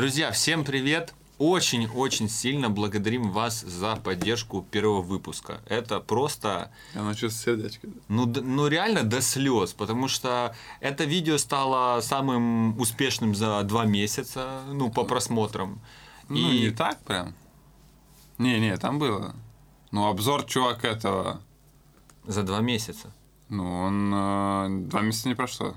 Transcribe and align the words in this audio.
Друзья, 0.00 0.32
всем 0.32 0.64
привет! 0.64 1.12
Очень-очень 1.36 2.30
сильно 2.30 2.70
благодарим 2.70 3.32
вас 3.32 3.60
за 3.60 3.96
поддержку 3.96 4.62
первого 4.62 5.02
выпуска. 5.02 5.60
Это 5.66 6.00
просто, 6.00 6.72
Оно 6.94 7.12
чувство 7.12 7.52
сердечко. 7.52 7.86
ну, 8.08 8.24
ну 8.24 8.66
реально 8.66 9.02
до 9.02 9.20
слез, 9.20 9.74
потому 9.74 10.08
что 10.08 10.56
это 10.80 11.04
видео 11.04 11.36
стало 11.36 12.00
самым 12.00 12.80
успешным 12.80 13.34
за 13.34 13.62
два 13.64 13.84
месяца, 13.84 14.62
ну, 14.72 14.90
по 14.90 15.04
просмотрам. 15.04 15.78
Ну, 16.30 16.50
не 16.50 16.70
так 16.70 16.98
прям. 17.02 17.34
Не-не, 18.38 18.78
там 18.78 18.98
было. 18.98 19.34
Ну, 19.90 20.08
обзор 20.08 20.44
чувак 20.44 20.86
этого. 20.86 21.42
за 22.26 22.42
два 22.42 22.60
месяца. 22.60 23.12
Ну, 23.50 23.70
он 23.70 24.14
э, 24.14 24.88
два 24.88 25.02
месяца 25.02 25.28
не 25.28 25.34
прошло. 25.34 25.76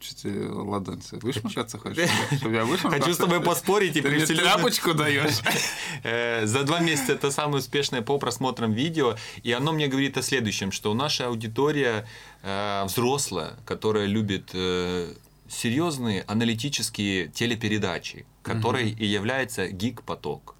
Че 0.00 0.14
ты 0.22 0.48
ладонь 0.50 1.02
себе 1.02 1.18
вышмакаться 1.22 1.78
хочешь? 1.78 2.08
Чтобы 2.38 2.54
я 2.54 2.64
вышмакался? 2.70 3.00
Хочу 3.02 3.14
с 3.14 3.18
тобой 3.18 3.40
поспорить 3.50 3.96
и 3.96 4.00
превселюзно- 4.00 4.36
тряпочку 4.42 4.94
даешь? 4.94 5.40
Э, 6.02 6.46
За 6.46 6.64
два 6.64 6.80
месяца 6.80 7.12
это 7.12 7.30
самое 7.30 7.58
успешное 7.58 8.00
по 8.02 8.18
просмотрам 8.18 8.72
видео, 8.72 9.16
и 9.42 9.52
оно 9.52 9.72
мне 9.72 9.88
говорит 9.88 10.16
о 10.16 10.22
следующем, 10.22 10.72
что 10.72 10.94
наша 10.94 11.26
аудитория 11.26 12.06
э, 12.42 12.84
взрослая, 12.86 13.58
которая 13.66 14.06
любит 14.06 14.50
э, 14.54 15.14
серьезные 15.48 16.22
аналитические 16.26 17.28
телепередачи, 17.28 18.24
которой 18.42 18.90
и 18.90 19.04
является 19.04 19.68
гик-поток. 19.68 20.54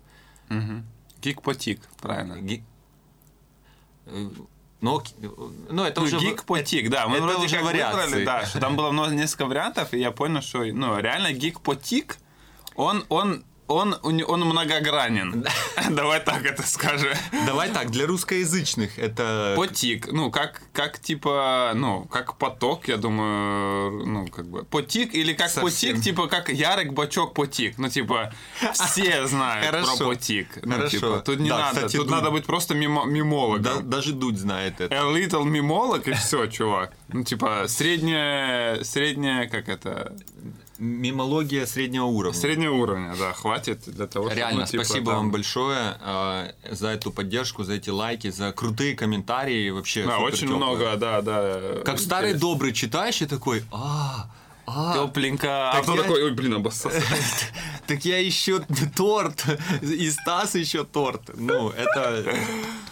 Гик-потик, 1.23 1.81
правильно. 2.03 2.37
Но, 4.81 4.99
к- 5.01 5.05
ну, 5.69 5.85
это 5.85 6.01
Ну, 6.01 6.07
уже... 6.07 6.19
в- 6.19 6.23
гик-потик, 6.23 6.89
да. 6.89 7.07
Мы 7.07 7.17
это 7.19 7.27
вроде 7.27 7.45
уже 7.47 7.57
как 7.57 7.65
вариации. 7.67 8.05
выбрали, 8.05 8.25
да, 8.25 8.47
что 8.47 8.61
там 8.61 8.77
было 8.77 8.91
много, 8.91 9.11
несколько 9.15 9.47
вариантов, 9.47 9.93
и 9.93 9.99
я 9.99 10.11
понял, 10.11 10.41
что, 10.41 10.65
ну, 10.65 10.99
реально 10.99 11.33
гик-потик, 11.33 12.17
он, 12.77 13.05
он, 13.11 13.45
он, 13.71 13.97
он 14.03 14.41
многогранен. 14.41 15.45
Давай 15.91 16.21
так 16.21 16.45
это 16.45 16.67
скажем. 16.67 17.11
Давай 17.47 17.71
так, 17.71 17.91
для 17.91 18.07
русскоязычных 18.07 18.99
это... 18.99 19.55
Потик, 19.57 20.11
ну, 20.13 20.31
как, 20.31 20.61
как 20.73 20.99
типа, 20.99 21.73
ну, 21.75 22.05
как 22.05 22.37
поток, 22.37 22.89
я 22.89 22.97
думаю, 22.97 24.07
ну, 24.07 24.27
как 24.29 24.47
бы, 24.49 24.65
потик 24.65 25.15
или 25.15 25.33
как 25.33 25.51
Совсем. 25.51 25.93
потик, 25.95 26.05
типа, 26.05 26.27
как 26.27 26.49
Ярик 26.49 26.93
Бачок 26.93 27.35
потик, 27.35 27.79
ну, 27.79 27.89
типа, 27.89 28.33
все 28.73 29.27
знают 29.29 29.67
Хорошо. 29.67 29.97
про 29.97 30.05
потик. 30.07 30.59
Ну, 30.63 30.73
Хорошо. 30.75 30.91
типа, 30.91 31.23
тут 31.25 31.39
не 31.41 31.49
Да, 31.49 31.59
надо, 31.59 31.77
кстати, 31.77 31.97
тут 31.97 32.07
Дудь. 32.09 32.17
надо 32.17 32.31
быть 32.31 32.47
просто 32.47 32.75
мимо, 32.75 33.05
мимологом. 33.05 33.63
Да- 33.63 33.81
даже 33.81 34.13
Дудь 34.13 34.39
знает 34.39 34.81
это. 34.81 34.95
A 34.95 35.03
little 35.13 35.45
мимолог 35.45 36.09
и 36.09 36.13
все, 36.13 36.47
чувак. 36.47 36.93
Ну, 37.09 37.25
типа, 37.25 37.67
средняя, 37.69 38.83
средняя, 38.83 39.49
как 39.49 39.69
это, 39.69 40.17
Мимология 40.81 41.67
среднего 41.67 42.05
уровня. 42.07 42.39
среднего 42.39 42.75
уровня, 42.75 43.15
да, 43.19 43.33
хватит 43.35 43.83
для 43.87 44.07
того, 44.07 44.27
чтобы, 44.27 44.37
Реально, 44.41 44.61
ну, 44.61 44.67
типа, 44.67 44.85
спасибо 44.85 45.07
там- 45.13 45.17
вам 45.17 45.31
большое 45.31 45.97
э, 46.01 46.53
за 46.71 46.89
эту 46.89 47.11
поддержку, 47.13 47.65
за 47.65 47.75
эти 47.75 47.91
лайки, 47.91 48.31
за 48.31 48.51
крутые 48.53 48.97
комментарии. 48.97 49.69
Вообще 49.71 50.07
Да, 50.07 50.19
очень 50.19 50.49
тёплые. 50.49 50.57
много, 50.57 50.97
да, 50.97 51.21
да. 51.21 51.61
Как 51.85 51.99
старый 52.01 52.33
добрый 52.33 52.73
читаешь 52.73 53.21
и 53.21 53.27
такой, 53.27 53.63
а, 53.71 54.31
а, 54.67 54.95
Тепленько. 55.07 55.71
А 55.71 55.83
кто 55.83 55.95
я- 55.97 56.03
такой, 56.03 56.23
ой, 56.25 56.31
блин, 56.33 56.55
обоссался. 56.55 57.03
так 57.87 58.03
я 58.07 58.19
еще 58.19 58.61
торт, 58.97 59.45
и 59.83 60.11
Стас 60.11 60.55
еще 60.55 60.85
торт. 60.85 61.31
Ну, 61.37 61.69
это 61.71 62.25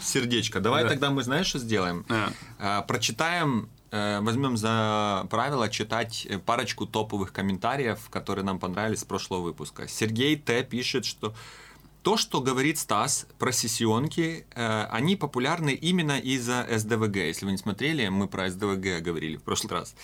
сердечко. 0.03 0.61
Давай 0.61 0.83
Да. 0.83 0.91
тогда 0.91 1.11
мы, 1.11 1.23
знаешь, 1.23 1.47
что 1.47 1.59
сделаем? 1.59 2.05
А. 2.59 2.83
Прочитаем, 2.83 3.69
возьмем 3.91 4.57
за 4.57 5.27
правило 5.31 5.69
читать 5.69 6.27
э, 6.29 6.39
парочку 6.39 6.87
топовых 6.87 7.33
комментариев, 7.33 8.09
которые 8.11 8.45
нам 8.45 8.59
понравились 8.59 9.01
с 9.01 9.05
прошлого 9.05 9.43
выпуска. 9.43 9.89
Сергей 9.89 10.37
Т. 10.37 10.65
пишет, 10.65 11.05
что 11.05 11.35
то, 12.03 12.17
что 12.17 12.41
говорит 12.41 12.79
Стас 12.79 13.27
про 13.39 13.53
сессионки, 13.53 14.47
э, 14.55 14.85
они 14.91 15.17
популярны 15.17 15.75
именно 15.75 16.19
из-за 16.19 16.67
СДВГ. 16.71 17.17
Если 17.17 17.45
вы 17.45 17.53
не 17.53 17.59
смотрели, 17.59 18.09
мы 18.09 18.29
про 18.29 18.51
СДВГ 18.51 19.03
говорили 19.03 19.37
в 19.37 19.43
прошлый 19.43 19.73
раз. 19.73 19.95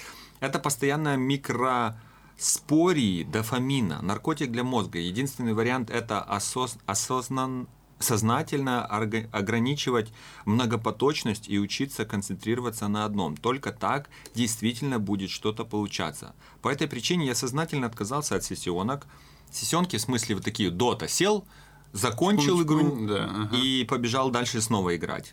Это 0.40 0.58
постоянно 0.58 1.16
микроспории 1.16 3.24
дофамина, 3.24 4.02
наркотик 4.02 4.50
для 4.50 4.64
мозга. 4.64 4.98
Единственный 4.98 5.54
вариант 5.54 5.90
это 5.90 6.20
осоз- 6.20 6.78
осознан 6.86 7.68
сознательно 8.04 8.84
ограничивать 8.84 10.12
многопоточность 10.44 11.48
и 11.48 11.58
учиться 11.58 12.04
концентрироваться 12.04 12.88
на 12.88 13.04
одном. 13.04 13.36
Только 13.36 13.72
так 13.72 14.08
действительно 14.34 14.98
будет 14.98 15.30
что-то 15.30 15.64
получаться. 15.64 16.34
По 16.62 16.68
этой 16.68 16.86
причине 16.86 17.26
я 17.26 17.34
сознательно 17.34 17.86
отказался 17.86 18.36
от 18.36 18.44
сессионок. 18.44 19.06
Сессионки 19.50 19.96
в 19.96 20.00
смысле 20.00 20.36
вот 20.36 20.44
такие 20.44 20.70
дота 20.70 21.08
сел, 21.08 21.44
закончил 21.92 22.58
Пум-пум, 22.58 22.88
игру 22.88 23.06
да, 23.06 23.24
ага. 23.24 23.56
и 23.56 23.84
побежал 23.84 24.30
дальше 24.30 24.60
снова 24.60 24.94
играть. 24.96 25.32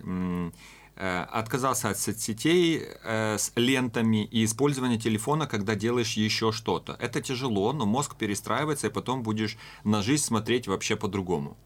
Э, 0.96 1.24
Отказался 1.24 1.90
от 1.90 1.98
соцсетей 1.98 2.84
э, 3.04 3.38
с 3.38 3.52
лентами 3.56 4.26
и 4.26 4.46
использования 4.46 5.00
телефона, 5.00 5.48
когда 5.48 5.76
делаешь 5.76 6.14
еще 6.14 6.52
что-то. 6.52 6.96
Это 7.00 7.22
тяжело, 7.22 7.74
но 7.74 7.86
мозг 7.86 8.16
перестраивается, 8.16 8.88
и 8.88 8.90
потом 8.92 9.24
будешь 9.24 9.58
на 9.84 10.02
жизнь 10.02 10.24
смотреть 10.24 10.68
вообще 10.68 10.96
по-другому. 10.96 11.58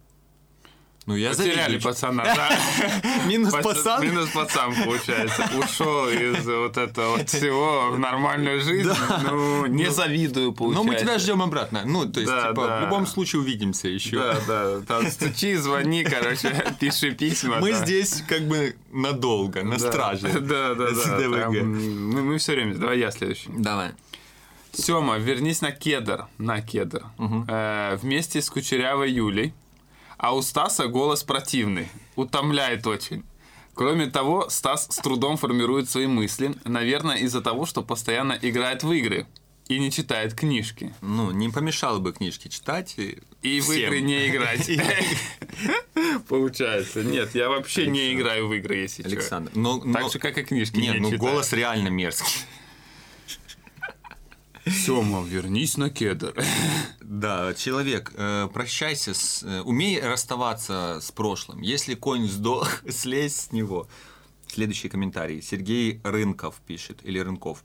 Ну, 1.08 1.16
я 1.16 1.30
Потеряли 1.30 1.56
завидую. 1.56 1.82
пацана, 1.84 2.24
да. 2.24 2.50
Минус 3.28 3.54
Пац- 3.54 3.62
пацан. 3.64 4.02
Минус 4.04 4.30
пацан, 4.32 4.74
получается. 4.84 5.48
Ушел 5.60 6.10
из 6.10 6.44
вот 6.48 6.78
этого 6.78 7.24
всего 7.26 7.92
в 7.92 8.00
нормальную 8.00 8.60
жизнь. 8.60 8.90
Ну, 9.24 9.68
не 9.68 9.92
завидую, 9.92 10.48
Но 10.48 10.54
получается. 10.54 10.92
мы 10.92 11.00
тебя 11.00 11.20
ждем 11.20 11.42
обратно. 11.44 11.84
Ну, 11.86 12.06
то 12.12 12.20
есть, 12.20 12.32
типа, 12.32 12.80
в 12.80 12.82
любом 12.86 13.06
случае 13.06 13.42
увидимся 13.44 13.88
еще. 13.88 14.18
Да, 14.18 14.38
да. 14.48 14.82
Там 14.88 15.12
стучи, 15.12 15.56
звони, 15.58 16.04
короче, 16.04 16.74
пиши 16.80 17.12
письма. 17.12 17.60
Мы 17.60 17.74
здесь 17.74 18.24
как 18.28 18.42
бы 18.48 18.76
надолго, 18.92 19.64
на 19.64 19.78
страже. 19.78 20.28
Да, 20.40 20.74
да, 20.74 20.88
да. 20.92 21.50
Мы, 21.50 22.22
мы 22.24 22.38
все 22.40 22.54
время. 22.54 22.76
Давай 22.76 22.98
я 22.98 23.12
следующий. 23.12 23.50
Давай. 23.56 23.92
Сема, 24.74 25.18
вернись 25.18 25.62
на 25.62 25.72
кедр. 25.72 26.26
На 26.40 26.62
кедр. 26.62 27.04
Э, 27.48 27.96
вместе 28.02 28.42
с 28.42 28.50
кучерявой 28.50 29.12
Юлей. 29.12 29.54
А 30.26 30.34
у 30.34 30.42
Стаса 30.42 30.88
голос 30.88 31.22
противный. 31.24 31.88
Утомляет 32.16 32.88
очень. 32.88 33.24
Кроме 33.76 34.08
того, 34.08 34.50
Стас 34.50 34.88
с 34.90 34.96
трудом 34.96 35.38
формирует 35.38 35.88
свои 35.88 36.08
мысли. 36.08 36.56
Наверное, 36.64 37.18
из-за 37.18 37.42
того, 37.42 37.68
что 37.68 37.84
постоянно 37.84 38.36
играет 38.42 38.82
в 38.82 38.92
игры. 38.92 39.28
И 39.68 39.78
не 39.78 39.92
читает 39.92 40.34
книжки. 40.34 40.96
Ну, 41.02 41.30
не 41.30 41.50
помешало 41.50 42.00
бы 42.00 42.12
книжки 42.12 42.48
читать. 42.48 42.96
И, 42.98 43.20
И 43.44 43.62
в 43.62 43.70
игры 43.70 44.02
не 44.02 44.28
играть. 44.30 44.68
Получается. 46.28 47.04
Нет, 47.04 47.36
я 47.36 47.48
вообще 47.50 47.86
не 47.86 48.12
играю 48.16 48.48
в 48.48 48.54
игры, 48.56 48.78
если. 48.78 49.04
Александр. 49.04 49.52
Но, 49.54 49.78
Так 49.78 50.02
но- 50.02 50.10
же, 50.10 50.18
как 50.18 50.40
и 50.40 50.44
книжки 50.44 50.78
Нет, 50.78 50.96
не 50.96 51.00
ну 51.02 51.12
читаю. 51.12 51.20
голос 51.22 51.54
реально 51.54 51.90
мерзкий. 51.90 52.40
Сема, 54.66 55.24
вернись 55.24 55.78
на 55.78 55.90
кедр. 55.90 56.34
Да, 57.02 57.54
человек, 57.54 58.12
э, 58.16 58.50
прощайся, 58.54 59.14
с, 59.14 59.44
э, 59.44 59.62
умей 59.62 60.02
расставаться 60.02 61.00
с 61.02 61.12
прошлым. 61.12 61.62
Если 61.62 61.96
конь 61.96 62.28
сдох, 62.28 62.82
слезь 62.90 63.36
с 63.36 63.52
него. 63.52 63.88
Следующий 64.48 64.90
комментарий. 64.90 65.42
Сергей 65.42 66.02
Рынков 66.04 66.56
пишет, 66.66 67.00
или 67.04 67.20
Рынков. 67.20 67.64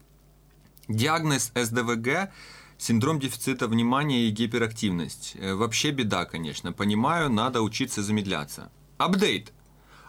Диагноз 0.89 1.53
СДВГ– 1.55 2.31
синдром 2.81 3.19
дефицита 3.21 3.69
внимания 3.69 4.27
и 4.27 4.31
гиперактивность. 4.31 5.35
Э, 5.37 5.55
Вообще 5.55 5.91
беда, 5.91 6.25
конечно. 6.25 6.73
Понимаю, 6.73 7.31
надо 7.31 7.63
учиться 7.63 8.03
замедляться. 8.03 8.71
Апдейт. 8.99 9.53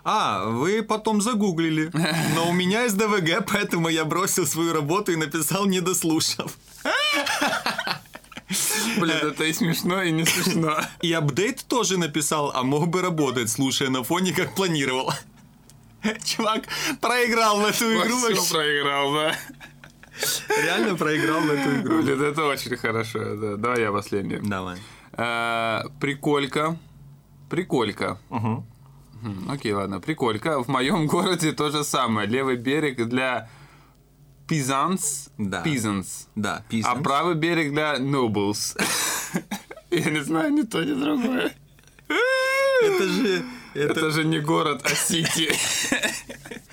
А, 0.03 0.45
вы 0.45 0.81
потом 0.83 1.21
загуглили. 1.21 1.91
Но 2.35 2.49
у 2.49 2.53
меня 2.53 2.89
СДВГ, 2.89 3.45
поэтому 3.51 3.89
я 3.89 4.03
бросил 4.05 4.45
свою 4.47 4.73
работу 4.73 5.11
и 5.11 5.15
написал, 5.15 5.65
не 5.65 5.79
дослушав. 5.81 6.57
Блин, 8.97 9.17
это 9.21 9.43
и 9.45 9.53
смешно, 9.53 10.01
и 10.03 10.11
не 10.11 10.25
смешно. 10.25 10.77
И 11.01 11.11
апдейт 11.13 11.63
тоже 11.67 11.97
написал, 11.97 12.51
а 12.53 12.63
мог 12.63 12.87
бы 12.89 13.01
работать, 13.01 13.49
слушая 13.49 13.89
на 13.89 14.03
фоне, 14.03 14.33
как 14.33 14.55
планировал. 14.55 15.11
Чувак 16.25 16.63
проиграл 16.99 17.59
в 17.61 17.65
эту 17.65 17.85
игру 17.93 18.17
Всё 18.17 18.35
вообще. 18.35 18.53
проиграл, 18.53 19.13
да. 19.13 19.35
Реально 20.63 20.95
проиграл 20.97 21.39
в 21.41 21.49
эту 21.51 21.79
игру. 21.81 22.01
Блин, 22.01 22.21
это 22.21 22.45
очень 22.45 22.75
хорошо. 22.75 23.19
Да. 23.35 23.55
Давай 23.55 23.81
я 23.81 23.91
последний. 23.91 24.39
Давай. 24.41 24.77
Э, 25.13 25.83
Приколька. 25.99 26.77
Приколька. 27.49 28.17
Мгм, 28.29 28.65
Окей, 29.49 29.73
ладно. 29.73 29.99
Приколька. 29.99 30.61
В 30.63 30.67
моем 30.67 31.07
городе 31.13 31.51
то 31.51 31.69
же 31.69 31.83
самое. 31.83 32.27
Левый 32.27 32.55
берег 32.57 33.07
для 33.07 33.49
peasants. 34.47 35.29
Да. 35.37 35.63
Peasants. 35.63 36.27
Да, 36.35 36.57
А 36.57 36.63
пиздец. 36.69 37.03
правый 37.03 37.35
берег 37.35 37.71
для 37.71 37.97
nobles. 37.97 38.77
Я 39.91 40.09
не 40.09 40.23
знаю 40.23 40.51
ни 40.53 40.61
то, 40.63 40.83
ни 40.83 40.93
другое. 40.93 41.53
Это 42.83 43.07
же... 43.07 43.43
Это 43.73 44.11
же 44.11 44.25
не 44.25 44.39
город, 44.39 44.81
а 44.83 44.89
сити. 44.95 45.53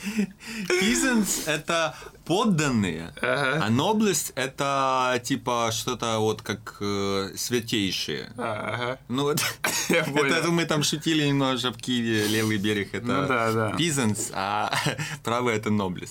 Peasants— 0.68 1.42
это 1.46 1.94
подданные, 2.24 3.14
Ага. 3.22 3.64
а 3.64 3.70
nobles 3.70 4.32
это 4.34 5.18
типа 5.24 5.70
что-то 5.72 6.18
вот 6.18 6.42
как 6.42 6.76
э, 6.80 7.30
святейшие. 7.36 8.30
Ага. 8.36 8.98
Ну 9.08 9.22
вот, 9.22 9.40
это 9.88 10.50
мы 10.50 10.64
там 10.66 10.82
шутили 10.82 11.26
немножко 11.26 11.72
в 11.72 11.78
Киеве, 11.78 12.26
левый 12.28 12.58
берег 12.58 12.94
это 12.94 13.06
Ну 13.06 13.26
да, 13.26 13.52
да. 13.52 13.70
peasants, 13.78 14.30
а 14.34 14.70
правый 15.24 15.56
это 15.56 15.70
nobles. 15.70 16.10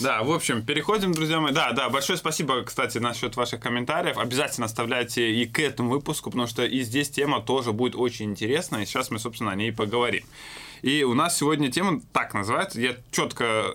Да, 0.00 0.22
в 0.22 0.32
общем, 0.32 0.62
переходим, 0.64 1.12
друзья 1.12 1.38
мои. 1.40 1.52
Да, 1.52 1.72
да, 1.72 1.90
большое 1.90 2.16
спасибо, 2.18 2.62
кстати, 2.62 2.98
насчет 2.98 3.36
ваших 3.36 3.60
комментариев. 3.60 4.16
Обязательно 4.16 4.66
оставляйте 4.66 5.32
и 5.34 5.44
к 5.46 5.58
этому 5.60 5.90
выпуску, 5.90 6.30
потому 6.30 6.46
что 6.46 6.64
и 6.64 6.80
здесь 6.80 7.10
тема 7.10 7.40
тоже 7.42 7.72
будет 7.72 7.94
очень 7.94 8.30
интересная. 8.30 8.82
И 8.82 8.86
сейчас 8.86 9.10
мы, 9.10 9.18
собственно, 9.18 9.50
о 9.52 9.54
ней 9.54 9.72
поговорим. 9.72 10.24
И 10.82 11.02
у 11.04 11.14
нас 11.14 11.36
сегодня 11.38 11.70
тема 11.70 12.00
так 12.12 12.34
называется. 12.34 12.80
Я 12.80 12.96
четко 13.10 13.66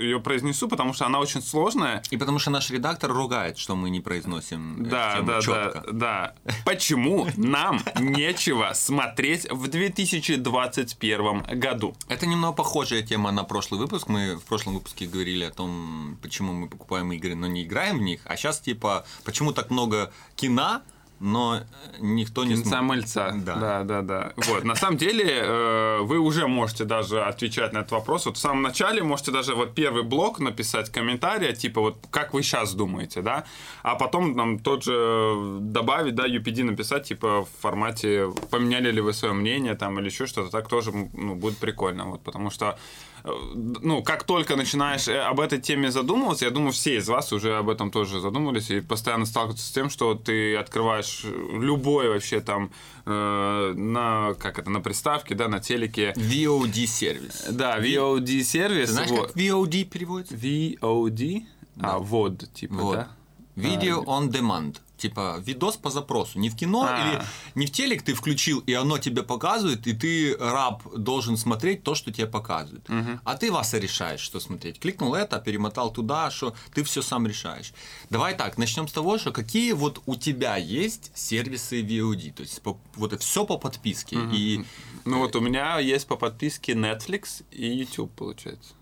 ее 0.00 0.20
произнесу, 0.20 0.68
потому 0.68 0.92
что 0.92 1.06
она 1.06 1.18
очень 1.20 1.42
сложная. 1.42 2.02
И 2.10 2.16
потому 2.16 2.38
что 2.38 2.50
наш 2.50 2.70
редактор 2.70 3.12
ругает, 3.12 3.58
что 3.58 3.76
мы 3.76 3.90
не 3.90 4.00
произносим 4.00 4.80
эту 4.80 4.90
Да, 4.90 5.20
да, 5.22 5.40
четко. 5.40 5.84
да, 5.86 5.92
да. 5.92 6.34
Почему 6.64 7.28
нам 7.36 7.80
нечего 7.98 8.72
смотреть 8.74 9.50
в 9.50 9.68
2021 9.68 11.42
году? 11.58 11.94
Это 12.08 12.26
немного 12.26 12.54
похожая 12.54 13.02
тема 13.02 13.30
на 13.30 13.44
прошлый 13.44 13.80
выпуск. 13.80 14.08
Мы 14.08 14.36
в 14.36 14.42
прошлом 14.44 14.74
выпуске 14.74 15.06
говорили 15.06 15.44
о 15.44 15.50
том, 15.50 16.18
почему 16.22 16.52
мы 16.52 16.68
покупаем 16.68 17.12
игры, 17.12 17.34
но 17.34 17.46
не 17.46 17.64
играем 17.64 17.98
в 17.98 18.02
них. 18.02 18.20
А 18.24 18.36
сейчас, 18.36 18.60
типа, 18.60 19.04
почему 19.24 19.52
так 19.52 19.70
много 19.70 20.12
кино, 20.36 20.82
но 21.20 21.60
никто 21.98 22.44
не 22.44 22.54
Кинца 22.54 22.82
мальца. 22.82 23.32
Да. 23.34 23.56
да, 23.56 23.84
да, 23.84 24.02
да. 24.02 24.32
Вот, 24.36 24.64
на 24.64 24.74
самом 24.74 24.96
деле, 24.96 25.24
э, 25.26 25.98
вы 26.02 26.18
уже 26.18 26.46
можете 26.46 26.84
даже 26.84 27.22
отвечать 27.22 27.72
на 27.72 27.78
этот 27.78 27.92
вопрос. 27.92 28.26
Вот 28.26 28.36
в 28.36 28.40
самом 28.40 28.62
начале 28.62 29.02
можете 29.02 29.30
даже 29.30 29.54
вот 29.54 29.74
первый 29.74 30.02
блок 30.02 30.38
написать 30.38 30.90
комментарий, 30.90 31.54
типа 31.54 31.80
вот 31.80 31.98
как 32.10 32.34
вы 32.34 32.42
сейчас 32.42 32.74
думаете, 32.74 33.22
да, 33.22 33.44
а 33.82 33.94
потом 33.94 34.32
нам 34.32 34.58
тот 34.58 34.84
же 34.84 35.58
добавить, 35.60 36.14
да, 36.14 36.26
UPD 36.26 36.64
написать, 36.64 37.04
типа 37.04 37.44
в 37.44 37.48
формате 37.60 38.32
поменяли 38.50 38.90
ли 38.90 39.00
вы 39.00 39.12
свое 39.12 39.34
мнение 39.34 39.74
там 39.74 39.98
или 39.98 40.06
еще 40.06 40.26
что-то, 40.26 40.50
так 40.50 40.68
тоже 40.68 40.92
ну, 40.92 41.34
будет 41.34 41.58
прикольно, 41.58 42.04
вот, 42.06 42.22
потому 42.22 42.50
что 42.50 42.66
э, 42.66 43.07
ну, 43.24 44.02
как 44.02 44.24
только 44.24 44.56
начинаешь 44.56 45.08
э, 45.08 45.20
об 45.20 45.40
этой 45.40 45.60
теме 45.60 45.90
задумываться, 45.90 46.44
я 46.44 46.50
думаю, 46.50 46.72
все 46.72 46.96
из 46.96 47.08
вас 47.08 47.32
уже 47.32 47.56
об 47.56 47.68
этом 47.68 47.90
тоже 47.90 48.20
задумывались 48.20 48.70
и 48.70 48.80
постоянно 48.80 49.26
сталкиваются 49.26 49.66
с 49.66 49.70
тем, 49.70 49.90
что 49.90 50.14
ты 50.14 50.56
открываешь 50.56 51.24
любой 51.24 52.08
вообще 52.08 52.40
там 52.40 52.70
э, 53.06 53.72
на, 53.76 54.34
как 54.38 54.58
это, 54.58 54.70
на 54.70 54.80
приставке, 54.80 55.34
да, 55.34 55.48
на 55.48 55.60
телеке, 55.60 56.12
VOD 56.16 56.86
сервис. 56.86 57.46
да, 57.50 57.78
VOD 57.78 58.42
сервис. 58.42 58.88
Ты 58.88 58.92
знаешь, 58.92 59.10
вот. 59.10 59.28
как 59.28 59.36
VOD 59.36 59.84
переводится? 59.84 60.34
VOD? 60.34 61.44
А, 61.80 61.98
вод, 61.98 62.52
типа, 62.52 62.74
Вот. 62.74 62.94
да? 62.96 63.08
Видео 63.54 64.02
on 64.04 64.30
demand. 64.30 64.76
Типа 64.98 65.36
видос 65.38 65.76
по 65.76 65.90
запросу. 65.90 66.38
Не 66.38 66.50
в 66.50 66.56
кино 66.56 66.86
А. 66.88 66.98
или 67.00 67.22
не 67.54 67.66
в 67.66 67.70
телек 67.70 68.02
ты 68.02 68.14
включил, 68.14 68.58
и 68.60 68.72
оно 68.74 68.98
тебе 68.98 69.22
показывает, 69.22 69.86
и 69.86 69.92
ты, 69.92 70.36
раб, 70.36 70.82
должен 70.96 71.36
смотреть 71.36 71.82
то, 71.84 71.94
что 71.94 72.12
тебе 72.12 72.26
показывают. 72.26 72.86
А 73.24 73.36
ты, 73.36 73.50
Васа, 73.52 73.78
решаешь, 73.78 74.20
что 74.20 74.40
смотреть. 74.40 74.80
Кликнул 74.80 75.14
это, 75.14 75.38
перемотал 75.38 75.92
туда, 75.92 76.30
что 76.30 76.54
ты 76.74 76.82
все 76.82 77.00
сам 77.02 77.26
решаешь. 77.26 77.72
Давай 78.10 78.36
так, 78.36 78.58
начнем 78.58 78.88
с 78.88 78.92
того, 78.92 79.18
что 79.18 79.30
какие 79.32 79.72
вот 79.72 80.02
у 80.06 80.16
тебя 80.16 80.56
есть 80.56 81.12
сервисы 81.14 81.80
VOD. 81.82 82.32
То 82.32 82.42
есть 82.42 82.60
по- 82.62 82.76
вот 82.96 83.18
все 83.22 83.44
по 83.46 83.56
подписке. 83.56 84.16
И 84.32 84.64
Ну 85.04 85.18
вот 85.20 85.36
у 85.36 85.40
меня 85.40 85.78
есть 85.78 86.06
по 86.06 86.16
подписке 86.16 86.72
Netflix 86.72 87.42
и 87.52 87.66
YouTube, 87.66 88.12
получается. 88.14 88.74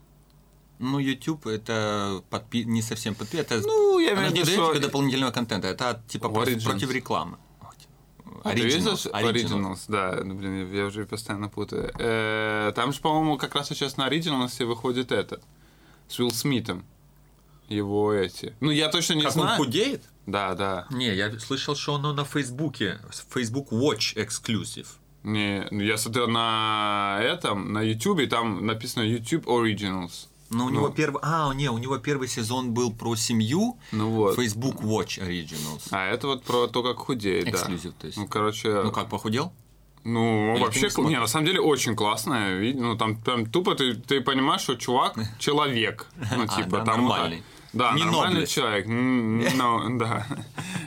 Ну, 0.79 0.99
YouTube 0.99 1.47
это 1.47 2.21
подпи- 2.29 2.63
не 2.65 2.81
совсем 2.81 3.15
подписка. 3.15 3.55
Это 3.55 3.67
Ну, 3.67 3.99
я 3.99 4.13
имею 4.13 4.29
в 4.29 4.33
не 4.33 4.39
виду, 4.39 4.45
дает 4.45 4.59
что- 4.59 4.71
тебе 4.73 4.79
дополнительного 4.85 5.31
контента. 5.31 5.67
Это 5.67 6.01
типа 6.07 6.27
Origins. 6.27 6.63
против 6.63 6.91
рекламы. 6.91 7.37
А, 8.43 8.53
Originals? 8.53 9.11
Originals. 9.11 9.33
Originals, 9.33 9.79
да, 9.87 10.21
ну, 10.23 10.35
блин, 10.35 10.71
я 10.73 10.85
уже 10.85 11.05
постоянно 11.05 11.49
путаю. 11.49 11.91
Э, 11.99 12.71
Там 12.75 12.93
же, 12.93 12.99
по-моему, 13.01 13.37
как 13.37 13.55
раз 13.55 13.67
сейчас 13.69 13.97
на 13.97 14.07
Originals 14.07 14.63
выходит 14.65 15.11
этот, 15.11 15.41
с 16.07 16.19
Уилл 16.19 16.31
Смитом. 16.31 16.85
Его 17.67 18.13
эти. 18.13 18.53
Ну, 18.61 18.71
я 18.71 18.87
точно 18.89 19.13
не 19.15 19.23
Как 19.23 19.35
он 19.35 19.41
знаю. 19.41 19.57
худеет? 19.57 20.03
Да, 20.25 20.53
да. 20.55 20.87
Не, 20.89 21.13
я 21.13 21.37
слышал, 21.39 21.75
что 21.75 21.95
оно 21.95 22.13
на 22.13 22.23
Фейсбуке. 22.23 22.99
Facebook 23.33 23.71
Watch 23.71 24.13
эксклюзив. 24.15 24.99
Не, 25.23 25.67
ну, 25.71 25.81
я 25.81 25.97
смотрел 25.97 26.29
на 26.29 27.19
этом, 27.21 27.73
на 27.73 27.81
YouTube, 27.81 28.19
и 28.19 28.27
там 28.27 28.65
написано 28.65 29.03
YouTube 29.03 29.45
Originals. 29.47 30.27
Но 30.49 30.65
у 30.65 30.69
Ну. 30.69 30.75
него 30.75 30.89
первый... 30.89 31.19
А, 31.23 31.53
не, 31.53 31.69
у 31.69 31.77
него 31.77 31.97
первый 31.97 32.27
сезон 32.27 32.73
был 32.73 32.93
про 32.93 33.15
семью. 33.15 33.77
Ну 33.91 34.09
вот. 34.11 34.35
Facebook 34.35 34.81
Watch 34.81 35.19
Originals. 35.25 35.87
А 35.91 36.05
это 36.07 36.27
вот 36.27 36.43
про 36.43 36.67
то, 36.67 36.83
как 36.83 36.97
худеет, 36.97 37.45
да. 37.45 37.51
Эксклюзив, 37.51 37.93
то 37.99 38.07
есть. 38.07 38.17
Ну, 38.17 38.27
короче, 38.27 38.81
Ну 38.83 38.91
как, 38.91 39.09
похудел? 39.09 39.51
ну, 40.03 40.55
Или 40.55 40.63
вообще, 40.63 40.87
не 40.99 41.05
не, 41.09 41.19
на 41.19 41.27
самом 41.27 41.45
деле 41.47 41.59
очень 41.59 41.93
классное. 41.95 42.73
Ну, 42.73 42.95
там 42.97 43.17
прям 43.17 43.45
тупо 43.45 43.75
ты, 43.75 43.93
ты 43.95 44.21
понимаешь, 44.21 44.61
что 44.61 44.75
чувак 44.75 45.15
человек. 45.39 46.07
Ну, 46.15 46.43
А, 46.43 46.47
типа, 46.47 46.77
да, 46.77 46.85
там... 46.85 47.01
нормальный. 47.01 47.43
Да, 47.77 47.93
Не 47.93 48.03
нормальный 48.03 48.43
Nobles. 48.43 48.47
человек. 48.47 48.85
Ну, 48.87 49.97
да. 49.99 50.25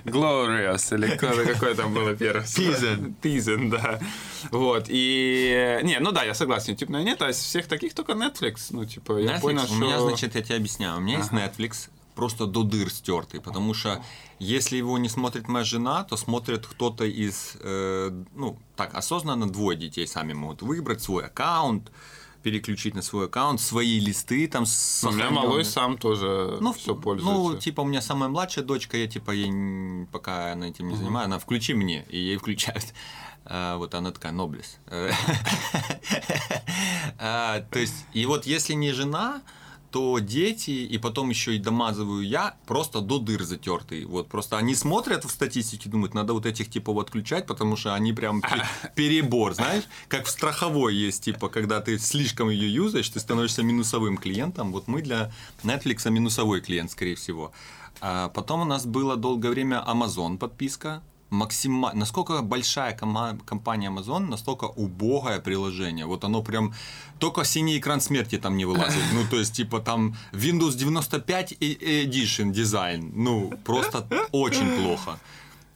Glorious, 0.04 0.94
или 0.94 1.16
какое, 1.16 1.74
там 1.74 1.94
было 1.94 2.14
первое? 2.14 2.42
Peasant. 2.44 3.14
Peasant, 3.22 3.70
да. 3.70 4.00
Вот, 4.50 4.86
и... 4.88 5.80
Не, 5.82 6.00
ну 6.00 6.12
да, 6.12 6.24
я 6.24 6.34
согласен, 6.34 6.76
наверное, 6.80 7.02
нет, 7.02 7.22
а 7.22 7.30
из 7.30 7.36
всех 7.36 7.66
таких 7.66 7.94
только 7.94 8.12
Netflix. 8.12 8.66
Ну, 8.70 8.84
типа, 8.84 9.18
я 9.18 9.36
Netflix? 9.36 9.40
понял, 9.40 9.62
У 9.62 9.66
что... 9.66 9.74
меня, 9.76 10.00
значит, 10.00 10.34
я 10.34 10.42
тебе 10.42 10.56
объясняю. 10.56 10.96
У 10.98 11.00
меня 11.00 11.18
есть 11.18 11.30
Netflix, 11.30 11.90
просто 12.14 12.46
до 12.46 12.62
дыр 12.62 12.90
стертый, 12.90 13.40
потому 13.40 13.72
что 13.74 14.02
если 14.38 14.76
его 14.76 14.98
не 14.98 15.08
смотрит 15.08 15.48
моя 15.48 15.64
жена, 15.64 16.04
то 16.04 16.16
смотрит 16.16 16.66
кто-то 16.66 17.04
из, 17.04 17.56
э, 17.60 18.10
ну, 18.34 18.58
так, 18.76 18.94
осознанно 18.94 19.48
двое 19.48 19.78
детей 19.78 20.06
сами 20.06 20.32
могут 20.32 20.62
выбрать 20.62 21.02
свой 21.02 21.26
аккаунт, 21.26 21.90
переключить 22.42 22.94
на 22.94 23.02
свой 23.02 23.26
аккаунт, 23.26 23.60
свои 23.60 24.00
листы 24.00 24.46
там 24.48 24.66
с 24.66 25.04
У 25.04 25.10
меня 25.10 25.30
малой 25.30 25.64
сам 25.64 25.98
тоже 25.98 26.58
ну, 26.60 26.72
все 26.72 26.94
Ну, 26.94 27.00
пользуется. 27.00 27.60
типа, 27.62 27.82
у 27.82 27.84
меня 27.84 28.00
самая 28.00 28.28
младшая 28.28 28.64
дочка, 28.64 28.96
я, 28.96 29.06
типа, 29.06 29.30
ей, 29.30 30.06
пока 30.12 30.52
она 30.52 30.68
этим 30.68 30.88
не 30.88 30.96
занимаюсь, 30.96 31.26
она 31.26 31.38
включи 31.38 31.74
мне, 31.74 32.04
и 32.08 32.18
ей 32.18 32.36
включают. 32.36 32.86
А, 33.44 33.76
вот 33.78 33.94
она 33.94 34.10
такая, 34.10 34.32
Ноблес. 34.32 34.78
А, 37.22 37.60
То 37.70 37.78
есть, 37.78 38.06
и 38.14 38.24
вот 38.24 38.46
если 38.46 38.72
не 38.72 38.92
жена, 38.92 39.42
то 39.90 40.18
дети, 40.18 40.70
и 40.70 40.98
потом 40.98 41.30
еще 41.30 41.56
и 41.56 41.58
домазываю 41.58 42.26
я, 42.26 42.54
просто 42.66 43.00
до 43.00 43.18
дыр 43.18 43.42
затертый. 43.42 44.04
Вот 44.04 44.28
просто 44.28 44.56
они 44.56 44.74
смотрят 44.74 45.24
в 45.24 45.30
статистике, 45.30 45.88
думают, 45.88 46.14
надо 46.14 46.32
вот 46.32 46.46
этих 46.46 46.70
типов 46.70 46.98
отключать, 46.98 47.46
потому 47.46 47.76
что 47.76 47.94
они 47.94 48.12
прям 48.12 48.40
пе- 48.40 48.66
перебор, 48.94 49.54
знаешь, 49.54 49.84
как 50.08 50.26
в 50.26 50.30
страховой 50.30 50.94
есть, 50.94 51.24
типа, 51.24 51.48
когда 51.48 51.80
ты 51.80 51.98
слишком 51.98 52.50
ее 52.50 52.72
юзаешь, 52.72 53.08
ты 53.08 53.20
становишься 53.20 53.62
минусовым 53.62 54.16
клиентом. 54.16 54.72
Вот 54.72 54.88
мы 54.88 55.02
для 55.02 55.32
Netflix 55.64 56.08
минусовой 56.10 56.60
клиент, 56.60 56.90
скорее 56.90 57.16
всего. 57.16 57.52
А 58.00 58.28
потом 58.30 58.62
у 58.62 58.64
нас 58.64 58.86
было 58.86 59.16
долгое 59.16 59.50
время 59.50 59.84
Amazon 59.86 60.38
подписка. 60.38 61.02
Максима... 61.30 61.92
Насколько 61.94 62.42
большая 62.42 62.96
кома- 62.96 63.38
компания 63.46 63.88
Amazon, 63.90 64.28
настолько 64.28 64.64
убогое 64.64 65.40
приложение. 65.40 66.06
Вот 66.06 66.24
оно 66.24 66.42
прям... 66.42 66.72
Только 67.18 67.44
синий 67.44 67.78
экран 67.78 68.00
смерти 68.00 68.38
там 68.38 68.56
не 68.56 68.64
вылазит. 68.64 69.02
Ну, 69.14 69.24
то 69.30 69.36
есть, 69.36 69.54
типа, 69.54 69.80
там 69.80 70.14
Windows 70.32 70.74
95 70.76 71.52
и- 71.60 72.04
Edition 72.06 72.50
дизайн. 72.52 73.12
Ну, 73.14 73.50
просто 73.64 74.06
очень 74.32 74.76
плохо. 74.82 75.18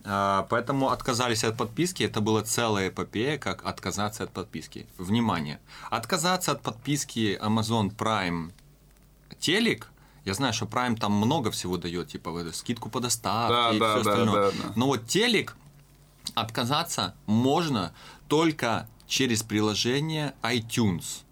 А, 0.06 0.46
Поэтому 0.50 0.90
отказались 0.90 1.44
от 1.44 1.56
подписки. 1.56 2.02
Это 2.02 2.20
была 2.20 2.42
целая 2.42 2.88
эпопея, 2.88 3.38
как 3.38 3.64
отказаться 3.64 4.24
от 4.24 4.30
подписки. 4.32 4.86
Внимание! 4.98 5.58
Отказаться 5.90 6.52
от 6.52 6.62
подписки 6.62 7.38
Amazon 7.40 7.90
Prime 7.96 8.50
телек, 9.38 9.88
я 10.24 10.34
знаю, 10.34 10.52
что 10.52 10.66
Prime 10.66 10.96
там 10.98 11.12
много 11.12 11.50
всего 11.50 11.76
дает, 11.76 12.08
типа 12.08 12.44
скидку 12.52 12.88
по 12.90 13.00
доставке 13.00 13.54
Да, 13.54 13.70
и 13.74 13.78
да, 13.78 13.94
все 13.94 14.04
да, 14.04 14.10
остальное. 14.12 14.50
да, 14.52 14.56
да. 14.62 14.72
Но 14.76 14.86
вот 14.86 15.06
телек 15.06 15.56
отказаться 16.34 17.14
можно 17.26 17.92
только 18.28 18.88
через 19.06 19.42
приложение 19.42 20.34
iTunes, 20.42 21.22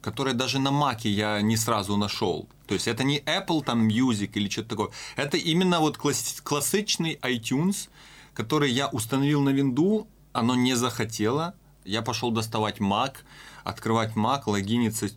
которое 0.00 0.34
даже 0.34 0.58
на 0.58 0.70
Маке 0.70 1.10
я 1.10 1.40
не 1.42 1.56
сразу 1.56 1.96
нашел. 1.96 2.48
То 2.66 2.74
есть 2.74 2.88
это 2.88 3.04
не 3.04 3.20
Apple 3.20 3.62
там 3.64 3.86
Music 3.88 4.30
или 4.34 4.48
что-то 4.48 4.70
такое. 4.70 4.88
Это 5.16 5.36
именно 5.36 5.80
вот 5.80 5.96
класс- 5.96 6.40
классичный 6.42 7.18
iTunes, 7.22 7.88
который 8.34 8.70
я 8.70 8.88
установил 8.88 9.40
на 9.42 9.50
винду, 9.50 10.06
оно 10.32 10.54
не 10.54 10.74
захотело. 10.74 11.54
Я 11.84 12.02
пошел 12.02 12.30
доставать 12.30 12.78
Mac, 12.78 13.16
открывать 13.64 14.14
Mac, 14.16 14.42
логиниться 14.46 15.08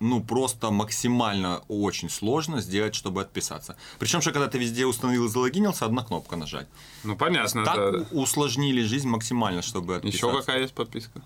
ну, 0.00 0.22
просто 0.22 0.70
максимально 0.70 1.62
очень 1.68 2.08
сложно 2.10 2.60
сделать, 2.60 2.94
чтобы 2.94 3.20
отписаться. 3.22 3.76
Причем, 3.98 4.20
что 4.20 4.32
когда 4.32 4.48
ты 4.48 4.58
везде 4.58 4.86
установил 4.86 5.26
и 5.26 5.28
залогинился, 5.28 5.84
одна 5.86 6.02
кнопка 6.02 6.36
нажать. 6.36 6.66
Ну, 7.04 7.16
понятно, 7.16 7.64
Так 7.64 7.76
да. 7.76 8.06
усложнили 8.12 8.82
жизнь 8.82 9.08
максимально, 9.08 9.62
чтобы 9.62 9.96
отписаться. 9.96 10.26
Еще 10.26 10.40
какая 10.40 10.60
есть 10.62 10.74
подписка? 10.74 11.22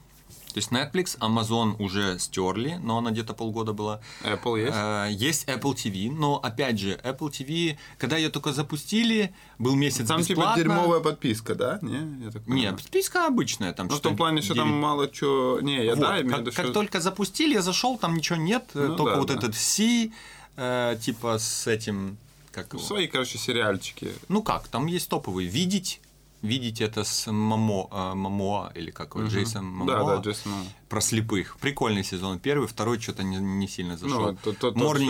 То 0.53 0.59
есть 0.59 0.71
Netflix, 0.71 1.19
Amazon 1.19 1.77
уже 1.83 2.19
стерли, 2.19 2.79
но 2.83 2.99
она 2.99 3.11
где-то 3.11 3.35
полгода 3.35 3.73
была. 3.73 4.01
Apple 4.23 4.61
есть? 4.61 4.73
Э, 4.77 5.09
Есть 5.11 5.49
Apple 5.49 5.75
TV, 5.75 6.11
но 6.11 6.37
опять 6.37 6.79
же, 6.79 7.01
Apple 7.03 7.31
TV, 7.31 7.77
когда 7.99 8.17
ее 8.17 8.29
только 8.29 8.53
запустили, 8.53 9.33
был 9.59 9.75
месяц 9.75 10.07
Там 10.09 10.23
типа 10.23 10.39
бесплатно. 10.41 10.63
дерьмовая 10.63 11.01
подписка, 11.01 11.55
да? 11.55 11.79
Не, 11.83 12.25
я 12.25 12.31
так 12.31 12.47
Не, 12.47 12.73
подписка 12.73 13.27
обычная. 13.27 13.73
Там 13.73 13.87
Ну, 13.87 13.95
в 13.95 13.97
что 13.97 14.09
том 14.11 14.17
плане, 14.17 14.43
что 14.43 14.55
там 14.55 14.69
9. 14.69 14.81
мало 14.83 15.09
чего... 15.09 15.61
Не, 15.61 15.85
я 15.85 15.95
Вот, 15.95 16.01
да, 16.01 16.21
имею 16.21 16.31
как, 16.31 16.41
виду, 16.41 16.53
как 16.53 16.65
что- 16.67 16.75
только 16.75 17.01
запустили, 17.01 17.55
я 17.55 17.63
зашел, 17.63 17.97
там 17.99 18.15
ничего 18.15 18.37
нет, 18.39 18.65
э, 18.75 18.87
Ну 18.89 18.97
только 18.97 19.13
да, 19.15 19.19
вот 19.19 19.29
да. 19.29 19.35
этот 19.35 19.55
See, 19.55 20.11
э, 20.57 20.97
типа 21.01 21.39
с 21.39 21.67
этим, 21.67 22.17
как 22.51 22.73
его? 22.75 22.83
Свои, 22.83 23.07
короче, 23.07 23.39
сериальчики. 23.39 24.13
Ну 24.29 24.43
как, 24.43 24.69
там 24.69 24.87
есть 24.87 25.09
топовый. 25.09 25.47
Видеть, 25.47 26.01
видеть 26.43 26.81
это 26.81 27.05
с 27.05 27.31
Мамо, 27.31 27.89
э, 27.91 28.15
Мамоа, 28.15 28.73
или 28.75 28.91
как 28.91 29.15
его, 29.15 29.27
Джейсон 29.27 29.87
Да, 29.87 29.99
Мамоа. 29.99 30.17
да, 30.17 30.23
Джейсон 30.23 30.53
Момоа. 30.53 30.65
Про 30.89 31.01
слепых. 31.01 31.57
Прикольный 31.61 32.05
сезон. 32.05 32.39
Первый, 32.39 32.67
второй 32.69 33.01
что-то 33.01 33.23
не, 33.23 33.37
не 33.37 33.69
сильно 33.69 33.97
зашел. 33.97 34.37
Что- 34.37 34.53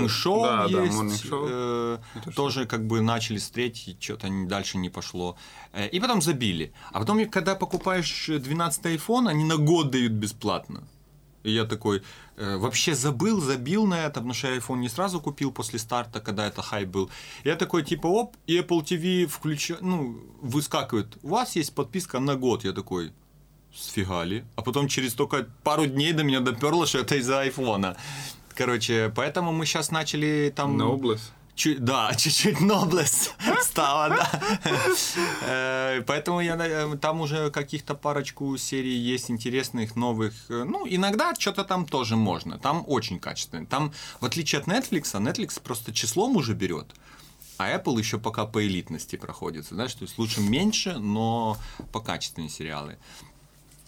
Show 0.06 0.42
да, 0.42 0.68
да, 0.68 0.82
есть. 0.82 0.96
Morning 0.96 1.30
Show. 1.30 1.46
э, 1.50 1.98
Это 2.14 2.30
тоже 2.30 2.66
как 2.66 2.86
бы 2.86 3.00
начали 3.00 3.38
с 3.38 3.50
третьей, 3.50 3.96
что-то 3.98 4.28
дальше 4.46 4.78
не 4.78 4.90
пошло. 4.90 5.36
Э, 5.72 5.88
и 5.88 6.00
потом 6.00 6.20
забили. 6.22 6.72
А 6.92 7.00
потом, 7.00 7.24
когда 7.30 7.54
покупаешь 7.54 8.26
12 8.28 8.84
iPhone, 8.86 9.28
они 9.28 9.44
на 9.44 9.56
год 9.56 9.90
дают 9.90 10.12
бесплатно. 10.12 10.82
И 11.44 11.50
я 11.50 11.64
такой, 11.64 12.02
э, 12.36 12.56
вообще 12.56 12.94
забыл, 12.94 13.40
забил 13.40 13.86
на 13.86 14.06
это, 14.06 14.14
потому 14.14 14.34
что 14.34 14.48
я 14.48 14.56
iPhone 14.56 14.78
не 14.78 14.88
сразу 14.88 15.20
купил 15.20 15.52
после 15.52 15.78
старта, 15.78 16.20
когда 16.20 16.46
это 16.46 16.62
хайп 16.62 16.88
был. 16.88 17.10
Я 17.44 17.56
такой, 17.56 17.82
типа, 17.82 18.06
оп, 18.06 18.36
и 18.46 18.58
Apple 18.58 18.82
TV 18.84 19.26
включа... 19.26 19.76
ну, 19.80 20.16
выскакивает. 20.40 21.18
У 21.22 21.28
вас 21.28 21.56
есть 21.56 21.74
подписка 21.74 22.20
на 22.20 22.36
год. 22.36 22.64
Я 22.64 22.72
такой, 22.72 23.12
сфигали. 23.74 24.44
А 24.56 24.62
потом 24.62 24.88
через 24.88 25.14
только 25.14 25.46
пару 25.62 25.86
дней 25.86 26.12
до 26.12 26.22
меня 26.22 26.40
доперло, 26.40 26.86
что 26.86 26.98
это 26.98 27.16
из-за 27.16 27.40
айфона. 27.40 27.96
Короче, 28.54 29.12
поэтому 29.14 29.52
мы 29.52 29.66
сейчас 29.66 29.90
начали 29.90 30.52
там... 30.54 30.80
Noblesse. 30.80 31.30
Чуть- 31.54 31.84
да, 31.84 32.14
чуть-чуть 32.16 32.60
ноблес 32.60 33.30
стало, 33.62 34.08
да. 34.08 34.40
Э, 35.46 36.02
Поэтому 36.06 36.40
я, 36.40 36.56
на- 36.56 36.96
там 36.96 37.20
уже 37.20 37.50
каких-то 37.50 37.94
парочку 37.94 38.56
серий 38.56 38.96
есть 38.96 39.30
интересных, 39.30 39.96
новых. 39.96 40.32
Э, 40.48 40.64
Ну, 40.64 40.86
иногда 40.88 41.34
что-то 41.38 41.64
там 41.64 41.86
тоже 41.86 42.16
можно. 42.16 42.58
Там 42.58 42.84
очень 42.86 43.18
качественно. 43.18 43.66
Там, 43.66 43.92
в 44.20 44.24
отличие 44.24 44.60
от 44.60 44.66
Netflix, 44.68 45.02
Netflix 45.20 45.60
просто 45.62 45.92
числом 45.92 46.36
уже 46.36 46.54
берет. 46.54 46.86
А 47.58 47.70
Apple 47.76 47.98
еще 47.98 48.18
пока 48.18 48.46
по 48.46 48.66
элитности 48.66 49.16
проходится, 49.16 49.74
знаешь, 49.74 49.94
то 49.94 50.04
есть 50.04 50.18
лучше 50.18 50.40
меньше, 50.40 50.94
но 50.98 51.56
по 51.92 52.00
качественные 52.00 52.48
сериалы. 52.48 52.96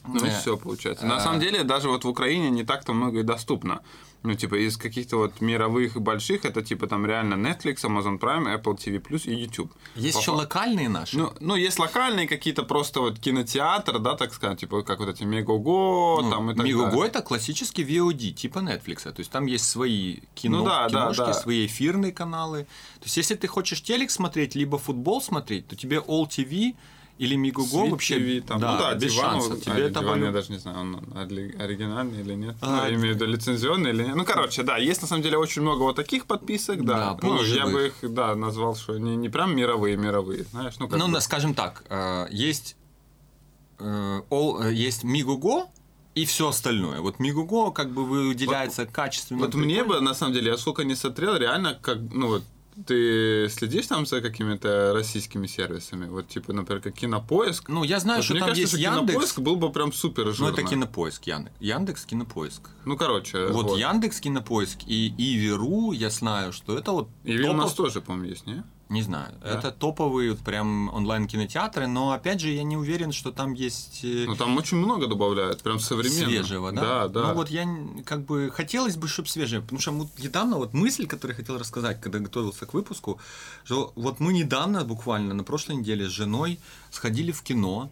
Ну, 0.06 0.24
и 0.24 0.28
Э, 0.28 0.38
все 0.40 0.56
получается. 0.58 1.06
На 1.06 1.18
самом 1.18 1.40
деле, 1.40 1.64
даже 1.64 1.88
вот 1.88 2.04
в 2.04 2.08
Украине 2.08 2.50
не 2.50 2.62
так-то 2.64 2.92
много 2.92 3.20
и 3.20 3.22
доступно. 3.22 3.80
Ну, 4.24 4.34
типа, 4.34 4.54
из 4.54 4.78
каких-то 4.78 5.18
вот 5.18 5.42
мировых 5.42 5.96
и 5.96 5.98
больших, 5.98 6.46
это 6.46 6.62
типа 6.62 6.86
там 6.86 7.04
реально 7.04 7.34
Netflix, 7.34 7.84
Amazon 7.84 8.18
Prime, 8.18 8.46
Apple 8.58 8.74
TV+, 8.78 9.20
и 9.26 9.34
YouTube. 9.34 9.70
Есть 9.96 10.14
По 10.16 10.20
еще 10.20 10.30
локальные 10.30 10.88
наши. 10.88 11.18
Ну, 11.18 11.32
ну, 11.40 11.54
есть 11.56 11.78
локальные 11.78 12.26
какие-то 12.26 12.62
просто 12.62 13.00
вот 13.00 13.18
кинотеатр, 13.18 13.98
да, 13.98 14.16
так 14.16 14.32
сказать, 14.32 14.60
типа 14.60 14.82
как 14.82 15.00
вот 15.00 15.10
эти 15.10 15.24
Мегого, 15.24 16.22
Ну, 16.22 16.30
там 16.30 16.50
и 16.50 16.54
так 16.54 16.64
Мегого 16.64 16.90
далее. 16.90 17.06
это 17.08 17.20
классический 17.20 17.84
VOD, 17.84 18.30
типа 18.32 18.60
Netflix. 18.60 19.02
То 19.12 19.20
есть 19.20 19.30
там 19.30 19.44
есть 19.44 19.66
свои 19.68 20.20
кино, 20.34 20.60
Ну 20.60 20.64
да, 20.64 20.88
да, 20.88 20.88
киношки, 20.88 21.20
да. 21.26 21.34
свои 21.34 21.66
эфирные 21.66 22.10
каналы. 22.12 22.62
То 23.00 23.04
есть 23.04 23.18
если 23.18 23.34
ты 23.34 23.46
хочешь 23.46 23.82
телек 23.82 24.10
смотреть, 24.10 24.54
либо 24.54 24.78
футбол 24.78 25.20
смотреть, 25.20 25.68
то 25.68 25.76
тебе 25.76 25.98
All 25.98 26.26
TV 26.26 26.74
или 27.18 27.36
Sweet 27.36 27.90
вообще 27.90 28.18
TV, 28.18 28.40
там, 28.42 28.60
да, 28.60 28.72
ну 28.72 28.78
да, 28.78 28.94
без 28.94 29.12
Диван, 29.14 29.30
шансов. 29.34 29.50
вот, 29.52 29.62
Тебе 29.62 29.74
а, 29.74 29.78
это 29.78 30.00
Диван, 30.00 30.24
я 30.24 30.32
даже 30.32 30.52
не 30.52 30.58
знаю, 30.58 30.78
он 30.80 30.96
ори- 31.14 31.56
оригинальный 31.56 32.20
или 32.20 32.34
нет. 32.34 32.56
А, 32.60 32.66
Ну, 32.66 32.76
я 32.84 32.94
имею 32.94 33.12
в 33.14 33.16
виду 33.16 33.26
лицензионный 33.26 33.90
или 33.90 34.02
нет. 34.04 34.16
Ну, 34.16 34.24
короче, 34.24 34.62
да, 34.64 34.78
есть 34.78 35.00
на 35.02 35.06
самом 35.08 35.22
деле 35.22 35.38
очень 35.38 35.62
много 35.62 35.82
вот 35.82 35.94
таких 35.96 36.26
подписок, 36.26 36.84
да. 36.84 37.14
Да, 37.14 37.18
ну, 37.22 37.42
я 37.44 37.66
бы 37.66 37.86
их, 37.86 37.94
да, 38.12 38.34
назвал, 38.34 38.74
что 38.74 38.98
не, 38.98 39.14
не 39.16 39.28
прям 39.28 39.54
мировые, 39.54 39.96
мировые, 39.96 40.42
знаешь, 40.44 40.74
ну, 40.80 40.88
как 40.88 40.98
Ну, 40.98 41.08
бы. 41.08 41.20
скажем 41.20 41.54
так, 41.54 41.84
э, 41.88 42.26
есть, 42.30 42.76
э, 43.78 44.20
all- 44.30 44.64
э, 44.64 44.72
есть 44.74 45.04
Мегого 45.04 45.66
и 46.14 46.24
все 46.24 46.48
остальное. 46.48 47.00
Вот 47.00 47.20
Мегого 47.20 47.70
как 47.70 47.90
бы 47.92 48.04
выделяется 48.04 48.86
качественно. 48.86 49.40
Вот 49.40 49.54
мне 49.54 49.84
бы, 49.84 50.00
на 50.00 50.14
самом 50.14 50.32
деле, 50.34 50.50
я 50.50 50.56
сколько 50.58 50.84
не 50.84 50.94
смотрел, 50.96 51.36
реально, 51.36 51.78
как, 51.80 51.98
ну 52.12 52.28
вот, 52.28 52.42
ты 52.86 53.48
следишь 53.48 53.86
там 53.86 54.06
за 54.06 54.20
какими-то 54.20 54.92
российскими 54.94 55.46
сервисами? 55.46 56.08
Вот, 56.08 56.28
типа, 56.28 56.52
например, 56.52 56.82
как 56.82 56.94
Кинопоиск? 56.94 57.68
Ну, 57.68 57.84
я 57.84 58.00
знаю, 58.00 58.18
Вот 58.18 58.24
что 58.24 58.34
мне 58.34 58.40
там 58.40 58.48
кажется, 58.50 58.60
есть 58.76 58.82
что 58.84 58.94
Яндекс. 58.94 59.12
Кинопоиск 59.12 59.38
был 59.40 59.56
бы 59.56 59.70
прям 59.72 59.92
супер 59.92 60.26
Ну, 60.26 60.32
жирно. 60.32 60.52
это 60.52 60.62
Кинопоиск, 60.62 61.24
Яндекс. 61.26 61.56
Яндекс, 61.60 62.04
Кинопоиск. 62.04 62.70
Ну, 62.84 62.96
короче, 62.96 63.46
Вот, 63.46 63.66
вот. 63.66 63.78
Яндекс, 63.78 64.20
Кинопоиск 64.20 64.80
и 64.86 65.14
Иви.ру, 65.16 65.92
я 65.92 66.10
знаю, 66.10 66.52
что 66.52 66.76
это 66.76 66.92
вот 66.92 67.08
И 67.24 67.38
у 67.40 67.52
нас 67.52 67.72
тоже, 67.74 68.00
по-моему, 68.00 68.28
есть, 68.28 68.46
не? 68.46 68.62
Не 68.90 69.00
знаю. 69.02 69.34
Это 69.42 69.72
топовые 69.72 70.32
вот 70.32 70.40
прям 70.40 70.92
онлайн-кинотеатры, 70.94 71.86
но 71.86 72.12
опять 72.12 72.40
же 72.40 72.50
я 72.50 72.62
не 72.64 72.76
уверен, 72.76 73.12
что 73.12 73.32
там 73.32 73.54
есть 73.54 74.00
э, 74.04 74.24
Ну, 74.26 74.36
там 74.36 74.56
очень 74.58 74.76
много 74.76 75.06
добавляют, 75.06 75.62
прям 75.62 75.80
современно. 75.80 76.26
свежего, 76.26 76.70
да? 76.70 76.80
Да, 76.80 77.08
да. 77.08 77.28
Ну 77.28 77.34
вот 77.34 77.48
я 77.48 77.66
как 78.04 78.24
бы 78.26 78.50
хотелось 78.52 78.96
бы, 78.96 79.08
чтобы 79.08 79.28
свежее, 79.28 79.62
потому 79.62 79.80
что 79.80 79.90
недавно 80.18 80.58
вот 80.58 80.74
мысль, 80.74 81.06
которую 81.06 81.34
я 81.34 81.40
хотел 81.42 81.58
рассказать, 81.58 82.00
когда 82.00 82.18
готовился 82.18 82.66
к 82.66 82.74
выпуску, 82.74 83.18
что 83.64 83.92
вот 83.96 84.20
мы 84.20 84.34
недавно, 84.34 84.84
буквально 84.84 85.32
на 85.32 85.44
прошлой 85.44 85.76
неделе 85.76 86.06
с 86.06 86.10
женой 86.12 86.58
сходили 86.90 87.32
в 87.32 87.42
кино, 87.42 87.90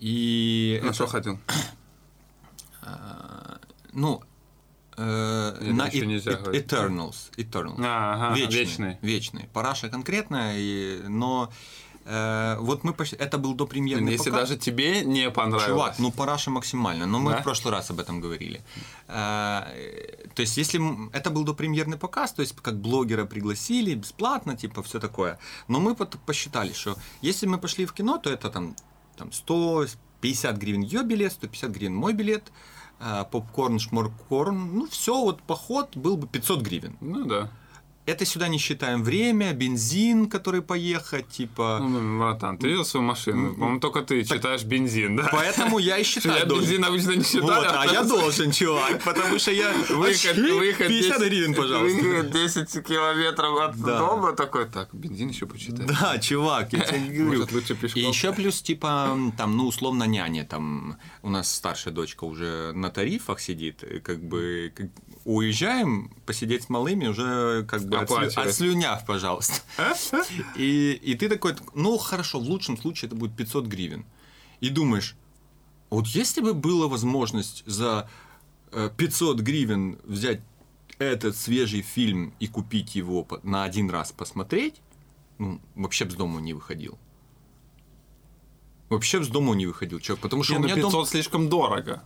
и 0.00 0.80
На 0.82 0.86
это- 0.88 0.94
что 0.94 1.06
хотел? 1.06 1.38
ну 3.92 4.20
э, 4.96 5.72
на 5.72 5.88
Et- 5.88 6.04
нельзя 6.06 6.32
говорить? 6.34 6.64
Eternals, 6.66 7.16
Eternals. 7.36 7.76
Ага, 7.84 8.34
вечный, 8.36 8.58
вечный. 8.58 8.98
вечный. 9.02 9.48
Параша 9.52 9.88
конкретная, 9.88 10.54
и, 10.58 11.02
но 11.08 11.50
э, 12.06 12.56
вот 12.60 12.84
мы 12.84 12.92
почти, 12.92 13.16
это 13.16 13.38
был 13.38 13.54
до 13.54 13.66
премьерный 13.66 14.12
Если 14.12 14.30
показ. 14.30 14.48
даже 14.48 14.60
тебе 14.60 15.04
не 15.04 15.30
понравилось. 15.30 15.66
Чувак, 15.66 15.98
ну 15.98 16.10
параша 16.12 16.50
максимально. 16.50 17.06
Но 17.06 17.18
мы 17.18 17.32
Да? 17.32 17.40
в 17.40 17.42
прошлый 17.44 17.72
раз 17.72 17.90
об 17.90 17.98
этом 18.00 18.20
говорили. 18.20 18.60
Э, 19.08 19.62
То 20.34 20.42
есть, 20.42 20.56
если 20.58 20.80
это 21.12 21.30
был 21.30 21.44
допремьерный 21.44 21.96
показ, 21.96 22.32
то 22.32 22.42
есть 22.42 22.54
как 22.62 22.74
блогера 22.80 23.24
пригласили 23.24 23.94
бесплатно, 23.94 24.56
типа 24.56 24.82
все 24.82 24.98
такое. 25.00 25.38
Но 25.68 25.80
мы 25.80 25.94
посчитали, 26.26 26.72
что 26.72 26.96
если 27.22 27.46
мы 27.48 27.58
пошли 27.58 27.84
в 27.86 27.92
кино, 27.92 28.18
то 28.18 28.30
это 28.30 28.50
там, 28.50 28.74
там 29.16 29.32
150 29.32 30.56
гривен 30.58 30.82
ее 30.82 31.02
билет, 31.02 31.32
150 31.32 31.70
гривен 31.70 31.94
мой 31.94 32.12
билет, 32.12 32.42
попкорн, 33.30 33.78
шморкорн, 33.78 34.78
ну 34.78 34.86
все, 34.86 35.20
вот 35.20 35.42
поход 35.42 35.96
был 35.96 36.16
бы 36.16 36.26
500 36.26 36.62
гривен. 36.62 36.96
Ну 37.00 37.26
да. 37.26 37.50
Это 38.06 38.26
сюда 38.26 38.48
не 38.48 38.58
считаем 38.58 39.02
время, 39.02 39.52
бензин, 39.54 40.28
который 40.28 40.60
поехать, 40.60 41.26
типа. 41.28 41.78
Ну, 41.80 42.18
братан, 42.18 42.58
ты 42.58 42.68
видел 42.68 42.84
свою 42.84 43.06
машину? 43.06 43.54
По-моему, 43.54 43.80
только 43.80 44.02
ты 44.02 44.22
читаешь 44.24 44.62
бензин, 44.64 45.16
да? 45.16 45.28
Поэтому 45.32 45.78
я 45.78 45.96
и 45.96 46.04
считаю. 46.04 46.38
я 46.40 46.44
должен. 46.44 46.64
бензин 46.66 46.84
обычно 46.84 47.12
не 47.12 47.24
считаю. 47.24 47.44
Вот, 47.44 47.66
а 47.70 47.86
я 47.86 48.02
должен, 48.04 48.50
чувак, 48.52 49.02
потому 49.02 49.38
что 49.38 49.52
я... 49.52 49.72
Выход, 49.88 50.36
выход 50.36 50.88
50 50.88 51.18
гривен, 51.22 51.54
пожалуйста. 51.54 51.98
Выход 52.04 52.30
10 52.30 52.86
километров 52.86 53.58
от 53.60 53.80
Да. 53.80 53.98
дома 53.98 54.32
такой, 54.32 54.66
так, 54.66 54.94
бензин 54.94 55.30
еще 55.30 55.46
почитай. 55.46 55.86
Да, 55.86 56.18
чувак, 56.18 56.74
я 56.74 56.80
тебе 56.80 56.98
говорю. 57.18 57.38
Может, 57.38 57.52
лучше 57.52 57.74
пешком? 57.74 58.02
И 58.02 58.06
еще 58.06 58.34
плюс, 58.34 58.60
типа, 58.60 59.18
там, 59.38 59.56
ну, 59.56 59.66
условно, 59.66 60.04
няня, 60.04 60.44
там, 60.44 60.98
у 61.22 61.30
нас 61.30 61.50
старшая 61.54 61.94
дочка 61.94 62.24
уже 62.24 62.72
на 62.74 62.90
тарифах 62.90 63.40
сидит, 63.40 63.82
как 64.04 64.22
бы, 64.22 64.72
уезжаем 65.24 66.10
посидеть 66.26 66.64
с 66.64 66.68
малыми, 66.68 67.06
уже 67.06 67.64
как 67.66 67.82
бы 67.84 67.96
отслю- 67.96 68.40
отслюняв, 68.40 69.04
пожалуйста. 69.06 69.62
И, 70.56 70.92
и 70.92 71.14
ты 71.14 71.28
такой, 71.28 71.54
ну, 71.74 71.96
хорошо, 71.98 72.38
в 72.40 72.44
лучшем 72.44 72.76
случае 72.76 73.08
это 73.08 73.16
будет 73.16 73.34
500 73.36 73.66
гривен. 73.66 74.04
И 74.60 74.68
думаешь, 74.68 75.16
вот 75.90 76.06
если 76.06 76.40
бы 76.40 76.54
была 76.54 76.88
возможность 76.88 77.62
за 77.66 78.08
э, 78.72 78.90
500 78.96 79.40
гривен 79.40 79.98
взять 80.04 80.40
этот 80.98 81.36
свежий 81.36 81.82
фильм 81.82 82.34
и 82.38 82.46
купить 82.46 82.94
его 82.94 83.26
на 83.42 83.64
один 83.64 83.90
раз 83.90 84.12
посмотреть, 84.12 84.80
ну, 85.38 85.60
вообще 85.74 86.04
бы 86.04 86.12
с 86.12 86.14
дома 86.14 86.40
не 86.40 86.52
выходил. 86.54 86.98
Вообще 88.90 89.18
бы 89.18 89.24
с 89.24 89.28
дома 89.28 89.54
не 89.54 89.66
выходил 89.66 89.98
человек, 90.00 90.22
потому 90.22 90.42
что 90.42 90.52
Не, 90.52 90.58
у 90.58 90.62
ну 90.62 90.66
меня 90.66 90.76
500 90.76 90.92
дом 90.92 91.06
слишком 91.06 91.48
дорого. 91.48 92.02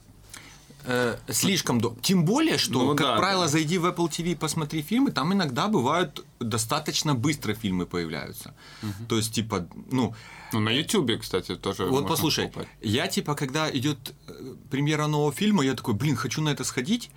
Э, 0.84 1.16
слишком 1.30 1.80
дом. 1.80 1.96
Тем 2.02 2.24
более, 2.24 2.58
что, 2.58 2.82
Ну 2.82 2.88
как 2.96 3.06
да, 3.06 3.16
правило, 3.16 3.44
да. 3.44 3.48
зайди 3.48 3.78
в 3.78 3.86
Apple 3.86 4.08
TV 4.08 4.32
и 4.32 4.34
посмотри 4.34 4.82
фильмы, 4.82 5.10
там 5.10 5.32
иногда 5.32 5.68
бывают 5.68 6.24
достаточно 6.40 7.14
быстро 7.14 7.54
фильмы 7.54 7.86
появляются. 7.86 8.54
То 9.08 9.16
есть, 9.16 9.34
типа, 9.34 9.66
ну, 9.90 10.14
Ну, 10.52 10.60
на 10.60 10.70
Ютубе, 10.70 11.18
кстати, 11.18 11.56
тоже 11.56 11.84
вот 11.86 12.08
послушай, 12.08 12.46
покупать. 12.46 12.68
я 12.80 13.06
типа, 13.08 13.34
когда 13.34 13.70
идет 13.70 14.14
э, 14.28 14.54
премьера 14.70 15.06
нового 15.06 15.32
фильма, 15.32 15.64
я 15.64 15.74
такой, 15.74 15.94
блин, 15.94 16.16
хочу 16.16 16.40
на 16.42 16.48
это 16.50 16.64
сходить. 16.64 17.10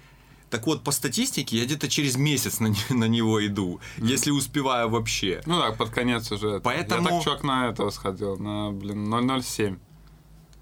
Так 0.50 0.68
вот, 0.68 0.84
по 0.84 0.92
статистике, 0.92 1.58
я 1.60 1.64
где-то 1.64 1.88
через 1.88 2.18
месяц 2.18 2.60
на, 2.60 2.74
на 2.90 3.06
него 3.08 3.46
иду, 3.48 3.80
если 3.98 4.32
успеваю 4.32 4.90
вообще. 4.90 5.42
Ну 5.46 5.62
так, 5.62 5.78
под 5.78 5.92
конец 5.92 6.30
уже. 6.32 6.48
это. 6.50 6.60
Поэтому- 6.60 7.04
Я 7.08 7.10
так 7.16 7.24
чувак 7.24 7.44
на 7.44 7.70
этого 7.70 7.90
сходил, 7.90 8.38
на, 8.38 8.72
блин, 8.72 9.10
007. 9.42 9.78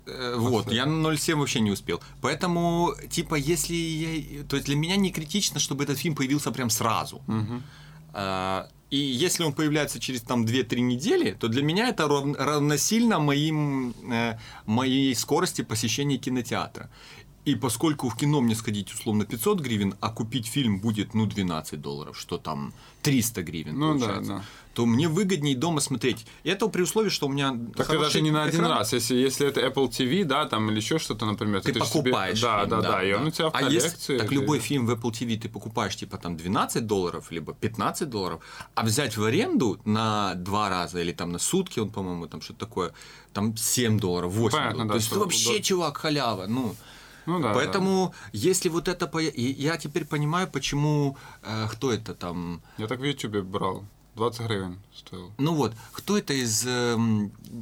Э, 0.08 0.36
Вот, 0.38 0.72
я 0.72 0.86
на 0.86 1.08
0,7 1.08 1.36
вообще 1.36 1.60
не 1.62 1.72
успел. 1.72 2.02
Поэтому, 2.22 2.94
типа, 3.10 3.36
если 3.36 3.76
я... 3.76 4.44
То 4.44 4.56
есть 4.58 4.66
для 4.68 4.76
меня 4.76 4.96
не 4.98 5.12
критично, 5.12 5.60
чтобы 5.60 5.84
этот 5.84 5.98
фильм 6.00 6.16
появился 6.16 6.52
прям 6.52 6.70
сразу. 6.70 7.22
А, 8.14 8.68
И 8.92 8.98
если 8.98 9.44
он 9.46 9.54
появляется 9.54 10.00
через 10.00 10.22
там 10.22 10.46
2-3 10.46 10.80
недели, 10.82 11.32
то 11.40 11.48
для 11.48 11.62
меня 11.62 11.90
это 11.90 12.08
рав- 12.08 12.36
равносильно 12.40 13.20
моим, 13.20 13.94
э, 14.12 14.38
моей 14.66 15.14
скорости 15.16 15.62
посещения 15.64 16.18
кинотеатра. 16.18 16.90
И 17.50 17.56
поскольку 17.56 18.10
в 18.10 18.16
кино 18.16 18.42
мне 18.42 18.54
сходить 18.56 18.94
условно 18.94 19.26
500 19.26 19.60
гривен, 19.62 19.96
а 20.02 20.10
купить 20.12 20.46
фильм 20.46 20.80
будет, 20.80 21.16
ну, 21.16 21.26
12 21.26 21.82
долларов, 21.82 22.16
что 22.20 22.38
там 22.38 22.74
300 23.02 23.42
гривен 23.42 23.80
Ну 23.80 23.94
да, 23.94 24.00
получается, 24.06 24.34
да. 24.34 24.44
то 24.76 24.86
мне 24.86 25.08
выгоднее 25.08 25.56
дома 25.56 25.80
смотреть. 25.82 26.28
И 26.44 26.50
это 26.50 26.68
при 26.68 26.84
условии, 26.84 27.10
что 27.10 27.26
у 27.26 27.30
меня 27.32 27.50
Так 27.52 27.60
это 27.72 27.84
хороший 27.86 28.04
даже 28.06 28.22
не 28.22 28.30
на 28.32 28.44
один 28.44 28.60
экран. 28.60 28.78
раз. 28.78 28.94
Если, 28.94 29.16
если 29.16 29.48
это 29.48 29.62
Apple 29.62 29.90
TV, 29.90 30.26
да, 30.26 30.46
там 30.46 30.70
или 30.70 30.76
еще 30.78 31.00
что-то, 31.00 31.26
например, 31.26 31.62
Ты 31.62 31.74
то 31.74 31.84
ж 31.84 31.88
себе- 31.88 32.04
покупаешь 32.04 32.40
да, 32.42 32.58
фильм, 32.60 32.70
да, 32.70 32.82
да, 32.82 33.04
и 33.04 33.14
он 33.14 33.26
у 33.28 33.32
тебя 33.32 33.50
в 33.50 33.56
а 33.56 33.62
если, 33.64 34.18
так 34.20 34.32
любой 34.32 34.60
фильм 34.60 34.86
в 34.86 34.92
Apple 34.92 35.12
TV 35.12 35.40
ты 35.40 35.50
покупаешь 35.50 35.96
типа 35.96 36.18
там 36.18 36.38
12 36.38 36.86
долларов, 36.86 37.32
либо 37.32 37.54
15 37.54 38.10
долларов, 38.10 38.42
а 38.76 38.84
взять 38.84 39.18
в 39.18 39.24
аренду 39.24 39.80
на 39.86 40.36
два 40.36 40.70
раза 40.70 41.02
или 41.02 41.14
там 41.14 41.32
на 41.32 41.40
сутки, 41.40 41.80
он, 41.80 41.90
по-моему, 41.90 42.28
там 42.28 42.42
что-то 42.42 42.60
такое, 42.60 42.92
там 43.34 43.58
7 43.58 43.98
долларов, 44.00 44.32
8 44.34 44.52
Понятно, 44.58 44.72
долларов. 44.74 44.88
да, 44.88 44.94
То 44.94 44.98
есть 45.00 45.12
это 45.12 45.20
вообще, 45.20 45.50
удобно. 45.50 45.64
чувак, 45.64 45.98
халява. 45.98 46.46
Ну, 46.48 46.76
Ну 47.30 47.40
да. 47.40 47.54
поэтому, 47.54 48.14
если 48.34 48.70
вот 48.70 48.88
это... 48.88 49.10
Я 49.20 49.78
теперь 49.78 50.06
понимаю, 50.06 50.48
почему... 50.48 51.18
э, 51.44 51.68
кто 51.72 51.92
это 51.92 52.14
там... 52.16 52.62
да. 52.78 52.84
Я 52.84 52.88
так 52.88 53.00
в 53.00 53.04
Ютубе 53.04 53.42
брал. 53.42 53.84
20 54.16 54.42
гривен 54.48 54.80
стоил. 54.96 55.32
Ну 55.38 55.54
вот, 55.56 55.74
кто 55.94 56.18
это 56.18 56.34
из 56.34 56.66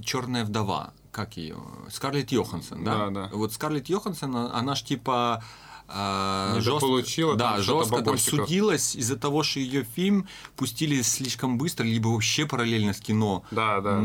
Черная 0.04 0.46
вдова? 0.46 0.94
Как 1.12 1.38
ее? 1.38 1.58
Скарлетт 1.92 2.32
Йоханссон, 2.32 2.84
да? 2.84 2.98
Да, 2.98 3.10
да. 3.10 3.30
Вот 3.34 3.54
Скарлетт 3.54 3.90
Йоханссон, 3.90 4.36
а- 4.36 4.52
она 4.54 4.76
ж 4.76 4.84
типа 4.84 5.44
э, 5.88 6.54
Не 6.56 6.62
жестко- 6.62 6.80
дополучила 6.80 7.36
да, 7.36 7.54
там 7.56 7.62
жестко 7.64 8.02
там 8.02 8.18
судилась 8.18 8.96
из-за 8.96 9.18
того, 9.18 9.44
что 9.44 9.60
ее 9.60 9.84
фильм 9.84 10.28
пустили 10.56 11.02
слишком 11.02 11.58
быстро, 11.58 11.84
либо 11.86 12.08
вообще 12.10 12.46
параллельно 12.46 12.94
с 12.94 13.00
кино 13.00 13.44
Да, 13.52 13.82
да. 13.82 14.00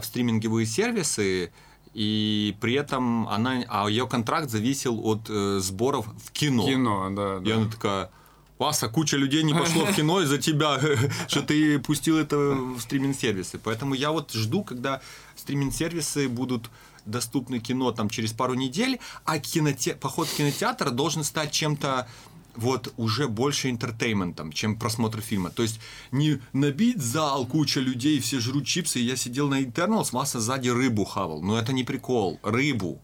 в 0.00 0.04
стриминговые 0.04 0.66
сервисы, 0.66 1.52
и 1.94 2.56
при 2.60 2.74
этом 2.74 3.28
она, 3.28 3.64
а 3.68 3.88
ее 3.88 4.06
контракт 4.06 4.50
зависел 4.50 5.00
от 5.06 5.28
э, 5.28 5.58
сборов 5.60 6.06
в 6.24 6.32
кино. 6.32 6.66
Кино, 6.66 7.10
да, 7.10 7.38
да. 7.38 7.50
И 7.50 7.52
она 7.52 7.70
такая, 7.70 8.10
Васа, 8.58 8.88
куча 8.88 9.16
людей 9.16 9.42
не 9.42 9.54
пошло 9.54 9.84
в 9.86 9.92
кино 9.96 10.20
из-за 10.22 10.38
тебя, 10.38 10.80
что 11.28 11.42
ты 11.42 11.78
пустил 11.78 12.18
это 12.18 12.36
в 12.36 12.80
стриминг-сервисы. 12.80 13.58
Поэтому 13.62 13.94
я 13.94 14.10
вот 14.10 14.32
жду, 14.32 14.64
когда 14.64 15.00
стриминг-сервисы 15.36 16.28
будут 16.28 16.70
доступны 17.04 17.58
кино 17.58 17.92
там 17.92 18.10
через 18.10 18.32
пару 18.32 18.54
недель, 18.54 19.00
а 19.24 19.38
киноте... 19.38 19.94
поход 19.94 20.28
в 20.28 20.36
кинотеатр 20.36 20.90
должен 20.90 21.24
стать 21.24 21.52
чем-то 21.52 22.06
вот 22.58 22.92
уже 22.96 23.28
больше 23.28 23.70
интертейментом, 23.70 24.52
чем 24.52 24.76
просмотр 24.76 25.20
фильма. 25.20 25.50
То 25.50 25.62
есть 25.62 25.80
не 26.10 26.40
набить 26.52 27.00
зал, 27.00 27.46
куча 27.46 27.80
людей, 27.80 28.20
все 28.20 28.40
жрут 28.40 28.66
чипсы, 28.66 28.98
я 28.98 29.16
сидел 29.16 29.48
на 29.48 29.62
Eternals, 29.62 30.08
Васа 30.12 30.40
сзади 30.40 30.68
рыбу 30.68 31.04
хавал. 31.04 31.40
Но 31.40 31.58
это 31.58 31.72
не 31.72 31.84
прикол, 31.84 32.40
рыбу. 32.42 33.00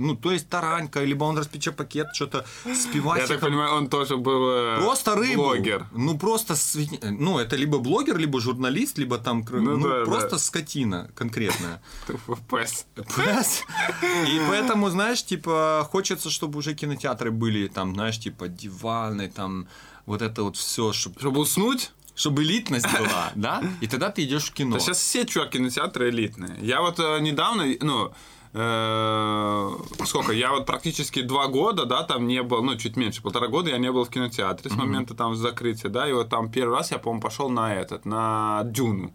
Ну, 0.00 0.16
то 0.16 0.32
есть 0.32 0.48
таранька, 0.48 1.04
либо 1.04 1.24
он 1.24 1.38
распечет 1.38 1.76
пакет, 1.76 2.08
что-то 2.14 2.44
спивать. 2.74 3.20
Я 3.20 3.26
так 3.26 3.40
понимаю, 3.40 3.74
он 3.74 3.88
тоже 3.88 4.16
был 4.16 4.50
э, 4.50 4.78
Просто 4.78 5.14
рыбу. 5.14 5.42
блогер. 5.42 5.86
Ну, 5.92 6.18
просто... 6.18 6.54
Ну, 7.02 7.38
это 7.38 7.56
либо 7.56 7.78
блогер, 7.78 8.18
либо 8.18 8.40
журналист, 8.40 8.98
либо 8.98 9.18
там... 9.18 9.44
Ну 9.50 9.76
Ну, 9.76 9.88
да, 9.88 10.04
просто 10.04 10.30
да. 10.30 10.38
скотина 10.38 11.10
конкретная. 11.14 11.82
Пес. 12.50 12.86
Пес. 13.16 13.62
И 14.28 14.40
поэтому, 14.48 14.90
знаешь, 14.90 15.22
типа, 15.24 15.86
хочется, 15.90 16.30
чтобы 16.30 16.58
уже 16.58 16.74
кинотеатры 16.74 17.30
были, 17.30 17.68
там, 17.68 17.94
знаешь, 17.94 18.18
типа, 18.18 18.48
диваны, 18.48 19.28
там, 19.28 19.68
вот 20.06 20.22
это 20.22 20.42
вот 20.42 20.56
все, 20.56 20.92
чтобы, 20.92 21.20
Чтобы 21.20 21.40
уснуть, 21.40 21.92
чтобы 22.14 22.42
элитность 22.42 22.86
была, 22.98 23.32
да? 23.34 23.62
И 23.80 23.86
тогда 23.86 24.10
ты 24.10 24.24
идешь 24.24 24.44
в 24.44 24.52
кино. 24.52 24.74
Да 24.76 24.80
сейчас 24.80 24.98
все 24.98 25.24
чувак 25.24 25.50
кинотеатры 25.50 26.10
элитные. 26.10 26.56
Я 26.60 26.80
вот 26.80 26.98
э, 26.98 27.20
недавно, 27.20 27.64
ну, 27.80 28.12
э, 28.52 29.70
сколько, 30.04 30.32
я 30.32 30.50
вот 30.50 30.66
практически 30.66 31.22
два 31.22 31.46
года, 31.46 31.84
да, 31.84 32.02
там 32.02 32.26
не 32.26 32.42
был, 32.42 32.62
ну, 32.62 32.76
чуть 32.76 32.96
меньше, 32.96 33.22
полтора 33.22 33.48
года 33.48 33.70
я 33.70 33.78
не 33.78 33.90
был 33.90 34.04
в 34.04 34.10
кинотеатре 34.10 34.70
с 34.70 34.74
момента 34.74 35.14
там 35.14 35.34
закрытия, 35.34 35.90
да, 35.90 36.08
и 36.08 36.12
вот 36.12 36.28
там 36.28 36.50
первый 36.50 36.76
раз 36.76 36.90
я, 36.90 36.98
по-моему, 36.98 37.22
пошел 37.22 37.48
на 37.48 37.74
этот, 37.74 38.04
на 38.04 38.62
Дюну. 38.64 39.12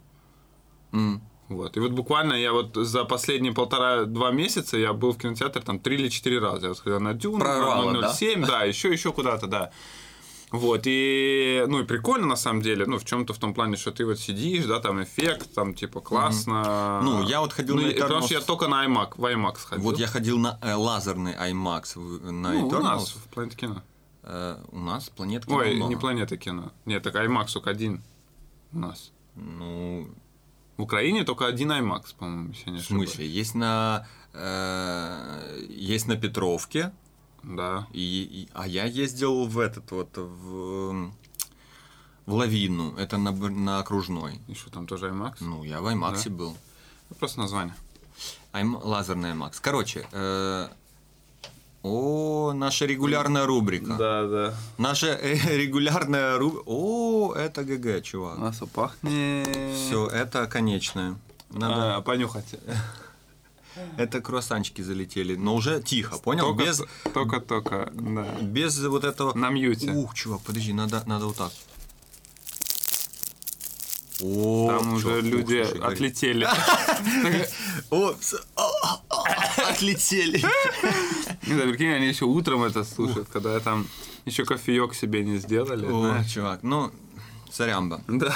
Вот. 1.47 1.77
И 1.77 1.79
вот 1.79 1.91
буквально 1.91 2.33
я 2.33 2.53
вот 2.53 2.75
за 2.75 3.05
последние 3.05 3.53
полтора-два 3.53 4.31
месяца 4.31 4.77
я 4.77 4.93
был 4.93 5.11
в 5.11 5.17
кинотеатре 5.17 5.61
там 5.61 5.79
три 5.79 5.95
или 5.95 6.09
четыре 6.09 6.39
раза. 6.39 6.63
Я 6.63 6.67
вот 6.69 6.77
сходил 6.77 6.99
на 6.99 7.13
Дюну, 7.13 7.39
Прорвало, 7.39 7.91
на 7.91 8.01
да? 8.01 8.13
007, 8.13 8.45
да, 8.45 8.63
еще, 8.63 8.91
еще 8.91 9.11
куда-то, 9.11 9.45
да. 9.45 9.71
Вот, 10.57 10.81
и, 10.85 11.63
ну, 11.67 11.79
и 11.79 11.83
прикольно, 11.85 12.27
на 12.27 12.35
самом 12.35 12.61
деле, 12.61 12.85
ну, 12.85 12.97
в 12.97 13.05
чем-то 13.05 13.33
в 13.33 13.37
том 13.37 13.53
плане, 13.53 13.75
что 13.77 13.91
ты 13.91 14.05
вот 14.05 14.19
сидишь, 14.19 14.65
да, 14.65 14.79
там 14.79 15.01
эффект, 15.03 15.53
там, 15.53 15.73
типа, 15.73 16.01
классно. 16.01 17.01
Ну, 17.03 17.23
я 17.23 17.39
вот 17.41 17.53
ходил 17.53 17.75
Ну, 17.75 17.81
на 17.81 17.87
и 17.87 17.99
потому 17.99 18.21
Eternals. 18.21 18.25
что 18.25 18.33
я 18.35 18.41
только 18.41 18.67
на 18.67 18.85
IMAX, 18.85 19.13
в 19.17 19.23
IMAX 19.25 19.57
ходил. 19.65 19.83
Вот 19.83 19.99
я 19.99 20.07
ходил 20.07 20.37
на 20.39 20.57
э, 20.61 20.73
лазерный 20.73 21.33
IMAX 21.33 21.97
в- 21.99 22.31
на 22.31 22.53
ну, 22.53 22.67
у 22.67 22.71
Eternals. 22.71 22.81
нас 22.83 23.09
в 23.11 23.27
Планете 23.33 23.57
Кино. 23.57 23.81
Э, 24.23 24.57
у 24.71 24.79
нас 24.79 25.09
планет 25.09 25.45
кино 25.45 25.57
Ой, 25.57 25.79
не 25.79 25.95
Планета 25.95 26.35
Кино. 26.37 26.71
Нет, 26.85 27.03
так 27.03 27.15
IMAX 27.15 27.53
только 27.53 27.69
один 27.69 28.01
у 28.73 28.79
нас. 28.79 29.11
Ну, 29.35 30.07
В 30.77 30.81
Украине 30.81 31.23
только 31.23 31.45
один 31.45 31.71
IMAX, 31.71 32.15
по-моему, 32.17 32.49
если 32.53 32.69
не 32.71 32.77
в 32.77 32.81
ошибаюсь. 32.81 33.09
смысле? 33.11 33.27
Есть 33.27 33.55
на... 33.55 34.07
э, 34.33 35.65
есть 35.69 36.07
на 36.07 36.15
Петровке. 36.17 36.91
Да. 37.45 37.87
И, 37.93 37.99
и- 38.23 38.49
а 38.53 38.67
я 38.67 38.85
ездил 38.85 39.45
в 39.45 39.59
этот 39.59 39.91
вот 39.91 40.09
в, 40.17 41.11
в 42.25 42.33
Лавину, 42.33 42.95
это 42.97 43.17
на, 43.17 43.31
на 43.31 43.79
окружной. 43.79 44.39
И 44.47 44.55
что, 44.55 44.71
там 44.71 44.87
тоже 44.87 45.09
IMAX? 45.09 45.35
Ну, 45.41 45.63
я 45.63 45.79
в 45.81 45.85
Аймаксе 45.87 46.29
был. 46.29 46.55
Ну, 47.09 47.15
Просто 47.19 47.39
название. 47.39 47.75
Айм, 48.51 48.75
лазерный 48.83 49.29
Аймакс. 49.31 49.59
Короче, 49.59 50.07
э, 50.11 50.67
о, 51.83 52.53
наша 52.53 52.85
регулярная 52.85 53.45
рубрика. 53.45 53.95
Да, 53.95 54.27
да. 54.27 54.53
Наша 54.79 55.07
э, 55.07 55.35
регулярная 55.57 56.37
рубрика. 56.39 56.63
О, 56.65 57.33
это 57.35 57.63
ГГ, 57.63 58.01
чувак. 58.03 58.37
Масло 58.39 58.65
пахнет. 58.65 59.47
Все, 59.75 60.07
это 60.07 60.47
конечное. 60.47 61.15
Надо... 61.51 61.97
А, 61.97 62.01
понюхать. 62.01 62.55
Это 63.97 64.21
круассанчики 64.21 64.81
залетели, 64.81 65.35
но 65.35 65.55
уже 65.55 65.81
тихо, 65.81 66.17
понял? 66.17 66.45
Только, 66.55 66.63
Без, 66.65 66.81
только, 67.13 67.39
только, 67.39 67.91
да. 67.93 68.25
без 68.41 68.79
вот 68.85 69.03
этого. 69.03 69.33
На 69.37 69.49
мьюте. 69.49 69.91
Ух, 69.91 70.13
чувак, 70.13 70.41
подожди, 70.41 70.73
надо, 70.73 71.03
надо 71.05 71.25
вот 71.27 71.35
так. 71.37 71.51
О, 74.21 74.67
Там 74.79 74.93
уже 74.93 75.19
люди 75.21 75.57
отлетели. 75.81 76.45
О, 77.89 78.13
с- 78.19 78.41
о, 78.55 78.61
о, 78.61 79.01
о, 79.09 79.69
отлетели. 79.69 80.41
Не 81.45 81.53
знаю, 81.53 81.69
прикинь, 81.69 81.89
они 81.91 82.07
еще 82.07 82.23
утром 82.25 82.63
это 82.63 82.85
слушают, 82.85 83.27
когда 83.27 83.59
там 83.59 83.85
еще 84.23 84.45
кофеек 84.45 84.93
себе 84.95 85.23
не 85.25 85.37
сделали. 85.37 85.85
О, 85.85 86.23
чувак, 86.23 86.63
ну, 86.63 86.91
сорямба. 87.51 88.01
Да. 88.07 88.33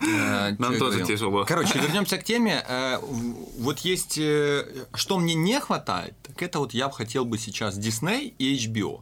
Э, 0.00 0.54
Нам 0.58 0.72
тоже 0.78 0.98
говорил? 0.98 1.06
тяжело. 1.06 1.44
Короче, 1.44 1.78
вернемся 1.80 2.16
к 2.18 2.24
теме. 2.24 2.64
Э, 2.68 2.98
Вот 3.58 3.80
есть, 3.80 4.18
э, 4.18 4.64
что 4.94 5.18
мне 5.18 5.34
не 5.34 5.60
хватает, 5.60 6.14
так 6.22 6.42
это 6.42 6.58
вот 6.58 6.72
я 6.74 6.88
бы 6.88 6.94
хотел 6.94 7.24
бы 7.24 7.38
сейчас 7.38 7.78
Disney 7.78 8.32
и 8.38 8.54
HBO. 8.56 9.00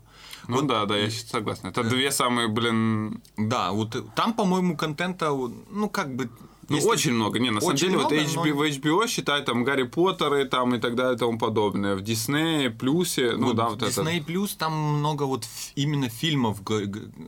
Ну 0.49 0.63
да, 0.63 0.87
да, 0.87 0.97
я 0.97 1.11
согласен. 1.11 1.69
Это 1.69 1.83
две 1.85 2.11
самые, 2.11 2.49
блин, 2.49 3.23
Да, 3.37 3.71
вот 3.73 3.97
там, 4.15 4.33
по-моему, 4.33 4.77
контента, 4.77 5.29
ну, 5.71 5.89
как 5.91 6.15
бы... 6.17 6.31
ну 6.69 6.77
если- 6.77 6.89
очень 6.89 7.13
много. 7.13 7.39
Не, 7.39 7.51
на 7.51 7.61
самом 7.61 7.77
деле, 7.77 7.97
вот 7.99 8.11
много, 8.13 8.17
HBO, 8.17 8.45
но- 8.47 8.55
в 8.57 8.63
HBO, 8.63 9.07
считай, 9.09 9.43
там 9.45 9.65
Гарри 9.65 9.85
Поттеры 9.85 10.45
там 10.45 10.75
и 10.75 10.79
так 10.79 10.95
далее 10.95 11.15
и 11.15 11.19
тому 11.19 11.39
подобное. 11.39 11.95
В 11.97 12.03
Диснее, 12.03 12.71
Плюсе, 12.71 13.33
ну 13.37 13.49
вот 13.49 13.57
да, 13.57 13.69
вот 13.69 13.83
это. 13.83 14.01
Disney 14.03 14.25
Plus 14.25 14.51
там 14.59 14.73
много 14.73 15.25
вот 15.25 15.45
именно 15.75 16.09
фильмов. 16.09 16.59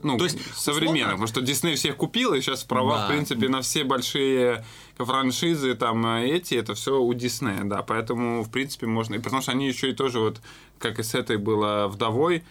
Ну, 0.02 0.18
то 0.18 0.24
есть 0.24 0.38
современных, 0.54 0.94
условно, 0.94 1.10
потому 1.12 1.26
что 1.26 1.40
Дисней 1.40 1.74
всех 1.76 1.96
купил, 1.96 2.34
и 2.34 2.40
сейчас 2.40 2.64
права, 2.64 2.98
Да. 2.98 3.04
в 3.06 3.08
принципе, 3.08 3.48
на 3.48 3.60
все 3.62 3.84
большие 3.84 4.64
франшизы, 4.98 5.74
там, 5.74 6.04
э, 6.06 6.26
эти, 6.28 6.54
это 6.54 6.74
все 6.74 7.00
у 7.00 7.12
Диснея, 7.14 7.62
да, 7.64 7.82
поэтому, 7.82 8.42
в 8.42 8.50
принципе, 8.50 8.86
можно, 8.86 9.14
и 9.14 9.18
потому 9.18 9.42
что 9.42 9.52
они 9.52 9.66
еще 9.68 9.90
и 9.90 9.92
тоже, 9.94 10.20
вот, 10.20 10.40
как 10.78 10.98
и 10.98 11.02
с 11.02 11.14
этой 11.14 11.36
было 11.38 11.88
«Вдовой», 11.88 12.42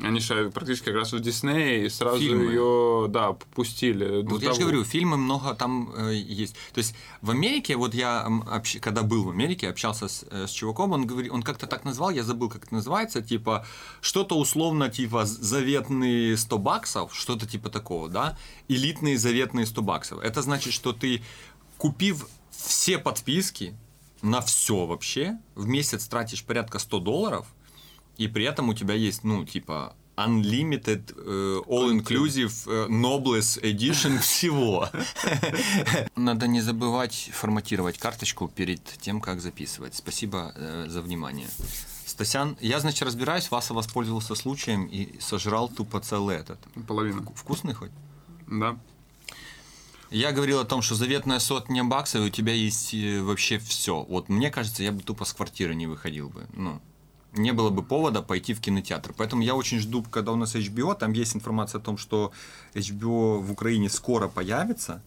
они 0.00 0.20
же 0.20 0.50
практически 0.50 0.86
как 0.86 0.94
раз 0.96 1.12
у 1.12 1.18
Диснея 1.18 1.84
и 1.84 1.88
сразу 1.88 2.18
Фильмы. 2.18 2.52
ее, 2.52 3.06
да, 3.08 3.32
пустили. 3.32 4.22
Вот 4.22 4.42
я 4.42 4.52
же 4.52 4.60
говорю, 4.60 4.84
фильмы 4.84 5.16
много 5.16 5.54
там 5.54 5.92
э, 5.96 6.14
есть. 6.14 6.54
То 6.72 6.78
есть 6.78 6.96
в 7.22 7.30
Америке, 7.30 7.76
вот 7.76 7.94
я, 7.94 8.26
общ- 8.26 8.80
когда 8.80 9.02
был 9.02 9.22
в 9.24 9.30
Америке, 9.30 9.68
общался 9.68 10.08
с, 10.08 10.24
э, 10.30 10.46
с 10.48 10.50
чуваком, 10.50 10.92
он 10.92 11.06
говорит, 11.06 11.30
он 11.30 11.42
как-то 11.42 11.66
так 11.66 11.84
назвал, 11.84 12.10
я 12.10 12.24
забыл, 12.24 12.48
как 12.48 12.64
это 12.64 12.74
называется, 12.74 13.22
типа 13.22 13.64
что-то 14.00 14.36
условно 14.36 14.88
типа 14.88 15.24
заветные 15.26 16.36
100 16.36 16.58
баксов, 16.58 17.14
что-то 17.14 17.46
типа 17.46 17.70
такого, 17.70 18.08
да, 18.08 18.36
элитные 18.68 19.16
заветные 19.16 19.64
100 19.64 19.82
баксов. 19.82 20.18
Это 20.22 20.42
значит, 20.42 20.72
что 20.72 20.92
ты 20.92 21.22
купив 21.78 22.26
все 22.50 22.98
подписки 22.98 23.76
на 24.22 24.40
все 24.40 24.86
вообще, 24.86 25.38
в 25.54 25.66
месяц 25.66 26.08
тратишь 26.08 26.44
порядка 26.44 26.78
100 26.78 27.00
долларов, 27.00 27.46
и 28.16 28.28
при 28.28 28.44
этом 28.44 28.68
у 28.68 28.74
тебя 28.74 28.94
есть, 28.94 29.24
ну, 29.24 29.44
типа, 29.44 29.94
unlimited, 30.16 31.14
э, 31.16 31.62
all-inclusive, 31.66 32.52
э, 32.66 32.88
noblest 32.88 33.62
edition 33.62 34.18
всего. 34.22 34.88
Надо 36.16 36.46
не 36.46 36.60
забывать 36.60 37.30
форматировать 37.32 37.98
карточку 37.98 38.48
перед 38.48 38.82
тем, 39.00 39.20
как 39.20 39.40
записывать. 39.40 39.94
Спасибо 39.94 40.52
э, 40.54 40.86
за 40.88 41.02
внимание. 41.02 41.48
Стасян, 42.06 42.56
я, 42.60 42.78
значит, 42.80 43.02
разбираюсь, 43.02 43.50
Васа 43.50 43.74
воспользовался 43.74 44.34
случаем 44.34 44.86
и 44.86 45.18
сожрал 45.20 45.68
тупо 45.68 46.00
целый 46.00 46.36
этот. 46.36 46.58
Половину. 46.86 47.32
Вкусный 47.34 47.74
хоть? 47.74 47.90
Да. 48.46 48.78
Я 50.10 50.30
говорил 50.30 50.60
о 50.60 50.64
том, 50.64 50.80
что 50.80 50.94
заветная 50.94 51.40
сотня 51.40 51.82
баксов, 51.82 52.20
и 52.20 52.26
у 52.26 52.30
тебя 52.30 52.52
есть 52.52 52.94
вообще 52.94 53.58
все. 53.58 54.02
Вот 54.02 54.28
мне 54.28 54.50
кажется, 54.50 54.84
я 54.84 54.92
бы 54.92 55.02
тупо 55.02 55.24
с 55.24 55.32
квартиры 55.32 55.74
не 55.74 55.88
выходил 55.88 56.28
бы. 56.28 56.46
Ну, 56.52 56.80
не 57.36 57.52
было 57.52 57.70
бы 57.70 57.82
повода 57.82 58.22
пойти 58.22 58.54
в 58.54 58.60
кинотеатр. 58.60 59.12
Поэтому 59.16 59.42
я 59.42 59.54
очень 59.54 59.78
жду, 59.78 60.02
когда 60.02 60.32
у 60.32 60.36
нас 60.36 60.54
HBO, 60.54 60.96
там 60.96 61.12
есть 61.12 61.36
информация 61.36 61.80
о 61.80 61.82
том, 61.82 61.98
что 61.98 62.32
HBO 62.74 63.38
в 63.38 63.52
Украине 63.52 63.88
скоро 63.88 64.28
появится. 64.28 65.02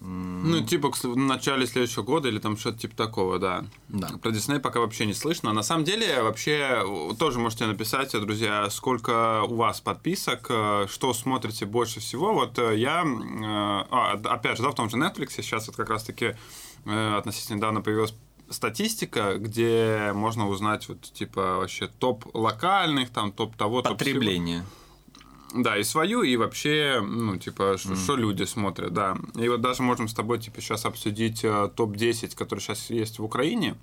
Ну, 0.00 0.60
типа 0.60 0.92
в 0.92 1.16
начале 1.16 1.66
следующего 1.66 2.02
года 2.02 2.28
или 2.28 2.38
там 2.38 2.56
что-то 2.58 2.78
типа 2.78 2.94
такого, 2.96 3.38
да. 3.38 3.64
Да. 3.88 4.08
Про 4.22 4.30
Дисней 4.30 4.60
пока 4.60 4.80
вообще 4.80 5.06
не 5.06 5.14
слышно. 5.14 5.52
На 5.52 5.62
самом 5.62 5.84
деле, 5.84 6.22
вообще, 6.22 6.84
тоже 7.18 7.38
можете 7.38 7.66
написать, 7.66 8.12
друзья, 8.12 8.68
сколько 8.70 9.42
у 9.44 9.56
вас 9.56 9.80
подписок, 9.80 10.46
э, 10.50 10.86
что 10.90 11.14
смотрите 11.14 11.64
больше 11.64 12.00
всего. 12.00 12.34
Вот 12.34 12.58
э, 12.58 12.76
я, 12.76 13.04
э, 13.04 13.86
а, 13.90 14.20
опять 14.24 14.58
же, 14.58 14.64
да, 14.64 14.70
в 14.70 14.74
том 14.74 14.90
же 14.90 14.96
Netflix 14.96 15.30
сейчас 15.36 15.66
вот 15.66 15.76
как 15.76 15.88
раз-таки 15.88 16.36
относительно 16.84 17.56
недавно 17.56 17.80
появилась 17.80 18.14
статистика, 18.50 19.36
где 19.38 20.12
можно 20.14 20.48
узнать 20.48 20.88
вот 20.88 21.02
типа 21.02 21.56
вообще 21.58 21.88
топ 21.88 22.24
локальных, 22.34 23.10
там 23.10 23.32
топ 23.32 23.56
того, 23.56 23.82
топ 23.82 23.98
Потребление. 23.98 24.60
Всего. 24.60 25.62
Да, 25.62 25.78
и 25.78 25.84
свою, 25.84 26.22
и 26.22 26.36
вообще, 26.36 27.00
ну, 27.00 27.36
типа, 27.36 27.76
что 27.78 28.14
mm. 28.14 28.16
люди 28.16 28.42
смотрят, 28.44 28.92
да. 28.92 29.16
И 29.36 29.48
вот 29.48 29.60
даже 29.60 29.82
можем 29.82 30.08
с 30.08 30.14
тобой, 30.14 30.38
типа, 30.38 30.60
сейчас 30.60 30.84
обсудить 30.84 31.44
э, 31.44 31.70
топ-10, 31.74 32.36
которые 32.36 32.62
сейчас 32.62 32.90
есть 32.90 33.18
в 33.18 33.24
Украине, 33.24 33.76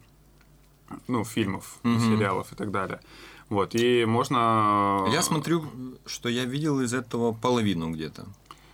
ну, 1.08 1.24
фильмов, 1.24 1.80
mm-hmm. 1.84 2.00
сериалов 2.00 2.52
и 2.52 2.56
так 2.56 2.70
далее. 2.70 3.00
Вот, 3.50 3.76
и 3.76 4.06
можно... 4.06 5.08
Я 5.12 5.22
смотрю, 5.22 5.66
что 6.06 6.30
я 6.30 6.46
видел 6.46 6.82
из 6.82 6.94
этого 6.94 7.34
половину 7.34 7.92
где-то. 7.92 8.26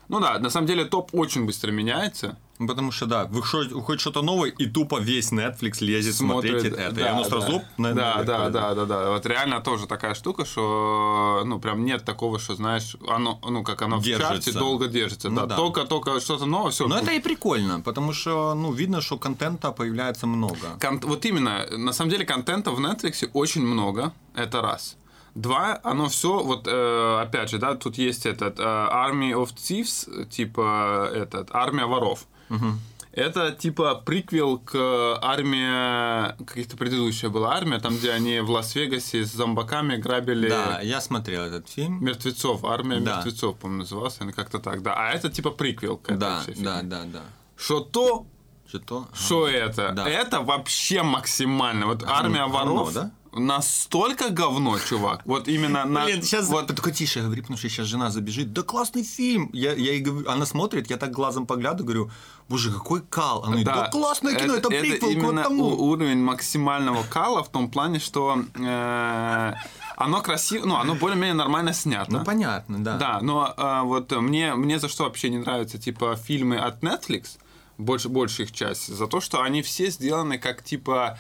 Ну 0.10 0.19
да, 0.19 0.39
на 0.39 0.50
самом 0.50 0.67
деле 0.67 0.86
топ 0.86 1.12
очень 1.13 1.45
быстро 1.45 1.72
меняется. 1.72 2.38
Потому 2.67 2.91
что, 2.91 3.06
да, 3.06 3.24
выходит, 3.24 3.72
выходит 3.72 4.02
что-то 4.02 4.22
новое, 4.22 4.50
и 4.50 4.65
тупо 4.65 5.00
весь 5.00 5.32
Netflix 5.32 5.78
лезет 5.80 6.15
смотреть 6.15 6.65
это. 6.65 6.91
Да, 6.91 7.02
и 7.02 7.04
оно 7.06 7.24
сразу... 7.24 7.62
Да, 7.78 7.93
да, 7.95 8.24
да, 8.26 8.50
да, 8.50 8.76
да, 8.76 8.86
да. 8.86 9.10
Вот 9.12 9.26
реально 9.26 9.62
тоже 9.62 9.88
такая 9.88 10.13
штука, 10.13 10.43
что, 10.43 11.43
ну, 11.45 11.58
прям 11.60 11.86
нет 11.86 12.04
такого, 12.04 12.38
что, 12.38 12.56
знаешь, 12.56 12.98
оно, 13.08 13.39
ну, 13.48 13.63
как 13.63 13.82
оно 13.82 14.02
держится. 14.02 14.34
в 14.34 14.36
чарте 14.43 14.52
долго 14.60 14.88
держится. 14.89 15.30
Ну, 15.30 15.36
да, 15.38 15.45
да. 15.45 15.56
Только-только 15.56 16.19
что-то 16.19 16.45
новое, 16.45 16.72
все. 16.72 16.86
Но 16.88 16.98
это 16.98 17.12
и 17.13 17.19
прикольно, 17.19 17.80
потому 17.80 18.12
что, 18.12 18.54
ну, 18.56 18.74
видно, 18.74 19.00
что 19.00 19.17
контента 19.17 19.72
появляется 19.72 20.28
много. 20.28 20.78
Кон- 20.82 21.00
вот 21.00 21.24
именно, 21.26 21.65
на 21.78 21.93
самом 21.93 22.12
деле, 22.12 22.26
контента 22.26 22.72
в 22.72 22.80
Netflix 22.82 23.30
очень 23.32 23.62
много, 23.65 24.12
это 24.36 24.62
раз. 24.62 24.98
Два, 25.36 25.80
оно 25.84 26.10
все, 26.10 26.44
вот 26.44 26.68
э, 26.68 27.20
опять 27.22 27.50
же, 27.50 27.58
да, 27.58 27.76
тут 27.76 27.98
есть 27.98 28.26
этот 28.26 28.60
э, 28.60 28.63
Army 28.63 29.32
of 29.32 29.54
Thieves, 29.56 30.26
типа 30.28 31.10
этот, 31.13 31.50
армия 31.52 31.86
воров. 31.86 32.26
Угу. 32.50 32.65
Это 33.12 33.52
типа 33.52 33.96
приквел 33.96 34.60
к 34.60 34.76
армии, 35.22 36.44
каких-то 36.46 36.78
предыдущая 36.78 37.30
была 37.30 37.56
армия, 37.56 37.80
там, 37.80 37.96
где 37.98 38.12
они 38.12 38.39
в 38.39 38.50
Лас-Вегасе 38.52 39.26
с 39.26 39.34
зомбаками 39.34 39.98
грабили... 39.98 40.48
Да, 40.48 40.80
я 40.82 41.02
смотрел 41.02 41.44
этот 41.44 41.68
фильм. 41.68 42.04
Мертвецов, 42.04 42.63
армия 42.63 43.00
да. 43.00 43.18
мертвецов, 43.18 43.58
по-моему, 43.58 43.82
назывался, 43.82 44.24
или 44.24 44.32
как-то 44.32 44.60
так, 44.60 44.84
да. 44.84 44.94
А 44.96 45.12
это 45.12 45.30
типа 45.30 45.50
приквел 45.52 45.98
к 45.98 46.12
этой 46.12 46.20
да, 46.20 46.44
да, 46.58 46.82
да, 46.84 47.04
да. 47.06 47.22
Что 47.58 47.80
то, 47.80 48.28
что 48.68 48.80
то, 48.80 49.08
что 49.13 49.48
это? 49.48 49.92
Да. 49.92 50.08
Это 50.08 50.42
вообще 50.42 51.02
максимально. 51.02 51.88
Вот 51.88 52.04
армия 52.04 52.46
воров. 52.46 52.94
да? 52.94 53.12
Настолько 53.32 54.30
говно, 54.30 54.78
чувак. 54.80 55.22
Вот 55.26 55.48
именно 55.48 55.86
на... 55.86 56.06
Блин, 56.06 56.22
сейчас 56.22 56.48
вот... 56.48 56.68
только 56.68 56.92
тише 56.92 57.22
говори, 57.22 57.42
потому 57.42 57.58
что 57.58 57.70
сейчас 57.70 57.88
жена 57.88 58.10
забежит. 58.10 58.54
Да 58.54 58.63
классный 58.63 59.04
фильм. 59.04 59.50
Я, 59.54 59.74
я 59.74 59.94
ей 59.94 60.02
говорю, 60.02 60.30
она 60.30 60.46
смотрит, 60.46 60.89
я 60.89 60.98
так 60.98 61.12
глазом 61.12 61.46
поглядываю, 61.46 61.86
говорю, 61.86 62.12
боже, 62.48 62.72
какой 62.72 63.02
кал. 63.02 63.44
Она 63.44 63.58
да, 63.58 63.63
говорит, 63.63 63.65
да 63.65 63.89
классное 63.89 64.36
кино, 64.36 64.56
это, 64.56 64.68
это 64.68 64.70
приквел 64.70 64.96
это 64.96 65.06
именно 65.08 65.42
к 65.42 65.46
тому. 65.46 65.65
уровень 65.65 66.24
максимального 66.24 67.04
кала 67.04 67.44
в 67.44 67.50
том 67.50 67.70
плане, 67.70 68.00
что... 68.00 68.44
Э, 68.56 69.54
оно 69.96 70.22
красиво, 70.22 70.65
ну, 70.65 70.76
оно 70.78 70.96
более-менее 70.96 71.34
нормально 71.34 71.74
снято. 71.74 72.12
Ну, 72.12 72.24
понятно, 72.24 72.82
да. 72.82 72.98
Да, 72.98 73.20
но 73.22 73.54
э, 73.56 73.82
вот 73.84 74.12
мне, 74.12 74.56
мне 74.56 74.80
за 74.80 74.88
что 74.88 75.04
вообще 75.04 75.30
не 75.30 75.39
нравятся, 75.39 75.78
типа, 75.78 76.15
фильмы 76.15 76.58
от 76.58 76.82
Netflix, 76.82 77.38
больше, 77.78 78.08
больше 78.08 78.44
их 78.44 78.54
часть, 78.54 78.88
за 78.88 79.08
то, 79.08 79.20
что 79.20 79.42
они 79.42 79.62
все 79.62 79.89
сделаны 79.89 80.38
как, 80.38 80.63
типа, 80.63 81.20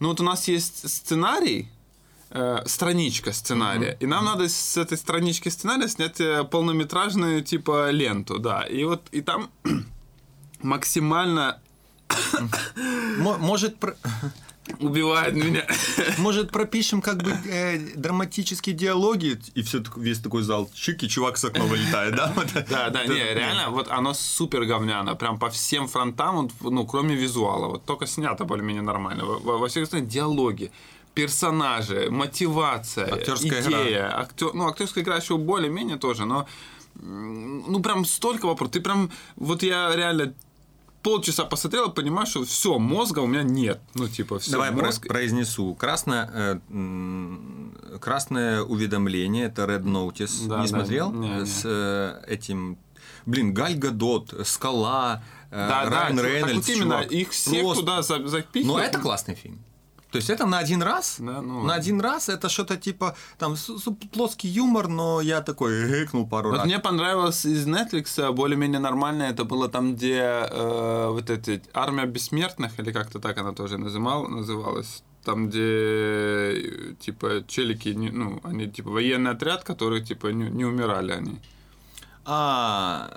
ну 0.00 0.08
вот 0.08 0.20
у 0.20 0.24
нас 0.24 0.48
есть 0.48 0.88
сценарий, 0.88 1.68
э, 2.30 2.62
страничка 2.66 3.32
сценария, 3.32 3.92
mm-hmm. 3.92 4.04
и 4.04 4.06
нам 4.06 4.24
надо 4.24 4.48
с 4.48 4.76
этой 4.76 4.98
странички 4.98 5.48
сценария 5.48 5.88
снять 5.88 6.20
э, 6.20 6.44
полнометражную 6.44 7.42
типа 7.42 7.90
ленту, 7.90 8.38
да, 8.38 8.62
и 8.62 8.84
вот 8.84 9.08
и 9.12 9.20
там 9.22 9.50
максимально 10.62 11.60
может 13.16 13.76
убивает 14.80 15.34
меня. 15.34 15.66
Может, 16.18 16.50
пропишем 16.50 17.00
как 17.00 17.22
бы 17.22 17.30
э, 17.30 17.78
драматические 17.96 18.74
диалоги, 18.74 19.40
и 19.54 19.62
все 19.62 19.82
весь 19.96 20.20
такой 20.20 20.42
зал 20.42 20.70
чик, 20.74 21.02
и 21.02 21.08
чувак 21.08 21.36
с 21.36 21.44
окна 21.44 21.64
вылетает, 21.64 22.14
да? 22.14 22.32
Да, 22.68 22.90
да, 22.90 23.06
не, 23.06 23.34
реально, 23.34 23.70
вот 23.70 23.88
оно 23.88 24.14
супер 24.14 24.64
говняно, 24.64 25.16
прям 25.16 25.38
по 25.38 25.50
всем 25.50 25.88
фронтам, 25.88 26.50
ну, 26.60 26.86
кроме 26.86 27.14
визуала, 27.14 27.66
вот 27.68 27.84
только 27.84 28.06
снято 28.06 28.44
более-менее 28.44 28.82
нормально. 28.82 29.24
Во, 29.24 29.58
во 29.58 29.68
всех 29.68 29.84
остальных 29.84 30.08
диалоги, 30.08 30.70
персонажи, 31.14 32.08
мотивация, 32.10 33.12
актерская 33.12 33.62
идея, 33.62 34.06
игра. 34.06 34.20
Актер, 34.20 34.54
ну, 34.54 34.68
актерская 34.68 35.04
игра 35.04 35.16
еще 35.16 35.36
более-менее 35.36 35.96
тоже, 35.96 36.24
но 36.24 36.46
ну, 37.00 37.80
прям 37.80 38.04
столько 38.04 38.46
вопросов. 38.46 38.74
Ты 38.74 38.80
прям, 38.80 39.10
вот 39.36 39.62
я 39.62 39.94
реально 39.94 40.34
полчаса 41.02 41.44
посмотрел 41.44 41.90
и 41.90 41.94
понимаю, 41.94 42.26
что 42.26 42.44
все, 42.44 42.78
мозга 42.78 43.20
у 43.20 43.26
меня 43.26 43.42
нет. 43.42 43.80
Ну, 43.94 44.08
типа, 44.08 44.38
все. 44.38 44.52
Давай 44.52 44.70
мозг... 44.70 45.06
произнесу. 45.06 45.74
Красное, 45.74 46.30
э, 46.32 47.98
красное 48.00 48.62
уведомление, 48.62 49.46
это 49.46 49.62
Red 49.62 49.84
Notice. 49.84 50.48
Да, 50.48 50.56
не 50.60 50.62
да, 50.62 50.68
смотрел? 50.68 51.12
Не, 51.12 51.46
С 51.46 51.62
э, 51.64 52.24
этим. 52.26 52.78
Блин, 53.26 53.52
Галь 53.52 53.76
Гадот, 53.76 54.34
Скала, 54.44 55.22
э, 55.50 55.68
да, 55.68 55.84
Райан 55.88 56.16
да, 56.16 56.22
Рейнольдс. 56.22 56.66
Так 56.66 56.66
вот 56.66 56.68
именно, 56.68 56.94
чувак. 56.96 57.12
их 57.12 57.30
всех 57.30 57.60
Просто... 57.62 57.80
туда 57.80 58.02
запихивают. 58.02 58.66
Но 58.66 58.78
это 58.78 58.98
классный 58.98 59.34
фильм. 59.34 59.60
То 60.10 60.16
есть 60.16 60.30
это 60.30 60.46
на 60.46 60.58
один 60.58 60.82
раз? 60.82 61.16
Да, 61.18 61.42
ну, 61.42 61.64
на 61.64 61.74
один 61.74 62.00
раз 62.00 62.28
это 62.30 62.48
что-то 62.48 62.76
типа 62.76 63.14
там 63.38 63.56
плоский 64.12 64.48
юмор, 64.48 64.88
но 64.88 65.20
я 65.20 65.42
такой 65.42 65.86
гыкнул 65.86 66.26
пару 66.26 66.50
вот 66.50 66.56
раз. 66.58 66.66
Мне 66.66 66.78
понравилось 66.78 67.44
из 67.44 67.66
Netflix 67.66 68.18
а, 68.18 68.32
более-менее 68.32 68.80
нормально. 68.80 69.24
Это 69.24 69.44
было 69.44 69.68
там, 69.68 69.94
где 69.94 70.46
э, 70.50 71.08
вот 71.10 71.28
эти 71.28 71.62
армия 71.74 72.06
бессмертных 72.06 72.80
или 72.80 72.90
как-то 72.90 73.18
так 73.18 73.36
она 73.38 73.52
тоже 73.52 73.76
называл, 73.76 74.28
называлась. 74.28 75.02
Там, 75.24 75.48
где 75.50 76.94
типа 77.00 77.44
челики, 77.46 77.90
ну 77.90 78.40
они 78.44 78.66
типа 78.66 78.90
военный 78.90 79.32
отряд, 79.32 79.62
который 79.62 80.02
типа 80.02 80.28
не, 80.28 80.48
не 80.48 80.64
умирали 80.64 81.12
они. 81.12 81.38
А, 82.24 83.10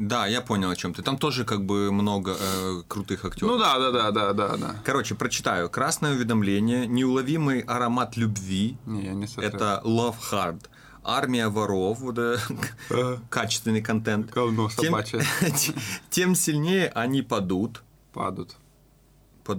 да, 0.00 0.26
я 0.26 0.40
понял, 0.40 0.70
о 0.70 0.76
чем 0.76 0.94
ты. 0.94 1.02
Там 1.02 1.18
тоже 1.18 1.44
как 1.44 1.60
бы 1.60 1.92
много 1.92 2.34
э, 2.40 2.82
крутых 2.88 3.26
актеров. 3.26 3.52
Ну 3.52 3.58
да, 3.58 3.78
да, 3.78 3.90
да, 3.90 4.10
да, 4.10 4.32
да, 4.32 4.56
да. 4.56 4.74
Короче, 4.82 5.14
прочитаю. 5.14 5.68
Красное 5.68 6.14
уведомление, 6.14 6.86
неуловимый 6.86 7.60
аромат 7.60 8.16
любви. 8.16 8.78
Не, 8.86 9.04
я 9.04 9.12
не 9.12 9.26
смотрел. 9.26 9.52
Это 9.54 9.82
Love 9.84 10.16
Hard. 10.32 10.68
Армия 11.04 11.48
воров, 11.48 12.00
вот, 12.00 12.18
э, 12.18 12.38
качественный 13.28 13.82
контент. 13.82 14.30
Говно 14.30 14.70
тем, 14.70 14.96
тем 16.10 16.34
сильнее 16.34 16.88
они 16.94 17.20
падут. 17.20 17.82
Падут. 18.14 18.56
Под, 19.44 19.58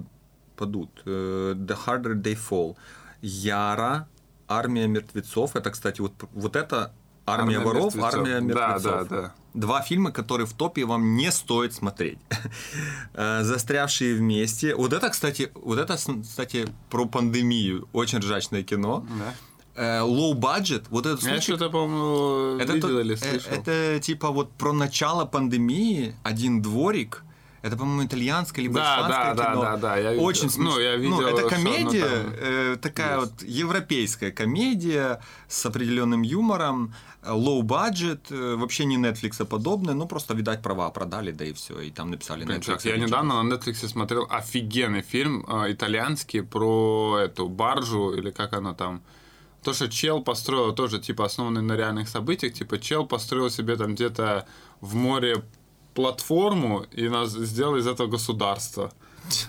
падут. 0.56 0.90
Uh, 1.04 1.54
the 1.54 1.78
harder 1.86 2.20
they 2.20 2.36
fall. 2.36 2.76
Яра, 3.20 4.08
армия 4.48 4.88
мертвецов. 4.88 5.54
Это, 5.54 5.70
кстати, 5.70 6.00
вот, 6.00 6.14
вот 6.32 6.56
это 6.56 6.92
армия, 7.26 7.58
армия 7.58 7.64
воров, 7.64 7.94
мертвецов. 7.94 8.14
армия 8.14 8.40
мертвецов. 8.40 8.82
Да, 8.82 9.04
да, 9.04 9.22
да. 9.22 9.34
Два 9.54 9.82
фильма, 9.82 10.12
которые 10.12 10.46
в 10.46 10.52
топе 10.52 10.84
вам 10.84 11.16
не 11.16 11.30
стоит 11.30 11.74
смотреть. 11.74 12.18
Э, 13.14 13.42
Застрявшие 13.42 14.14
вместе. 14.14 14.74
Вот 14.74 14.92
это, 14.92 15.10
кстати, 15.10 15.50
вот 15.54 15.78
это, 15.78 15.96
кстати, 15.96 16.66
про 16.88 17.04
пандемию. 17.06 17.88
Очень 17.92 18.18
ржачное 18.18 18.62
кино. 18.62 19.06
Да. 19.18 19.34
Э, 19.74 20.00
low 20.00 20.34
budget, 20.34 20.84
вот 20.90 21.06
этот 21.06 21.20
случай... 21.20 21.36
Я 21.36 21.40
что-то, 21.42 21.70
по-моему, 21.70 22.58
это 22.58 22.72
видел 22.72 22.98
или 22.98 23.14
слышал. 23.14 23.52
Это 23.52 24.00
типа 24.00 24.30
вот 24.30 24.50
про 24.52 24.72
начало 24.72 25.24
пандемии, 25.26 26.14
один 26.22 26.62
дворик, 26.62 27.22
Это, 27.62 27.76
по-моему, 27.76 28.04
итальянское 28.04 28.62
либо 28.62 28.74
Да, 28.74 28.94
испанское 28.96 29.34
да, 29.34 29.44
да, 29.44 29.50
кино. 29.52 29.62
да, 29.62 29.76
да, 29.76 29.96
я 29.96 30.10
видел. 30.12 30.24
Очень 30.24 30.44
Ну, 30.44 30.50
смешно. 30.50 30.80
я 30.80 30.96
видел, 30.96 31.20
это 31.20 31.28
что 31.28 31.38
оно 31.38 31.48
комедия, 31.48 32.00
там 32.08 32.34
э, 32.40 32.76
такая 32.82 33.20
есть. 33.20 33.30
вот 33.32 33.42
европейская 33.48 34.30
комедия 34.32 35.20
с 35.48 35.64
определенным 35.66 36.22
юмором, 36.22 36.92
low 37.24 37.62
budget, 37.62 38.20
э, 38.30 38.56
вообще 38.56 38.84
не 38.84 38.96
Netflix 38.96 39.44
подобное, 39.46 39.94
ну 39.94 40.06
просто, 40.08 40.34
видать, 40.34 40.60
права 40.60 40.90
продали, 40.90 41.30
да 41.30 41.44
и 41.44 41.52
все, 41.52 41.80
и 41.80 41.90
там 41.90 42.10
написали 42.10 42.44
Netflix. 42.44 42.60
чувак, 42.62 42.84
я 42.84 42.96
недавно 42.96 43.42
на 43.42 43.54
Netflix 43.54 43.86
смотрел 43.86 44.26
офигенный 44.28 45.02
фильм 45.02 45.44
э, 45.48 45.72
итальянский 45.72 46.42
про 46.42 47.18
эту 47.20 47.48
баржу, 47.48 48.12
или 48.12 48.30
как 48.32 48.54
она 48.54 48.74
там. 48.74 49.02
То, 49.62 49.72
что 49.72 49.88
чел 49.88 50.20
построил, 50.20 50.72
тоже 50.74 50.98
типа 50.98 51.24
основанный 51.24 51.62
на 51.62 51.76
реальных 51.76 52.08
событиях, 52.08 52.54
типа 52.54 52.80
чел 52.80 53.06
построил 53.06 53.48
себе 53.50 53.76
там 53.76 53.94
где-то 53.94 54.44
в 54.80 54.96
море 54.96 55.44
платформу 55.94 56.84
и 56.92 57.08
нас 57.08 57.30
сделал 57.30 57.76
из 57.76 57.86
этого 57.86 58.06
государство. 58.08 58.92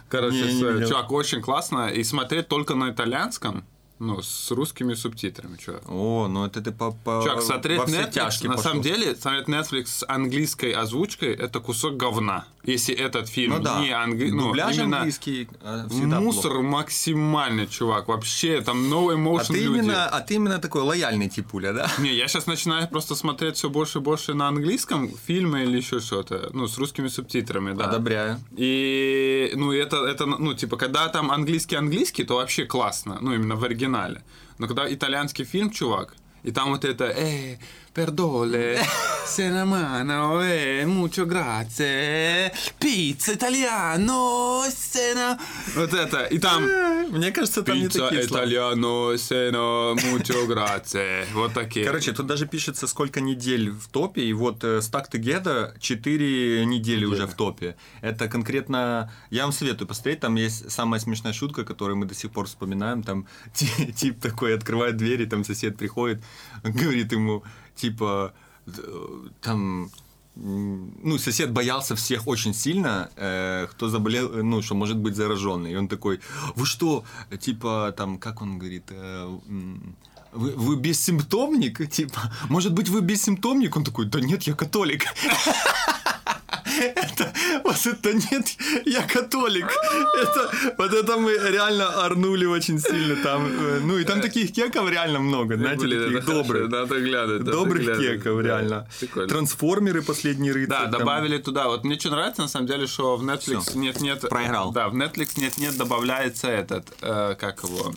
Короче, 0.09 0.37
Не, 0.45 0.53
не 0.53 0.63
видел. 0.73 0.89
чувак, 0.89 1.11
очень 1.11 1.41
классно. 1.41 1.89
И 1.89 2.03
смотреть 2.03 2.47
только 2.47 2.75
на 2.75 2.91
итальянском, 2.91 3.63
ну, 3.99 4.21
с 4.21 4.51
русскими 4.51 4.93
субтитрами, 4.93 5.57
чувак. 5.57 5.83
О, 5.87 6.27
ну 6.27 6.45
это 6.45 6.61
ты 6.61 6.71
по, 6.71 6.91
по 6.91 7.21
Чувак, 7.23 7.41
смотреть 7.41 7.81
Netflix, 7.81 8.43
на 8.47 8.55
пошел. 8.55 8.63
самом 8.63 8.81
деле, 8.81 9.15
смотреть 9.15 9.47
Netflix 9.47 9.85
с 9.87 10.05
английской 10.07 10.71
озвучкой 10.71 11.33
это 11.33 11.59
кусок 11.59 11.97
говна. 11.97 12.45
Если 12.65 12.95
этот 12.95 13.27
фильм 13.27 13.55
ну 13.55 13.59
да, 13.59 13.81
не 13.81 13.89
англи... 13.91 14.29
ну, 14.29 14.53
именно 14.55 14.97
английский 14.97 15.49
э, 15.61 15.85
мусор 15.89 16.51
плохо. 16.51 16.61
максимальный, 16.65 17.67
чувак. 17.67 18.07
Вообще, 18.07 18.61
там 18.61 18.89
новый 18.89 19.17
А 19.17 19.19
motion 19.19 19.47
ты, 19.47 19.59
люди. 19.59 19.79
именно, 19.79 20.07
а 20.07 20.21
ты 20.21 20.35
именно 20.35 20.59
такой 20.59 20.81
лояльный 20.81 21.27
типуля, 21.27 21.73
да? 21.73 21.91
Не, 21.99 22.13
я 22.13 22.27
сейчас 22.29 22.47
начинаю 22.47 22.87
просто 22.87 23.15
смотреть 23.15 23.57
все 23.57 23.69
больше 23.69 23.99
и 23.99 24.01
больше 24.01 24.33
на 24.33 24.47
английском 24.47 25.11
фильмы 25.27 25.63
или 25.63 25.75
еще 25.75 25.99
что-то, 25.99 26.49
ну, 26.53 26.67
с 26.67 26.77
русскими 26.77 27.09
субтитрами, 27.09 27.73
да. 27.73 27.85
Одобряю. 27.85 28.39
И, 28.55 29.51
ну, 29.55 29.73
это, 29.73 29.97
это, 30.05 30.25
ну, 30.25 30.53
типа, 30.53 30.77
когда 30.77 31.09
там 31.09 31.31
английский-английский, 31.31 32.23
то 32.23 32.35
вообще 32.35 32.65
классно, 32.65 33.17
ну, 33.19 33.33
именно 33.33 33.55
в 33.55 33.63
оригинале. 33.65 34.23
Но 34.57 34.67
когда 34.67 34.91
итальянский 34.91 35.43
фильм, 35.43 35.69
чувак, 35.69 36.15
и 36.43 36.51
там 36.51 36.69
вот 36.71 36.85
это, 36.85 37.05
э, 37.05 37.57
пердоле, 37.93 38.79
сенамано, 39.25 40.39
э, 40.41 40.85
mucho 40.85 41.25
grazie, 41.25 42.51
pizza 42.79 43.31
italiano, 43.33 44.63
сена... 44.69 45.39
Вот 45.75 45.93
это, 45.93 46.25
и 46.25 46.39
там... 46.39 46.63
Мне 47.09 47.31
кажется, 47.31 47.63
там 47.63 47.77
не 47.77 47.83
Пицца 47.87 48.09
такие 48.09 48.23
слова. 48.23 48.43
итальяно, 48.43 49.17
сено, 49.17 49.95
mucho 49.95 50.47
grazie. 50.47 51.25
Вот 51.33 51.53
такие. 51.53 51.85
Короче, 51.85 52.11
тут 52.11 52.27
даже 52.27 52.45
пишется, 52.47 52.87
сколько 52.87 53.21
недель 53.21 53.69
в 53.71 53.87
топе, 53.87 54.21
и 54.21 54.33
вот 54.33 54.63
э, 54.63 54.79
Stack 54.79 55.11
Together 55.11 55.77
4 55.79 56.65
недели 56.65 57.05
уже 57.05 57.25
в 57.25 57.33
топе. 57.33 57.75
Это 58.01 58.27
конкретно... 58.27 59.11
Я 59.29 59.43
вам 59.43 59.51
советую 59.51 59.87
посмотреть, 59.87 60.19
там 60.19 60.35
есть 60.35 60.71
самая 60.71 60.99
смешная 60.99 61.33
шутка, 61.33 61.63
которую 61.63 61.97
мы 61.97 62.05
до 62.05 62.13
сих 62.15 62.31
пор 62.31 62.47
вспоминаем, 62.47 63.03
там 63.03 63.27
ти- 63.53 63.93
тип 63.93 64.19
такой 64.19 64.55
открывает 64.55 64.97
дверь, 64.97 65.21
и 65.21 65.25
там 65.25 65.43
сосед 65.43 65.77
приходит, 65.77 66.23
говорит 66.63 67.11
ему, 67.11 67.43
типа, 67.75 68.33
там... 69.41 69.89
м, 70.35 70.91
Ну, 71.03 71.17
сосед 71.17 71.51
боялся 71.51 71.93
всех 71.95 72.27
очень 72.27 72.53
сильно, 72.53 73.09
э, 73.17 73.67
кто 73.71 73.89
заболел, 73.89 74.31
э, 74.39 74.43
ну, 74.43 74.61
что 74.61 74.75
может 74.75 74.97
быть 74.97 75.15
зараженный. 75.15 75.71
И 75.73 75.75
он 75.77 75.87
такой, 75.87 76.19
вы 76.55 76.65
что, 76.65 77.03
типа, 77.39 77.93
там, 77.97 78.17
как 78.17 78.41
он 78.41 78.57
говорит, 78.59 78.91
э, 78.91 79.39
вы, 80.33 80.51
вы 80.51 80.75
бессимптомник? 80.75 81.89
Типа, 81.89 82.31
может 82.49 82.73
быть, 82.73 82.89
вы 82.89 83.01
бессимптомник? 83.01 83.75
Он 83.75 83.83
такой, 83.83 84.05
да 84.05 84.19
нет, 84.19 84.43
я 84.43 84.53
католик. 84.53 85.05
Это, 86.95 87.31
вот 87.63 87.85
это 87.85 88.13
нет, 88.13 88.47
я 88.85 89.03
католик. 89.03 89.65
Это, 90.21 90.51
вот 90.77 90.93
это 90.93 91.17
мы 91.17 91.31
реально 91.33 91.87
орнули 92.05 92.45
очень 92.45 92.79
сильно 92.79 93.15
там. 93.17 93.45
э, 93.47 93.79
Ну 93.83 93.97
и 93.99 94.03
там 94.03 94.21
таких 94.21 94.51
кеков 94.53 94.89
реально 94.89 95.19
много, 95.19 95.55
знаете, 95.55 95.81
Блин, 95.85 96.03
таких 96.13 96.25
добрых. 96.25 96.69
Надо 96.69 96.95
надо 96.99 97.39
Добрых 97.39 97.99
кеков, 97.99 98.37
да. 98.37 98.47
реально. 98.47 98.87
Прикольно. 98.99 99.29
Трансформеры 99.29 100.01
последний 100.01 100.51
рыцарь. 100.51 100.69
Да, 100.69 100.81
там. 100.89 100.99
добавили 100.99 101.37
туда. 101.37 101.67
Вот 101.67 101.83
мне 101.83 101.99
что 101.99 102.09
нравится, 102.09 102.41
на 102.41 102.47
самом 102.47 102.67
деле, 102.67 102.87
что 102.87 103.17
в 103.17 103.23
Netflix 103.23 103.61
Всё. 103.69 103.79
нет 103.79 104.01
нет. 104.01 104.21
Проиграл. 104.21 104.71
Да, 104.71 104.89
в 104.89 104.95
Netflix 104.95 105.33
нет 105.37 105.57
нет 105.57 105.77
добавляется 105.77 106.47
этот, 106.47 106.87
э, 107.01 107.35
как 107.39 107.63
его, 107.63 107.93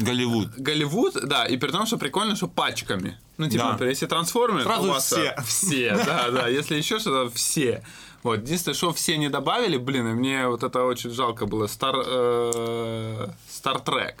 Голливуд. 0.00 0.48
Голливуд, 0.56 1.14
да, 1.24 1.44
и 1.46 1.56
при 1.56 1.70
том, 1.70 1.86
что 1.86 1.98
прикольно, 1.98 2.34
что 2.36 2.48
пачками. 2.48 3.18
Ну, 3.38 3.48
типа, 3.48 3.64
Да. 3.64 3.70
например, 3.72 3.90
если 3.90 4.06
трансформеры, 4.06 4.64
Сразу 4.64 4.82
то 4.82 4.88
у 4.88 4.92
вас, 4.92 5.06
все. 5.06 5.34
э, 5.36 5.42
Все, 5.44 5.96
да, 6.06 6.30
да. 6.30 6.48
Если 6.48 6.76
еще 6.76 6.98
что-то, 6.98 7.30
все. 7.34 7.84
Вот, 8.22 8.40
единственное, 8.42 8.74
что 8.74 8.92
все 8.92 9.16
не 9.16 9.28
добавили, 9.30 9.76
блин, 9.78 10.06
и 10.08 10.12
мне 10.12 10.46
вот 10.48 10.62
это 10.62 10.84
очень 10.84 11.10
жалко 11.10 11.46
было, 11.46 11.64
Star, 11.66 12.02
э, 12.06 13.28
Star 13.50 13.84
Trek. 13.84 14.14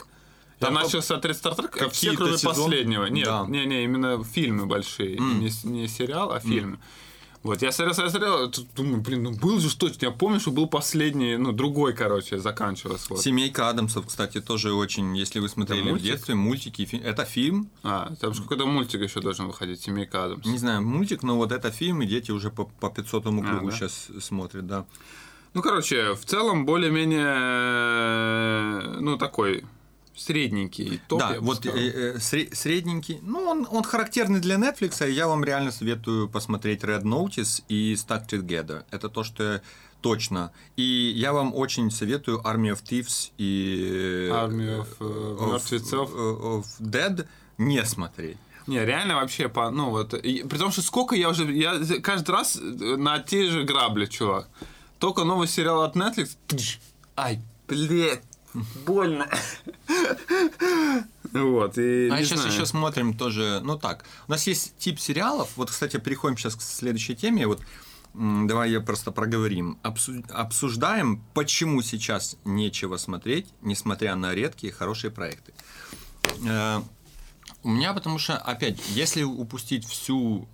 Я 0.60 0.66
Там 0.66 0.74
начал 0.74 1.00
смотреть 1.02 1.38
Trek, 1.38 1.90
все, 1.90 2.12
кроме 2.12 2.36
сезоны? 2.36 2.54
последнего. 2.54 3.06
Нет, 3.06 3.24
Да. 3.26 3.44
не, 3.48 3.64
не, 3.66 3.84
именно 3.84 4.22
фильмы 4.24 4.66
большие, 4.66 5.18
не, 5.18 5.48
с- 5.50 5.64
не 5.64 5.88
сериал, 5.88 6.32
а 6.32 6.40
фильмы. 6.40 6.78
Вот, 7.42 7.62
я 7.62 7.72
смотрел, 7.72 8.10
смотрел, 8.10 8.52
думаю, 8.76 9.00
блин, 9.00 9.22
ну 9.22 9.30
был 9.32 9.60
же 9.60 9.74
точно, 9.74 10.06
я 10.06 10.10
помню, 10.10 10.40
что 10.40 10.50
был 10.50 10.66
последний, 10.66 11.36
ну, 11.38 11.52
другой, 11.52 11.94
короче, 11.94 12.38
заканчивался. 12.38 13.06
Вот. 13.10 13.22
Семейка 13.22 13.70
Адамсов, 13.70 14.06
кстати, 14.06 14.42
тоже 14.42 14.74
очень, 14.74 15.16
если 15.16 15.40
вы 15.40 15.48
смотрели 15.48 15.80
в 15.80 15.84
мультик? 15.86 16.04
детстве, 16.06 16.34
мультики, 16.34 16.84
фи- 16.84 16.98
это 16.98 17.24
фильм, 17.24 17.70
А, 17.82 18.12
там 18.20 18.34
же 18.34 18.42
какой-то 18.42 18.66
мультик 18.66 19.00
еще 19.00 19.20
должен 19.20 19.46
выходить, 19.46 19.80
Семейка 19.80 20.24
Адамс. 20.24 20.44
не 20.44 20.58
знаю, 20.58 20.82
мультик, 20.82 21.22
но 21.22 21.36
вот 21.36 21.50
это 21.50 21.70
фильм, 21.70 22.02
и 22.02 22.06
дети 22.06 22.30
уже 22.30 22.50
по, 22.50 22.64
по 22.66 22.90
500 22.90 23.22
кругу 23.24 23.42
А, 23.46 23.60
да? 23.64 23.70
сейчас 23.70 24.08
смотрят, 24.20 24.66
да. 24.66 24.84
Ну, 25.54 25.62
короче, 25.62 26.12
в 26.14 26.24
целом 26.26 26.66
более-менее, 27.60 29.00
ну, 29.00 29.16
такой 29.16 29.64
средненький 30.16 31.00
топ. 31.08 31.20
да, 31.20 31.36
вот 31.40 31.64
э, 31.66 31.70
э, 31.70 32.16
сре- 32.18 32.54
средненький. 32.54 33.18
Ну, 33.22 33.40
он, 33.48 33.66
он 33.70 33.82
характерный 33.84 34.40
для 34.40 34.56
Netflix, 34.56 35.06
и 35.08 35.12
я 35.12 35.26
вам 35.28 35.44
реально 35.44 35.72
советую 35.72 36.28
посмотреть 36.28 36.82
Red 36.82 37.02
Notice 37.02 37.62
и 37.68 37.94
Stuck 37.94 38.28
Together. 38.28 38.84
Это 38.90 39.08
то, 39.08 39.24
что 39.24 39.42
я 39.54 39.60
точно. 40.02 40.52
И 40.76 41.12
я 41.16 41.32
вам 41.32 41.54
очень 41.54 41.90
советую 41.90 42.40
Army 42.40 42.72
of 42.72 42.82
Thieves 42.82 43.30
и 43.38 44.28
э, 44.30 44.32
Army 44.32 44.80
of, 44.80 44.88
э, 45.00 45.04
of- 45.04 45.52
мертвецов. 45.52 46.10
of 46.14 46.64
Dead 46.80 47.26
не 47.58 47.84
смотреть. 47.84 48.36
Не, 48.66 48.84
реально 48.84 49.16
вообще, 49.16 49.48
по, 49.48 49.70
ну 49.70 49.90
вот, 49.90 50.14
и, 50.14 50.42
при 50.44 50.58
том, 50.58 50.70
что 50.70 50.82
сколько 50.82 51.14
я 51.16 51.28
уже, 51.30 51.50
я 51.52 51.80
каждый 52.02 52.30
раз 52.30 52.56
э, 52.56 52.60
на 52.96 53.18
те 53.20 53.50
же 53.50 53.64
грабли, 53.64 54.06
чувак. 54.06 54.48
Только 54.98 55.24
новый 55.24 55.48
сериал 55.48 55.82
от 55.82 55.96
Netflix, 55.96 56.36
ай, 57.16 57.40
блядь, 57.66 58.22
больно. 58.86 59.28
Вот, 61.32 61.78
и 61.78 62.08
А 62.10 62.18
сейчас 62.18 62.40
знаю. 62.40 62.52
еще 62.54 62.66
смотрим 62.66 63.14
тоже, 63.16 63.60
ну 63.62 63.78
так, 63.78 64.04
у 64.26 64.30
нас 64.32 64.46
есть 64.46 64.76
тип 64.78 64.98
сериалов, 64.98 65.50
вот, 65.56 65.70
кстати, 65.70 65.96
переходим 65.98 66.36
сейчас 66.36 66.56
к 66.56 66.62
следующей 66.62 67.14
теме, 67.14 67.46
вот, 67.46 67.60
давай 68.14 68.70
я 68.72 68.80
просто 68.80 69.12
проговорим. 69.12 69.78
Обсу- 69.84 70.28
обсуждаем, 70.32 71.22
почему 71.34 71.82
сейчас 71.82 72.36
нечего 72.44 72.96
смотреть, 72.96 73.46
несмотря 73.62 74.16
на 74.16 74.34
редкие 74.34 74.72
хорошие 74.72 75.10
проекты. 75.12 75.52
Э, 76.48 76.80
У 77.62 77.68
меня, 77.68 77.92
потому 77.92 78.18
что, 78.18 78.36
опять, 78.38 78.78
если 78.94 79.22
упустить 79.22 79.86
всю 79.86 80.48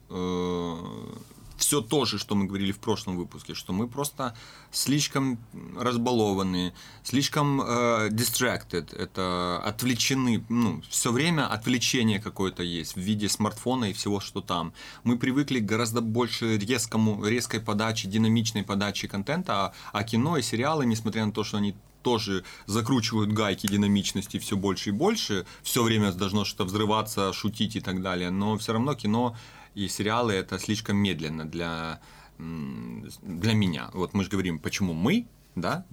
все 1.57 1.81
то 1.81 2.05
же, 2.05 2.19
что 2.19 2.35
мы 2.35 2.47
говорили 2.47 2.73
в 2.73 2.79
прошлом 2.79 3.17
выпуске, 3.17 3.55
что 3.55 3.73
мы 3.73 3.89
просто 3.89 4.37
слишком 4.71 5.39
разбалованы, 5.79 6.75
слишком 7.03 7.61
э, 7.61 8.09
distracted, 8.11 8.95
это 8.97 9.61
отвлечены, 9.65 10.45
ну, 10.49 10.83
все 10.89 11.13
время 11.13 11.47
отвлечение 11.47 12.21
какое-то 12.21 12.63
есть 12.63 12.95
в 12.95 13.01
виде 13.01 13.29
смартфона 13.29 13.87
и 13.87 13.93
всего, 13.93 14.21
что 14.21 14.41
там. 14.41 14.73
Мы 15.05 15.19
привыкли 15.19 15.61
к 15.61 15.65
гораздо 15.65 16.01
больше 16.01 16.59
резкому, 16.59 17.25
резкой 17.25 17.61
подаче, 17.61 18.09
динамичной 18.09 18.63
подаче 18.63 19.09
контента, 19.09 19.67
а, 19.67 19.73
а 19.93 20.05
кино 20.05 20.37
и 20.37 20.43
сериалы, 20.43 20.87
несмотря 20.87 21.25
на 21.27 21.33
то, 21.33 21.45
что 21.45 21.57
они 21.59 21.75
тоже 22.07 22.45
закручивают 22.67 23.33
гайки 23.33 23.67
динамичности 23.67 24.39
все 24.39 24.57
больше 24.57 24.91
и 24.91 24.93
больше, 24.93 25.45
все 25.65 25.83
время 25.83 26.13
должно 26.13 26.45
что-то 26.45 26.65
взрываться, 26.65 27.33
шутить 27.33 27.75
и 27.75 27.81
так 27.81 28.01
далее, 28.01 28.31
но 28.31 28.57
все 28.59 28.75
равно 28.75 28.95
кино 28.95 29.37
и 29.77 29.89
сериалы 29.89 30.33
это 30.33 30.59
слишком 30.59 30.97
медленно 30.97 31.45
для, 31.45 32.01
для 32.39 33.53
меня. 33.53 33.91
Вот 33.93 34.15
мы 34.15 34.25
же 34.25 34.31
говорим, 34.31 34.59
почему 34.59 34.95
мы, 34.95 35.27
да, 35.55 35.85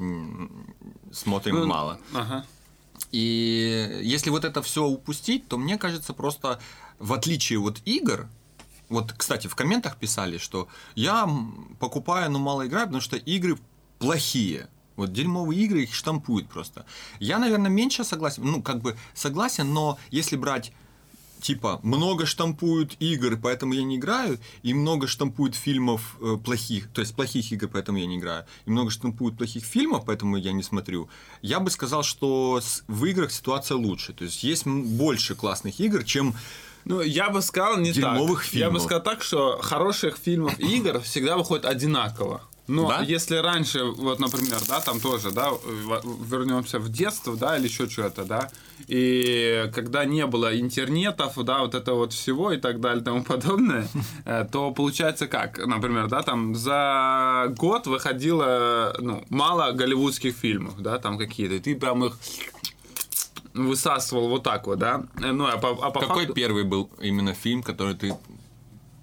смотрим 1.12 1.56
Ну, 1.56 1.68
мало. 1.68 2.00
Ага. 2.14 2.46
И 3.12 4.00
если 4.02 4.30
вот 4.30 4.46
это 4.46 4.62
все 4.62 4.86
упустить, 4.86 5.48
то 5.50 5.58
мне 5.58 5.78
кажется, 5.78 6.14
просто 6.14 6.62
в 6.98 7.12
отличие 7.12 7.60
от 7.60 7.82
игр, 7.84 8.28
вот, 8.88 9.12
кстати, 9.12 9.48
в 9.48 9.56
комментах 9.56 9.98
писали, 9.98 10.38
что 10.38 10.70
я 10.96 11.30
покупаю, 11.80 12.32
но 12.32 12.40
мало 12.40 12.66
играю, 12.66 12.88
потому 12.88 13.02
что 13.02 13.18
игры 13.18 13.58
плохие. 14.00 14.70
Вот 14.96 15.12
дерьмовые 15.12 15.60
игры 15.62 15.84
их 15.84 15.94
штампуют 15.94 16.48
просто. 16.48 16.86
Я, 17.20 17.38
наверное, 17.38 17.72
меньше 17.72 18.06
согласен, 18.06 18.44
ну, 18.46 18.62
как 18.62 18.80
бы 18.82 18.96
согласен, 19.14 19.74
но 19.74 19.98
если 20.10 20.38
брать 20.38 20.72
типа, 21.44 21.80
много 21.84 22.26
штампуют 22.26 22.94
игр, 23.00 23.38
поэтому 23.42 23.74
я 23.74 23.84
не 23.84 23.98
играю, 23.98 24.40
и 24.64 24.74
много 24.74 25.08
штампуют 25.08 25.56
фильмов 25.56 26.16
э, 26.22 26.38
плохих, 26.44 26.90
то 26.94 27.02
есть 27.02 27.14
плохих 27.16 27.52
игр, 27.52 27.68
поэтому 27.68 27.98
я 28.00 28.08
не 28.08 28.18
играю, 28.18 28.46
и 28.66 28.72
много 28.72 28.90
штампуют 28.90 29.38
плохих 29.38 29.64
фильмов, 29.66 30.04
поэтому 30.06 30.38
я 30.38 30.54
не 30.54 30.64
смотрю, 30.64 31.08
я 31.42 31.60
бы 31.60 31.70
сказал, 31.70 32.02
что 32.04 32.60
с- 32.62 32.84
в 32.88 33.06
играх 33.06 33.32
ситуация 33.32 33.78
лучше. 33.78 34.14
То 34.14 34.24
есть 34.26 34.44
есть 34.44 34.66
больше 34.66 35.36
классных 35.36 35.80
игр, 35.80 36.04
чем 36.04 36.34
Ну, 36.86 37.02
я 37.02 37.30
бы 37.30 37.42
сказал 37.42 37.78
не 37.78 37.92
Дерьмовых 37.94 38.44
так. 38.44 38.54
Я 38.54 38.66
бы 38.68 38.80
фильмов. 38.80 38.82
сказал 38.84 39.04
так, 39.04 39.24
что 39.24 39.60
хороших 39.62 40.18
фильмов 40.18 40.60
и 40.60 40.78
игр 40.78 41.00
всегда 41.00 41.38
выходит 41.38 41.66
одинаково. 41.66 42.42
Но 42.68 42.88
Да? 42.90 43.02
если 43.02 43.36
раньше, 43.38 43.84
вот, 43.84 44.20
например, 44.20 44.60
да, 44.68 44.80
там 44.82 45.00
тоже, 45.00 45.32
да, 45.32 45.52
вернемся 46.30 46.80
в 46.80 46.90
детство, 46.90 47.36
да, 47.38 47.58
или 47.58 47.68
еще 47.68 47.90
что-то, 47.90 48.24
да, 48.26 48.50
и 48.88 49.70
когда 49.74 50.06
не 50.06 50.26
было 50.28 50.60
интернетов, 50.60 51.34
да, 51.44 51.60
вот 51.60 51.74
это 51.76 51.94
вот 51.94 52.14
всего 52.14 52.52
и 52.52 52.58
так 52.58 52.80
далее 52.82 53.02
и 53.02 53.04
тому 53.06 53.24
подобное, 53.24 53.88
э, 54.26 54.46
то 54.52 54.72
получается 54.72 55.28
как, 55.28 55.66
например, 55.66 56.08
да, 56.08 56.22
там 56.22 56.54
за 56.56 57.54
год 57.58 57.88
выходило, 57.88 58.96
ну, 59.00 59.24
мало 59.30 59.72
голливудских 59.72 60.36
фильмов, 60.36 60.82
да, 60.82 60.98
там 61.00 61.18
какие-то, 61.18 61.56
и 61.56 61.60
ты 61.60 61.76
прям 61.76 62.04
их 62.06 62.18
высасывал 63.54 64.30
вот 64.30 64.44
так 64.44 64.68
вот, 64.68 64.80
да, 64.80 65.04
Э, 65.22 65.32
ну, 65.32 65.46
а 65.46 65.58
по, 65.58 65.70
а 65.72 65.92
по 65.92 66.00
Какой 66.00 66.24
факту- 66.26 66.34
первый 66.34 66.64
был 66.64 66.90
именно 67.02 67.34
фильм, 67.34 67.62
который 67.64 67.96
ты 67.96 68.16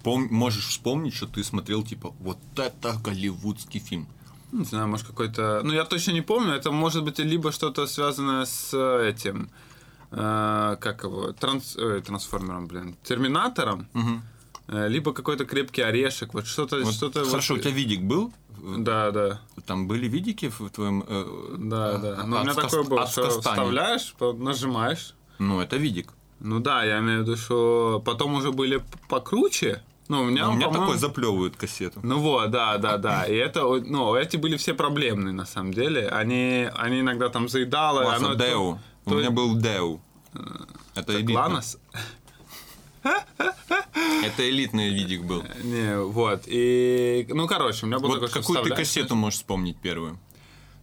пом- 0.03 0.27
можешь 0.29 0.67
вспомнить, 0.67 1.13
что 1.15 1.27
ты 1.27 1.43
смотрел, 1.43 1.83
типа, 1.83 2.13
вот 2.19 2.37
это 2.55 2.93
голливудский 3.03 3.79
фильм? 3.79 4.07
Не 4.51 4.65
знаю, 4.65 4.87
может 4.87 5.07
какой-то... 5.07 5.61
Ну, 5.63 5.73
я 5.73 5.83
точно 5.85 6.11
не 6.11 6.21
помню. 6.21 6.53
Это 6.53 6.71
может 6.71 7.03
быть 7.03 7.19
либо 7.19 7.51
что-то 7.51 7.87
связанное 7.87 8.45
с 8.45 8.73
этим... 8.73 9.49
э, 10.11 10.77
как 10.79 11.03
его? 11.03 11.31
Транс... 11.31 11.77
ой, 11.77 12.01
трансформером, 12.01 12.67
блин. 12.67 12.95
Терминатором. 13.03 13.87
Э, 14.67 14.87
либо 14.89 15.13
какой-то 15.13 15.45
крепкий 15.45 15.81
орешек. 15.81 16.33
Вот 16.33 16.45
что-то... 16.45 16.83
Вот 16.83 16.93
что-то 16.93 17.23
хорошо, 17.25 17.53
вот- 17.53 17.59
у 17.59 17.63
тебя 17.63 17.73
видик 17.73 18.01
был? 18.01 18.33
Да, 18.77 19.11
да. 19.11 19.39
Там 19.65 19.87
были 19.87 20.07
видики 20.07 20.49
в 20.49 20.69
твоем... 20.69 21.03
э, 21.07 21.55
Да, 21.57 21.97
да. 21.97 22.23
Но 22.25 22.35
у 22.35 22.39
от 22.39 22.43
меня 22.45 22.53
такой 22.53 22.83
был, 22.83 23.07
что 23.07 23.29
вставляешь, 23.29 24.13
нажимаешь. 24.19 25.13
Ну, 25.39 25.59
это 25.61 25.77
видик. 25.77 26.13
Ну 26.39 26.59
да, 26.59 26.83
я 26.83 26.99
имею 26.99 27.19
в 27.19 27.21
виду, 27.23 27.37
что 27.37 28.01
потом 28.05 28.33
уже 28.35 28.51
были 28.51 28.83
покруче. 29.09 29.81
Ну, 30.11 30.23
у 30.23 30.25
меня, 30.25 30.49
у 30.49 30.53
меня 30.55 30.69
такой 30.69 30.97
заплевывают 30.97 31.55
кассету. 31.55 32.01
Ну 32.03 32.19
вот, 32.19 32.51
да, 32.51 32.77
да, 32.77 32.97
да. 32.97 33.23
И 33.23 33.33
это, 33.33 33.61
ну, 33.63 34.13
эти 34.15 34.35
были 34.35 34.57
все 34.57 34.73
проблемные, 34.73 35.33
на 35.33 35.45
самом 35.45 35.73
деле. 35.73 36.09
Они, 36.09 36.67
они 36.75 36.99
иногда 36.99 37.29
там 37.29 37.47
заедало. 37.47 38.03
Классно, 38.03 38.31
оно- 38.31 38.35
Деу. 38.35 38.79
У 39.05 39.09
то- 39.09 39.15
меня 39.15 39.31
был 39.31 39.55
Деу. 39.55 40.01
Это 40.95 41.13
элитный. 41.15 41.35
Ланос? 41.35 41.77
Это 44.23 44.49
элитный 44.49 44.89
видик 44.93 45.23
был. 45.23 45.43
Не, 45.63 45.97
вот. 46.01 46.43
И, 46.47 47.25
ну, 47.29 47.47
короче, 47.47 47.85
у 47.85 47.87
меня 47.87 47.99
был 47.99 48.09
Вот 48.09 48.19
такой, 48.19 48.41
какую 48.41 48.63
ты 48.63 48.69
кассету 48.75 49.15
можешь 49.15 49.39
вспомнить 49.39 49.77
первую? 49.77 50.19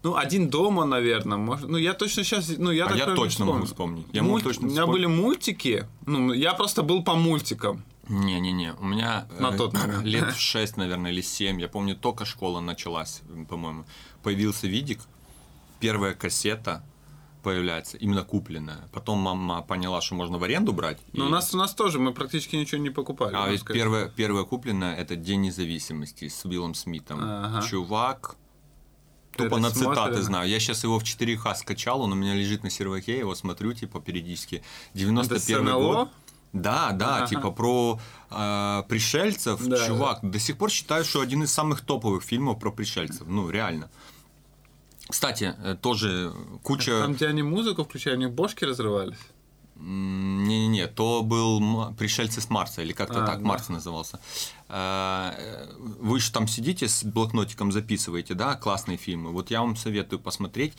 Ну, 0.03 0.17
один 0.17 0.49
дома, 0.49 0.85
наверное. 0.85 1.37
Может, 1.37 1.69
ну, 1.69 1.77
я 1.77 1.93
точно 1.93 2.25
сейчас... 2.25 2.49
Ну, 2.57 2.71
я 2.71 2.87
А 2.87 2.97
я 2.97 3.07
точно 3.15 3.45
могу 3.45 3.65
вспомню. 3.67 3.67
вспомнить. 3.67 4.07
Я 4.15 4.23
могу 4.23 4.35
Мульт- 4.39 4.45
точно 4.45 4.63
У 4.63 4.71
меня 4.71 4.83
вспомнить. 4.83 4.93
были 4.93 5.07
мультики. 5.07 5.87
Ну, 6.07 6.33
я 6.33 6.55
просто 6.55 6.83
был 6.83 7.03
по 7.03 7.15
мультикам. 7.15 7.85
Не-не-не, 8.09 8.73
у 8.75 8.85
меня 8.85 9.27
На 9.39 9.49
э, 9.49 9.57
тот 9.57 9.75
момент. 9.75 10.05
лет 10.05 10.33
в 10.35 10.41
6, 10.41 10.77
наверное, 10.77 11.11
или 11.13 11.21
7, 11.21 11.61
я 11.61 11.69
помню, 11.69 11.95
только 11.97 12.25
школа 12.25 12.61
началась, 12.61 13.23
по-моему, 13.49 13.85
появился 14.23 14.67
видик, 14.67 15.01
первая 15.81 16.15
кассета 16.15 16.83
появляется, 17.43 17.97
именно 17.97 18.25
купленная. 18.25 18.89
Потом 18.93 19.19
мама 19.19 19.63
поняла, 19.63 20.01
что 20.01 20.15
можно 20.15 20.39
в 20.39 20.43
аренду 20.45 20.73
брать. 20.73 20.99
Но 21.13 21.25
и- 21.25 21.29
у 21.29 21.31
нас, 21.31 21.55
у 21.55 21.57
нас 21.59 21.75
тоже, 21.75 21.99
мы 21.99 22.13
практически 22.13 22.57
ничего 22.57 22.81
не 22.81 22.91
покупали. 22.91 23.35
А 23.37 23.49
ведь 23.49 23.61
сказать. 23.61 23.81
первая, 23.81 24.09
первая 24.09 24.45
купленная 24.45 24.97
это 24.97 25.15
День 25.17 25.43
независимости 25.43 26.29
с 26.29 26.45
Уиллом 26.45 26.75
Смитом. 26.75 27.21
Ага. 27.23 27.67
Чувак, 27.67 28.37
Ты 29.37 29.45
тупо 29.45 29.59
на 29.61 29.71
цитаты 29.71 29.95
смотрел? 29.95 30.23
знаю. 30.23 30.49
Я 30.49 30.59
сейчас 30.61 30.83
его 30.83 30.99
в 30.99 31.05
4К 31.05 31.55
скачал, 31.55 32.01
он 32.01 32.13
у 32.13 32.17
меня 32.17 32.35
лежит 32.35 32.65
на 32.65 32.71
серваке, 32.71 33.13
я 33.13 33.19
его 33.21 33.35
смотрю, 33.35 33.73
типа, 33.73 34.01
периодически. 34.01 34.63
91 34.95 35.65
НЛО? 35.65 35.95
год. 35.95 36.09
Да, 36.53 36.93
да, 36.93 37.19
Ага. 37.19 37.27
типа 37.27 37.51
про 37.51 38.01
э, 38.31 38.83
пришельцев. 38.89 39.65
Да, 39.67 39.87
Чувак, 39.87 40.21
до 40.23 40.39
сих 40.39 40.57
пор 40.57 40.71
считаю, 40.71 41.05
что 41.05 41.21
один 41.21 41.43
из 41.43 41.53
самых 41.53 41.83
топовых 41.83 42.23
фильмов 42.23 42.59
про 42.59 42.71
пришельцев. 42.71 43.27
Ну, 43.27 43.51
реально. 43.51 43.91
Кстати, 45.09 45.55
э, 45.63 45.77
тоже 45.81 46.33
куча... 46.63 47.01
Там, 47.03 47.15
где 47.15 47.27
они 47.29 47.43
музыку 47.43 47.85
включали, 47.85 48.17
у 48.17 48.19
них 48.19 48.31
бошки 48.33 48.65
разрывались. 48.65 49.19
Не-не-не, 49.77 50.89
то 50.89 51.23
был 51.23 51.95
«Пришельцы 51.95 52.41
с 52.41 52.51
Марса», 52.51 52.83
или 52.83 52.93
как-то 52.93 53.23
А, 53.23 53.27
так, 53.27 53.39
да. 53.43 53.47
Марс 53.47 53.69
назывался. 53.69 54.19
Э, 54.69 55.33
Вы 55.79 56.19
же 56.19 56.33
там 56.33 56.49
сидите 56.49 56.89
с 56.89 57.05
блокнотиком, 57.05 57.71
записываете, 57.71 58.35
да, 58.35 58.57
классные 58.57 58.97
фильмы. 58.99 59.31
Вот 59.31 59.51
я 59.53 59.61
вам 59.61 59.77
советую 59.77 60.19
посмотреть 60.19 60.75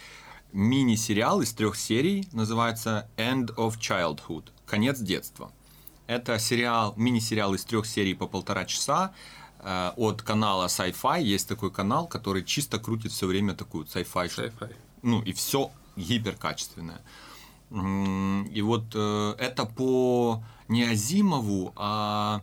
мини-сериал 0.51 1.41
из 1.41 1.53
трех 1.53 1.77
серий, 1.77 2.27
называется 2.33 3.07
«End 3.17 3.55
of 3.55 3.77
Childhood», 3.79 4.45
«Конец 4.65 4.99
детства». 4.99 5.51
Это 6.09 6.39
сериал, 6.39 6.95
мини-сериал 6.97 7.53
из 7.53 7.63
трех 7.63 7.85
серий 7.85 8.15
по 8.15 8.25
полтора 8.25 8.65
часа 8.65 9.13
э, 9.59 9.91
от 9.95 10.23
канала 10.23 10.65
Sci-Fi. 10.65 11.21
Есть 11.21 11.47
такой 11.47 11.69
канал, 11.69 12.07
который 12.07 12.43
чисто 12.43 12.79
крутит 12.79 13.11
все 13.11 13.27
время 13.27 13.53
такую 13.53 13.85
sci-fi 13.85 14.25
Sci-fi. 14.25 14.75
ну 15.03 15.21
и 15.21 15.33
все 15.33 15.69
гиперкачественное. 15.95 17.01
И 17.69 18.61
вот 18.63 18.85
э, 18.95 19.35
это 19.37 19.65
по 19.65 20.43
не 20.67 20.83
Азимову, 20.85 21.73
а 21.75 22.41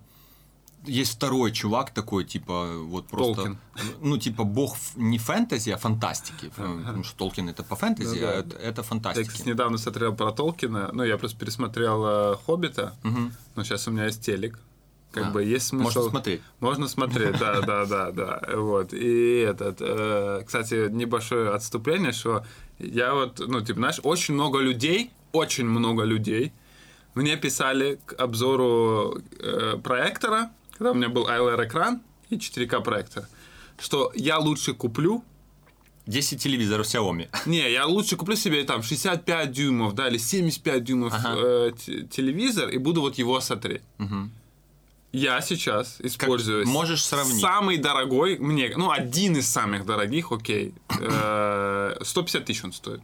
есть 0.87 1.13
второй 1.15 1.53
чувак 1.53 1.91
такой, 1.91 2.25
типа, 2.25 2.79
вот 2.79 3.07
просто... 3.09 3.35
Толкин. 3.35 3.59
Ну, 4.01 4.19
типа, 4.19 4.45
бог 4.45 4.77
не 4.97 5.19
фэнтези, 5.19 5.71
а 5.71 5.77
фантастики. 5.77 6.51
Потому 6.57 7.05
что 7.05 7.17
Толкин 7.17 7.49
это 7.49 7.63
по 7.63 7.77
фэнтези, 7.77 8.21
да. 8.21 8.31
а 8.31 8.33
это, 8.35 8.57
это 8.57 8.81
Я, 8.81 8.87
фантастики. 8.87 9.29
кстати, 9.29 9.49
недавно 9.49 9.79
смотрел 9.79 10.15
про 10.15 10.33
Толкина. 10.33 10.91
Ну, 10.93 11.05
я 11.05 11.19
просто 11.19 11.39
пересмотрел 11.39 12.05
э, 12.07 12.37
Хоббита. 12.47 12.95
Но 13.55 13.65
сейчас 13.65 13.89
у 13.89 13.91
меня 13.91 14.07
есть 14.07 14.25
телек. 14.25 14.59
Как 15.13 15.29
А, 15.29 15.31
бы 15.31 15.45
есть 15.45 15.69
смысл... 15.69 15.85
Можно 15.85 16.11
смотреть. 16.11 16.43
Можно 16.61 16.89
смотреть, 16.89 17.39
да, 17.39 17.61
да, 17.67 17.87
да, 17.87 18.11
да. 18.11 18.43
Вот. 18.55 18.93
И 18.93 19.39
этот, 19.39 19.79
э, 19.81 20.43
кстати, 20.45 20.91
небольшое 20.91 21.51
отступление, 21.51 22.13
что 22.13 22.45
я 22.79 23.15
вот, 23.15 23.39
ну, 23.39 23.61
типа, 23.61 23.79
знаешь, 23.79 24.01
очень 24.03 24.35
много 24.35 24.59
людей, 24.59 25.11
очень 25.33 25.65
много 25.65 26.03
людей 26.05 26.53
мне 27.17 27.37
писали 27.39 27.99
к 28.05 28.13
обзору 28.13 29.19
э, 29.41 29.79
проектора, 29.83 30.51
когда 30.77 30.91
у 30.93 30.95
меня 30.95 31.09
был 31.09 31.27
ILR-экран 31.27 32.01
и 32.31 32.37
4К 32.37 32.83
проектор, 32.83 33.27
что 33.79 34.13
я 34.15 34.39
лучше 34.39 34.75
куплю 34.75 35.25
10 36.07 36.41
телевизоров 36.43 36.87
Xiaomi. 36.87 37.29
не, 37.47 37.71
я 37.71 37.87
лучше 37.87 38.17
куплю 38.17 38.37
себе 38.37 38.63
там 38.65 38.83
65 38.83 39.53
дюймов, 39.53 39.95
да, 39.95 40.09
или 40.09 40.19
75 40.19 40.85
дюймов 40.85 41.13
Ага. 41.15 41.35
э, 41.37 41.73
те- 41.79 42.03
телевизор 42.03 42.69
и 42.69 42.79
буду 42.79 43.01
вот 43.01 43.17
его 43.19 43.41
смотреть. 43.41 43.83
Я 45.13 45.41
сейчас 45.41 45.97
использую 46.01 46.67
можешь 46.69 47.03
сравнить? 47.03 47.41
самый 47.41 47.79
дорогой 47.79 48.39
мне, 48.39 48.73
ну 48.77 48.91
один 48.91 49.37
из 49.37 49.49
самых 49.49 49.87
дорогих, 49.87 50.31
окей, 50.31 50.75
э, 51.01 51.97
150 52.03 52.45
тысяч 52.45 52.65
он 52.65 52.73
стоит. 52.73 53.01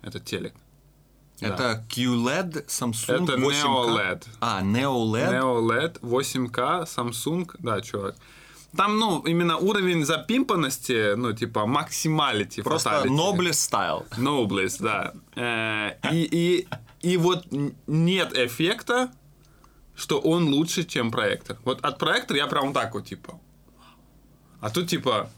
Этот 0.00 0.24
телек. 0.24 0.54
Да. 1.40 1.46
Это 1.48 1.84
QLED 1.88 2.66
Samsung 2.66 3.24
Это 3.24 3.36
8K. 3.36 3.62
NeoLED. 3.64 4.22
А, 4.40 4.60
NeoLED. 4.62 5.30
NeoLED 5.32 6.00
8K 6.00 6.84
Samsung, 6.86 7.50
да, 7.58 7.80
чувак. 7.80 8.14
Там, 8.76 8.98
ну, 8.98 9.22
именно 9.26 9.56
уровень 9.56 10.04
запимпанности, 10.04 11.14
ну, 11.16 11.32
типа, 11.32 11.66
максималити. 11.66 12.62
Просто 12.62 12.90
fatality. 12.90 13.08
Noblest 13.08 13.70
Style. 13.70 14.04
Noblest, 14.18 14.82
да. 14.82 15.12
Э, 15.36 15.94
И, 16.12 16.28
и, 16.30 16.68
и 17.00 17.16
вот 17.16 17.46
нет 17.86 18.36
эффекта, 18.36 19.10
что 19.96 20.18
он 20.20 20.48
лучше, 20.48 20.84
чем 20.84 21.10
проектор. 21.10 21.56
Вот 21.64 21.84
от 21.84 21.98
проектора 21.98 22.38
я 22.38 22.46
прям 22.46 22.66
вот 22.66 22.74
так 22.74 22.94
вот, 22.94 23.06
типа. 23.06 23.40
А 24.60 24.70
тут, 24.70 24.88
типа, 24.88 25.30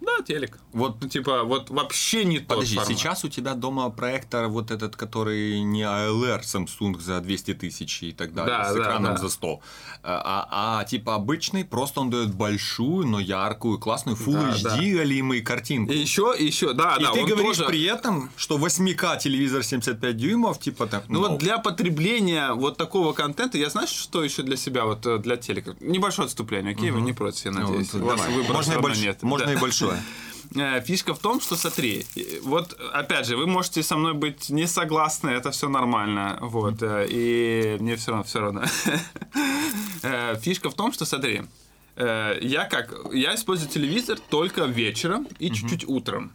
да, 0.00 0.22
телек. 0.24 0.58
Вот 0.72 1.02
Ну, 1.02 1.08
типа, 1.08 1.42
вот 1.44 1.70
вообще 1.70 2.24
не 2.24 2.38
тот 2.38 2.48
Подожди, 2.48 2.76
формат. 2.76 2.96
сейчас 2.96 3.24
у 3.24 3.28
тебя 3.28 3.54
дома 3.54 3.90
проектор 3.90 4.46
вот 4.48 4.70
этот, 4.70 4.94
который 4.96 5.60
не 5.62 5.82
ALR 5.82 6.40
Samsung 6.42 7.00
за 7.00 7.20
200 7.20 7.54
тысяч 7.54 8.02
и 8.02 8.12
так 8.12 8.32
далее, 8.34 8.56
Да, 8.58 8.70
с 8.70 8.74
да, 8.74 8.80
экраном 8.80 9.14
да. 9.14 9.18
за 9.20 9.28
100, 9.28 9.60
а, 10.02 10.48
а 10.80 10.84
типа 10.84 11.14
обычный, 11.16 11.64
просто 11.64 12.00
он 12.00 12.10
дает 12.10 12.34
большую, 12.34 13.06
но 13.06 13.18
яркую, 13.20 13.78
классную 13.78 14.16
Full 14.16 14.32
Да, 14.32 14.50
HD 14.54 14.62
да. 14.62 14.76
голимый 14.98 15.40
картинку. 15.40 15.92
И 15.92 15.98
еще, 15.98 16.34
и 16.38 16.44
еще, 16.46 16.72
да, 16.72 16.96
И 16.98 17.02
да, 17.02 17.12
ты 17.12 17.24
говоришь 17.24 17.56
тоже- 17.58 17.64
при 17.68 17.82
этом, 17.84 18.30
что 18.36 18.56
8К 18.58 19.16
телевизор 19.18 19.62
75 19.64 20.16
дюймов, 20.16 20.58
типа 20.60 20.86
так, 20.86 21.04
Ну 21.08 21.20
вот 21.20 21.38
для 21.38 21.58
потребления 21.58 22.52
вот 22.52 22.76
такого 22.76 23.12
контента, 23.12 23.58
я 23.58 23.70
знаешь, 23.70 23.90
что 23.90 24.22
еще 24.22 24.42
для 24.42 24.56
себя, 24.56 24.84
вот 24.84 25.04
э, 25.06 25.18
для 25.18 25.36
телека? 25.36 25.74
Небольшое 25.80 26.26
отступление, 26.26 26.74
окей, 26.74 26.90
вы 26.90 27.00
не 27.00 27.12
против, 27.12 27.44
я 27.46 27.50
надеюсь. 27.50 27.92
Ну, 27.92 28.04
У 28.04 28.06
вас 28.06 28.20
давай. 28.20 28.34
выбора 28.36 28.52
можно, 28.54 28.72
и 28.72 28.76
больш- 28.76 29.00
нет. 29.02 29.22
можно 29.22 29.46
Да. 29.46 29.52
и 29.52 29.56
большое. 29.56 30.00
э, 30.54 30.80
фишка 30.82 31.14
в 31.14 31.18
том, 31.18 31.40
что 31.40 31.56
смотри, 31.56 32.04
вот 32.42 32.78
опять 32.92 33.26
же, 33.26 33.36
вы 33.36 33.46
можете 33.46 33.82
со 33.82 33.96
мной 33.96 34.14
быть 34.14 34.50
не 34.50 34.66
согласны, 34.66 35.30
это 35.30 35.50
все 35.50 35.68
нормально, 35.68 36.38
вот, 36.40 36.82
э, 36.82 37.06
и 37.08 37.76
мне 37.80 37.96
все 37.96 38.10
равно, 38.10 38.24
все 38.24 38.40
равно. 38.40 38.62
Э, 40.02 40.36
Фишка 40.40 40.70
в 40.70 40.74
том, 40.74 40.92
что 40.92 41.04
смотри, 41.04 41.42
я 41.96 42.64
как, 42.70 42.94
я 43.12 43.34
использую 43.34 43.68
телевизор 43.70 44.18
только 44.30 44.64
вечером 44.64 45.28
и 45.38 45.50
чуть-чуть 45.50 45.84
утром. 45.86 46.32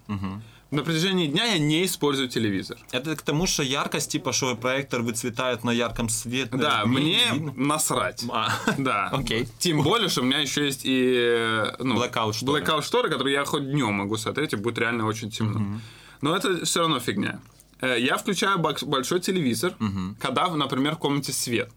На 0.76 0.84
протяжении 0.84 1.28
дня 1.28 1.46
я 1.46 1.58
не 1.58 1.86
использую 1.86 2.28
телевизор. 2.28 2.78
Это 2.92 3.16
к 3.16 3.22
тому, 3.22 3.48
что 3.48 3.64
яркость, 3.64 4.12
типа, 4.12 4.34
что 4.34 4.56
проектор 4.56 5.02
выцветает 5.02 5.64
на 5.64 5.72
ярком 5.72 6.10
свете. 6.10 6.50
Да, 6.52 6.84
не 6.86 6.90
мне 6.92 7.20
видно. 7.32 7.54
насрать. 7.56 8.24
А. 8.30 8.50
Да. 8.78 9.08
Окей. 9.14 9.48
Тем 9.60 9.82
более, 9.84 10.10
что 10.10 10.22
у 10.22 10.26
меня 10.26 10.40
еще 10.40 10.66
есть 10.66 10.82
и 10.84 11.14
э, 11.18 11.76
ну, 11.80 11.96
Blackout 11.96 12.34
шторы. 12.34 12.62
blackout 12.62 12.82
шторы, 12.84 13.10
которые 13.10 13.34
я 13.36 13.46
хоть 13.46 13.72
днем 13.72 13.94
могу 13.94 14.18
смотреть, 14.18 14.52
и 14.54 14.58
будет 14.58 14.78
реально 14.78 15.06
очень 15.06 15.32
темно. 15.32 15.80
Но 16.22 16.36
это 16.36 16.66
все 16.66 16.82
равно 16.82 17.00
фигня. 17.00 17.40
Э, 17.80 17.98
Я 17.98 18.18
включаю 18.18 18.60
большой 18.60 19.22
телевизор, 19.22 19.74
когда, 20.20 20.48
например, 20.50 20.96
в 20.96 21.00
комнате 21.00 21.32
свет. 21.32 21.72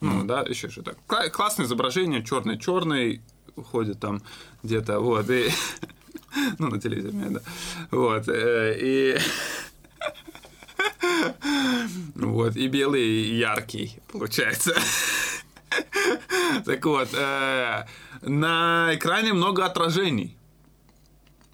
Ну, 0.00 0.24
да, 0.24 0.42
еще 0.42 0.68
что-то. 0.68 0.94
Кла- 1.08 1.30
Классное 1.30 1.64
изображение, 1.64 2.22
черный-черный, 2.22 3.22
ходит 3.70 3.98
там 4.00 4.22
где-то, 4.62 5.00
вот, 5.00 5.30
и... 5.30 5.48
Ну, 6.58 6.68
на 6.68 6.80
телевизоре, 6.80 7.16
виду. 7.16 7.40
Вот, 7.90 8.28
э, 8.28 8.76
и... 8.80 9.18
Вот, 12.14 12.56
и 12.56 12.68
белый, 12.68 13.02
и 13.02 13.36
яркий, 13.36 13.98
получается. 14.12 14.74
Так 16.64 16.84
вот, 16.84 17.08
э, 17.12 17.84
на 18.22 18.90
экране 18.92 19.32
много 19.32 19.64
отражений. 19.64 20.36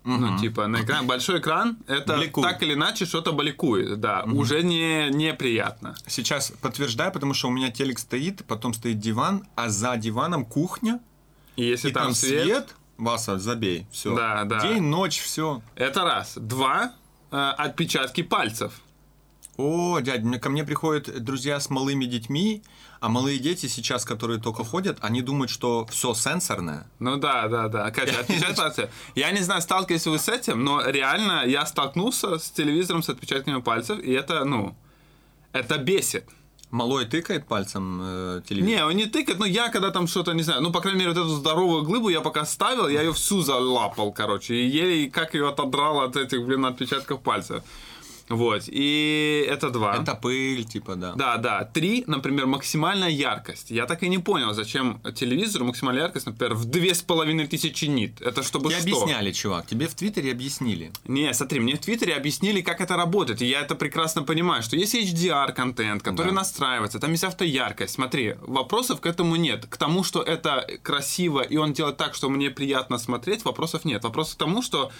Ну, 0.05 0.39
типа, 0.39 0.67
на 0.67 0.83
экран, 0.83 1.07
большой 1.07 1.41
экран, 1.41 1.77
это 1.87 2.17
Бликует. 2.17 2.49
так 2.49 2.63
или 2.63 2.73
иначе 2.73 3.05
что-то 3.05 3.33
бликует, 3.33 4.01
да, 4.01 4.25
уже 4.25 4.63
не, 4.63 5.11
неприятно. 5.11 5.95
Сейчас 6.07 6.53
подтверждаю, 6.61 7.13
потому 7.13 7.35
что 7.35 7.49
у 7.49 7.51
меня 7.51 7.71
телек 7.71 7.99
стоит, 7.99 8.45
потом 8.47 8.73
стоит 8.73 8.99
диван, 8.99 9.45
а 9.57 9.69
за 9.69 9.97
диваном 9.97 10.47
кухня, 10.47 11.01
И 11.57 11.65
если 11.65 11.91
и 11.91 11.93
там, 11.93 12.05
там 12.05 12.15
свет, 12.15 12.45
свет, 12.45 12.75
Васа, 13.01 13.39
забей, 13.39 13.87
все. 13.91 14.15
Да, 14.15 14.45
да. 14.45 14.61
День, 14.61 14.83
ночь, 14.83 15.21
все. 15.21 15.63
это 15.75 16.05
раз. 16.05 16.35
Два, 16.37 16.93
э, 17.31 17.37
отпечатки 17.37 18.23
пальцев. 18.23 18.81
О, 19.57 19.99
дядь, 20.01 20.23
мне- 20.23 20.39
ко 20.39 20.49
мне 20.51 20.65
приходят 20.65 21.23
друзья 21.23 21.59
с 21.61 21.71
малыми 21.71 22.05
детьми, 22.05 22.63
а 23.01 23.09
малые 23.09 23.39
дети 23.39 23.67
сейчас, 23.67 24.05
которые 24.05 24.41
только 24.41 24.65
ходят, 24.65 24.99
они 25.01 25.23
думают, 25.23 25.51
что 25.51 25.87
все 25.87 26.13
сенсорное. 26.15 26.87
Ну 26.99 27.17
да, 27.17 27.49
да, 27.49 27.69
да. 27.69 27.87
Отпечатки 27.87 28.55
пальцев. 28.57 28.91
Я 29.15 29.31
не 29.33 29.41
знаю, 29.41 29.63
сталкивались 29.63 30.05
ли 30.07 30.13
вы 30.13 30.19
с 30.19 30.29
этим, 30.29 30.63
но 30.65 30.83
реально 30.87 31.45
я 31.47 31.65
столкнулся 31.67 32.39
с 32.39 32.51
телевизором 32.51 33.03
с 33.03 33.09
отпечатками 33.09 33.61
пальцев, 33.61 33.99
и 33.99 34.13
это, 34.13 34.45
ну, 34.45 34.75
это 35.53 35.79
бесит. 35.79 36.29
Малой 36.71 37.05
тыкает 37.05 37.47
пальцем 37.47 38.01
э, 38.03 38.43
телевизор. 38.49 38.69
Не, 38.69 38.85
он 38.85 38.95
не 38.95 39.07
тыкает, 39.07 39.41
но 39.41 39.47
я 39.47 39.71
когда 39.71 39.91
там 39.91 40.07
что-то, 40.07 40.33
не 40.33 40.43
знаю, 40.43 40.63
ну, 40.63 40.71
по 40.71 40.81
крайней 40.81 41.01
мере, 41.01 41.13
вот 41.13 41.19
эту 41.19 41.29
здоровую 41.31 41.83
глыбу 41.83 42.11
я 42.11 42.21
пока 42.21 42.45
ставил, 42.45 42.89
я 42.89 43.03
ее 43.03 43.13
всю 43.13 43.41
залапал, 43.41 44.13
короче, 44.13 44.55
и 44.55 44.67
еле 44.67 45.11
как 45.11 45.35
ее 45.35 45.49
отодрал 45.49 46.01
от 46.01 46.17
этих, 46.17 46.45
блин, 46.47 46.65
отпечатков 46.65 47.23
пальцев. 47.23 47.65
Вот, 48.31 48.63
и 48.69 49.45
это 49.49 49.71
два. 49.71 49.97
Это 49.97 50.15
пыль, 50.15 50.65
типа, 50.65 50.95
да. 50.95 51.13
Да, 51.15 51.37
да. 51.37 51.65
Три, 51.65 52.05
например, 52.07 52.47
максимальная 52.47 53.09
яркость. 53.11 53.71
Я 53.71 53.87
так 53.87 54.03
и 54.05 54.09
не 54.09 54.19
понял, 54.19 54.55
зачем 54.55 55.01
телевизору 55.15 55.65
максимальная 55.65 56.05
яркость, 56.05 56.27
например, 56.27 56.55
в 56.55 56.65
две 56.65 56.95
с 56.95 57.03
половиной 57.03 57.49
тысячи 57.49 57.87
нит. 57.87 58.21
Это 58.23 58.43
чтобы 58.43 58.71
Тебе 58.71 58.81
что? 58.81 59.03
объясняли, 59.03 59.33
чувак, 59.33 59.67
тебе 59.67 59.87
в 59.89 59.95
Твиттере 59.95 60.31
объяснили. 60.31 60.93
Не, 61.07 61.35
смотри, 61.35 61.59
мне 61.61 61.75
в 61.75 61.81
Твиттере 61.81 62.15
объяснили, 62.15 62.61
как 62.63 62.81
это 62.81 62.97
работает, 62.97 63.43
и 63.43 63.47
я 63.47 63.61
это 63.63 63.75
прекрасно 63.75 64.23
понимаю, 64.23 64.63
что 64.63 64.77
есть 64.77 64.95
HDR-контент, 64.95 66.03
который 66.03 66.29
Да. 66.29 66.35
настраивается, 66.35 66.99
там 67.01 67.11
есть 67.11 67.25
автояркость. 67.25 67.95
Смотри, 67.95 68.37
вопросов 68.43 69.01
к 69.01 69.07
этому 69.07 69.37
нет. 69.37 69.67
К 69.69 69.77
тому, 69.77 70.05
что 70.05 70.23
это 70.23 70.67
красиво, 70.83 71.41
и 71.41 71.57
он 71.57 71.73
делает 71.73 71.97
так, 71.97 72.15
что 72.15 72.29
мне 72.29 72.51
приятно 72.51 72.99
смотреть, 72.99 73.45
вопросов 73.45 73.85
нет. 73.85 74.05
Вопрос 74.05 74.35
к 74.35 74.39
тому, 74.39 74.63
что 74.63 74.91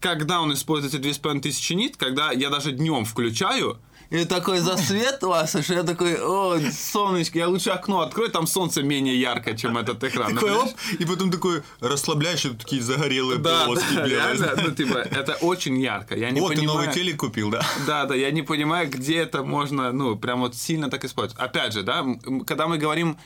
когда 0.00 0.40
он 0.40 0.52
использует 0.52 0.94
эти 0.94 1.02
2500 1.02 1.76
нит, 1.76 1.96
когда 1.96 2.32
я 2.32 2.50
даже 2.50 2.72
днем 2.72 3.04
включаю, 3.04 3.78
и 4.10 4.24
такой 4.24 4.58
засвет 4.58 5.22
у 5.22 5.28
вас, 5.28 5.50
что 5.50 5.72
я 5.72 5.84
такой, 5.84 6.16
о, 6.20 6.58
солнышко, 6.72 7.38
я 7.38 7.46
лучше 7.46 7.70
окно 7.70 8.00
открою, 8.00 8.28
там 8.28 8.48
солнце 8.48 8.82
менее 8.82 9.20
яркое, 9.20 9.56
чем 9.56 9.78
этот 9.78 10.02
экран. 10.02 10.34
Такой 10.34 10.52
оп, 10.52 10.70
и 10.98 11.04
потом 11.04 11.30
такой 11.30 11.62
расслабляешь, 11.78 12.44
и 12.44 12.50
такие 12.50 12.82
загорелые 12.82 13.38
Да, 13.38 13.66
полоски 13.66 13.94
да, 13.94 14.06
белые. 14.06 14.16
реально, 14.16 14.52
ну, 14.56 14.74
типа, 14.74 14.96
это 14.96 15.34
очень 15.34 15.80
ярко. 15.80 16.16
Я 16.16 16.30
не 16.30 16.40
Вот, 16.40 16.48
ты 16.54 16.56
понимаю... 16.56 16.80
новый 16.80 16.92
телек 16.92 17.18
купил, 17.18 17.50
да? 17.50 17.64
Да, 17.86 18.06
да, 18.06 18.16
я 18.16 18.32
не 18.32 18.42
понимаю, 18.42 18.90
где 18.90 19.18
это 19.18 19.44
можно, 19.44 19.92
ну, 19.92 20.16
прям 20.16 20.40
вот 20.40 20.56
сильно 20.56 20.90
так 20.90 21.04
использовать. 21.04 21.40
Опять 21.40 21.72
же, 21.72 21.84
да, 21.84 22.04
когда 22.48 22.66
мы 22.66 22.78
говорим 22.78 23.16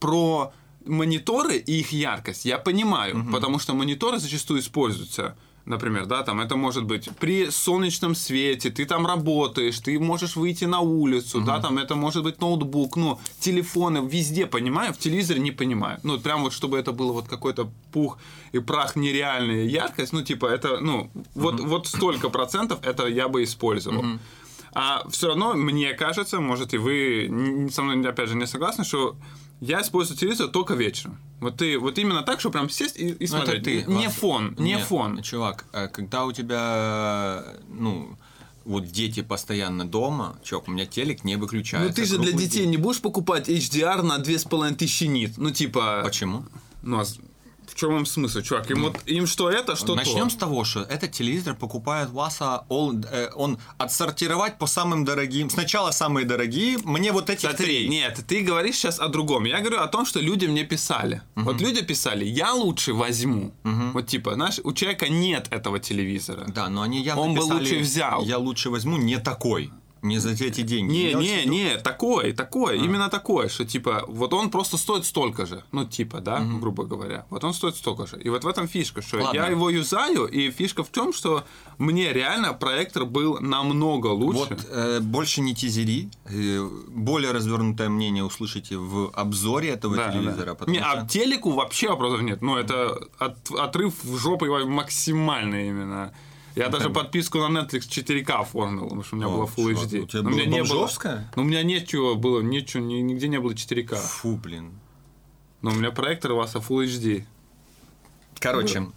про 0.00 0.52
мониторы 0.84 1.56
и 1.56 1.78
их 1.78 1.92
яркость, 1.92 2.46
я 2.46 2.58
понимаю, 2.58 3.24
потому 3.30 3.60
что 3.60 3.74
мониторы 3.74 4.18
зачастую 4.18 4.58
используются. 4.58 5.36
Например, 5.64 6.06
да, 6.06 6.22
там 6.22 6.40
это 6.40 6.56
может 6.56 6.84
быть 6.84 7.08
при 7.20 7.50
солнечном 7.50 8.16
свете, 8.16 8.70
ты 8.70 8.84
там 8.84 9.06
работаешь, 9.06 9.78
ты 9.78 9.98
можешь 10.00 10.34
выйти 10.34 10.64
на 10.64 10.80
улицу, 10.80 11.40
да, 11.40 11.60
там 11.60 11.78
это 11.78 11.94
может 11.94 12.24
быть 12.24 12.40
ноутбук, 12.40 12.96
ну, 12.96 13.20
телефоны, 13.38 13.98
везде 14.04 14.46
понимаю, 14.46 14.92
в 14.92 14.98
телевизоре 14.98 15.40
не 15.40 15.52
понимаю. 15.52 16.00
Ну, 16.02 16.18
прям 16.18 16.42
вот 16.42 16.52
чтобы 16.52 16.78
это 16.78 16.90
было 16.92 17.12
вот 17.12 17.28
какой-то 17.28 17.70
пух 17.92 18.18
и 18.50 18.58
прах 18.58 18.96
нереальная 18.96 19.64
яркость, 19.64 20.12
ну, 20.12 20.22
типа, 20.22 20.46
это, 20.46 20.80
ну, 20.80 21.10
вот, 21.34 21.60
вот 21.60 21.86
столько 21.86 22.28
процентов 22.28 22.80
это 22.82 23.06
я 23.06 23.28
бы 23.28 23.44
использовал. 23.44 24.04
А 24.74 25.06
все 25.10 25.28
равно, 25.28 25.54
мне 25.54 25.92
кажется, 25.92 26.40
может, 26.40 26.74
и 26.74 26.78
вы 26.78 27.68
со 27.70 27.82
мной, 27.82 28.08
опять 28.08 28.28
же, 28.30 28.36
не 28.36 28.46
согласны, 28.46 28.84
что 28.84 29.16
я 29.62 29.80
использую 29.80 30.18
телевизор 30.18 30.48
только 30.48 30.74
вечером. 30.74 31.18
Вот 31.38 31.58
ты, 31.58 31.78
вот 31.78 31.96
именно 31.96 32.22
так, 32.22 32.40
что 32.40 32.50
прям 32.50 32.68
сесть 32.68 32.96
и, 32.96 33.10
и 33.10 33.12
Ну, 33.12 33.14
это 33.14 33.26
смотреть. 33.26 33.62
ты, 33.62 33.84
не 33.84 34.06
Вася. 34.06 34.18
фон, 34.18 34.56
не 34.58 34.74
Нет, 34.74 34.82
фон. 34.82 35.22
Чувак, 35.22 35.66
э, 35.72 35.86
когда 35.86 36.24
у 36.24 36.32
тебя, 36.32 37.44
ну, 37.68 38.16
вот 38.64 38.86
дети 38.86 39.22
постоянно 39.22 39.84
дома, 39.84 40.36
чувак, 40.42 40.66
у 40.66 40.72
меня 40.72 40.84
телек 40.84 41.22
не 41.22 41.36
выключается. 41.36 41.88
Ну 41.88 41.94
ты 41.94 42.04
же 42.04 42.18
для 42.18 42.32
детей 42.32 42.62
день. 42.62 42.70
не 42.70 42.76
будешь 42.76 43.00
покупать 43.00 43.48
HDR 43.48 44.02
на 44.02 44.18
2500 44.18 45.08
нит. 45.08 45.32
Ну 45.36 45.52
типа... 45.52 46.00
Почему? 46.02 46.44
Ну 46.82 46.98
а 46.98 47.04
в 47.72 47.74
чем 47.74 47.96
им 47.96 48.06
смысл, 48.06 48.40
чувак? 48.42 48.70
Им, 48.70 48.82
вот, 48.82 48.96
им 49.06 49.26
что 49.26 49.50
это, 49.50 49.76
что 49.76 49.94
Начнем 49.94 50.28
то. 50.28 50.34
с 50.34 50.36
того, 50.36 50.64
что 50.64 50.80
этот 50.82 51.12
телевизор 51.12 51.54
покупает 51.54 52.10
Васа, 52.10 52.64
он, 52.68 53.04
э, 53.10 53.30
он 53.34 53.58
отсортировать 53.78 54.58
по 54.58 54.66
самым 54.66 55.04
дорогим. 55.04 55.48
Сначала 55.50 55.90
самые 55.90 56.26
дорогие, 56.26 56.78
мне 56.84 57.12
вот 57.12 57.30
эти 57.30 57.46
Смотри, 57.46 57.64
три. 57.64 57.88
нет, 57.88 58.20
ты 58.28 58.42
говоришь 58.42 58.76
сейчас 58.76 59.00
о 59.00 59.08
другом. 59.08 59.44
Я 59.44 59.60
говорю 59.60 59.80
о 59.80 59.88
том, 59.88 60.04
что 60.04 60.20
люди 60.20 60.46
мне 60.46 60.64
писали. 60.64 61.22
Вот 61.34 61.60
люди 61.60 61.82
писали, 61.82 62.24
я 62.24 62.52
лучше 62.52 62.92
возьму. 62.92 63.52
Вот 63.64 64.06
типа, 64.06 64.34
знаешь, 64.34 64.60
у 64.64 64.72
человека 64.72 65.08
нет 65.08 65.48
этого 65.50 65.78
телевизора. 65.78 66.44
Да, 66.48 66.68
но 66.68 66.82
они 66.82 67.02
явно 67.02 67.22
Он 67.22 67.34
бы 67.34 67.40
лучше 67.40 67.78
взял. 67.78 68.22
Я 68.24 68.38
лучше 68.38 68.70
возьму 68.70 68.96
не 68.98 69.18
такой, 69.18 69.70
не 70.02 70.18
за 70.18 70.30
эти 70.30 70.62
деньги. 70.62 70.92
Не, 70.92 71.10
Я 71.12 71.44
не, 71.44 71.44
не, 71.46 71.76
такой, 71.78 72.32
такой, 72.32 72.78
именно 72.78 73.08
такой, 73.08 73.48
что 73.48 73.64
типа, 73.64 74.04
вот 74.08 74.32
он 74.34 74.50
просто 74.50 74.76
стоит 74.76 75.04
столько 75.06 75.46
же, 75.46 75.62
ну 75.72 75.84
типа, 75.84 76.20
да, 76.20 76.40
грубо 76.60 76.84
говоря, 76.84 77.24
вот 77.30 77.44
он 77.44 77.54
стоит 77.54 77.76
столько 77.76 78.06
же. 78.06 78.20
И 78.20 78.28
вот 78.28 78.44
в 78.44 78.48
этом 78.48 78.66
фишка, 78.68 79.00
что 79.02 79.18
Ладно. 79.18 79.38
я 79.38 79.46
его 79.46 79.70
юзаю, 79.70 80.26
и 80.26 80.50
фишка 80.50 80.82
в 80.82 80.88
том, 80.88 81.12
что 81.12 81.44
мне 81.78 82.12
реально 82.12 82.52
проектор 82.52 83.04
был 83.06 83.38
намного 83.40 84.08
лучше. 84.08 84.38
Вот 84.50 84.66
э, 84.70 85.00
больше 85.00 85.40
не 85.40 85.54
тизери, 85.54 86.08
э, 86.24 86.68
более 86.88 87.30
развернутое 87.32 87.88
мнение 87.88 88.24
услышите 88.24 88.76
в 88.76 89.10
обзоре 89.14 89.70
этого 89.70 89.96
Да, 89.96 90.10
телевизора. 90.12 90.56
да. 90.58 90.70
Не, 90.72 90.78
а 90.78 90.98
что- 90.98 91.08
телеку 91.08 91.50
вообще 91.52 91.88
вопросов 91.88 92.22
нет. 92.22 92.42
Ну, 92.42 92.56
это 92.56 92.98
от- 93.18 93.50
отрыв 93.52 93.94
в 94.02 94.16
жопу 94.18 94.46
максимальный 94.66 95.68
именно. 95.68 96.12
Я 96.54 96.68
даже 96.68 96.90
подписку 96.90 97.38
на 97.46 97.60
Netflix 97.60 97.88
4К 97.88 98.30
оформил, 98.40 98.84
потому 98.84 99.02
что 99.02 99.16
у 99.16 99.18
меня 99.18 99.28
О, 99.28 99.36
было 99.36 99.44
Full 99.46 99.74
чувак, 99.74 99.86
HD. 99.86 100.00
у 100.00 100.06
тебя 100.06 100.22
Но 100.22 100.28
у 100.28 100.32
меня 100.32 100.44
было 100.44 100.52
не 100.54 100.62
было. 100.62 100.90
Ну, 101.36 101.42
у 101.42 101.44
меня 101.44 101.62
ничего 101.62 102.14
было, 102.16 102.40
ничего, 102.40 102.82
ни- 102.82 103.00
нигде 103.00 103.28
не 103.28 103.40
было 103.40 103.52
4К. 103.52 103.96
Фу, 103.96 104.36
блин. 104.36 104.78
Но 105.62 105.70
у 105.70 105.74
меня 105.74 105.90
проектор 105.90 106.32
у 106.32 106.36
вас 106.36 106.54
а 106.56 106.58
Full 106.58 106.86
HD. 106.86 107.24
Короче, 108.38 108.90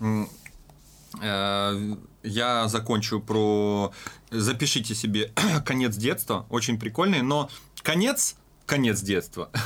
э, 1.21 1.95
я 2.23 2.67
закончу 2.67 3.19
про... 3.19 3.93
Запишите 4.31 4.95
себе 4.95 5.31
«Конец 5.65 5.95
детства», 5.95 6.45
очень 6.49 6.79
прикольный, 6.79 7.21
но 7.21 7.49
конец, 7.83 8.35
конец 8.65 9.01
детства, 9.01 9.49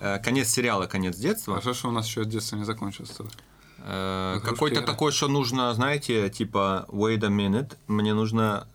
Э, 0.00 0.18
конец 0.18 0.48
сериала 0.50 0.86
«Конец 0.86 1.16
детства», 1.16 1.60
А 1.64 1.74
что 1.74 1.88
у 1.88 1.92
нас 1.92 2.06
еще 2.06 2.24
детство 2.24 2.56
не 2.56 2.64
закончилось? 2.64 3.16
Э, 3.86 4.40
какой-то 4.42 4.80
такой, 4.82 5.12
что 5.12 5.28
нужно, 5.28 5.74
знаете, 5.74 6.30
типа, 6.30 6.86
wait 6.88 7.22
a 7.24 7.28
minute, 7.28 7.72
мне 7.86 8.14
нужно 8.14 8.66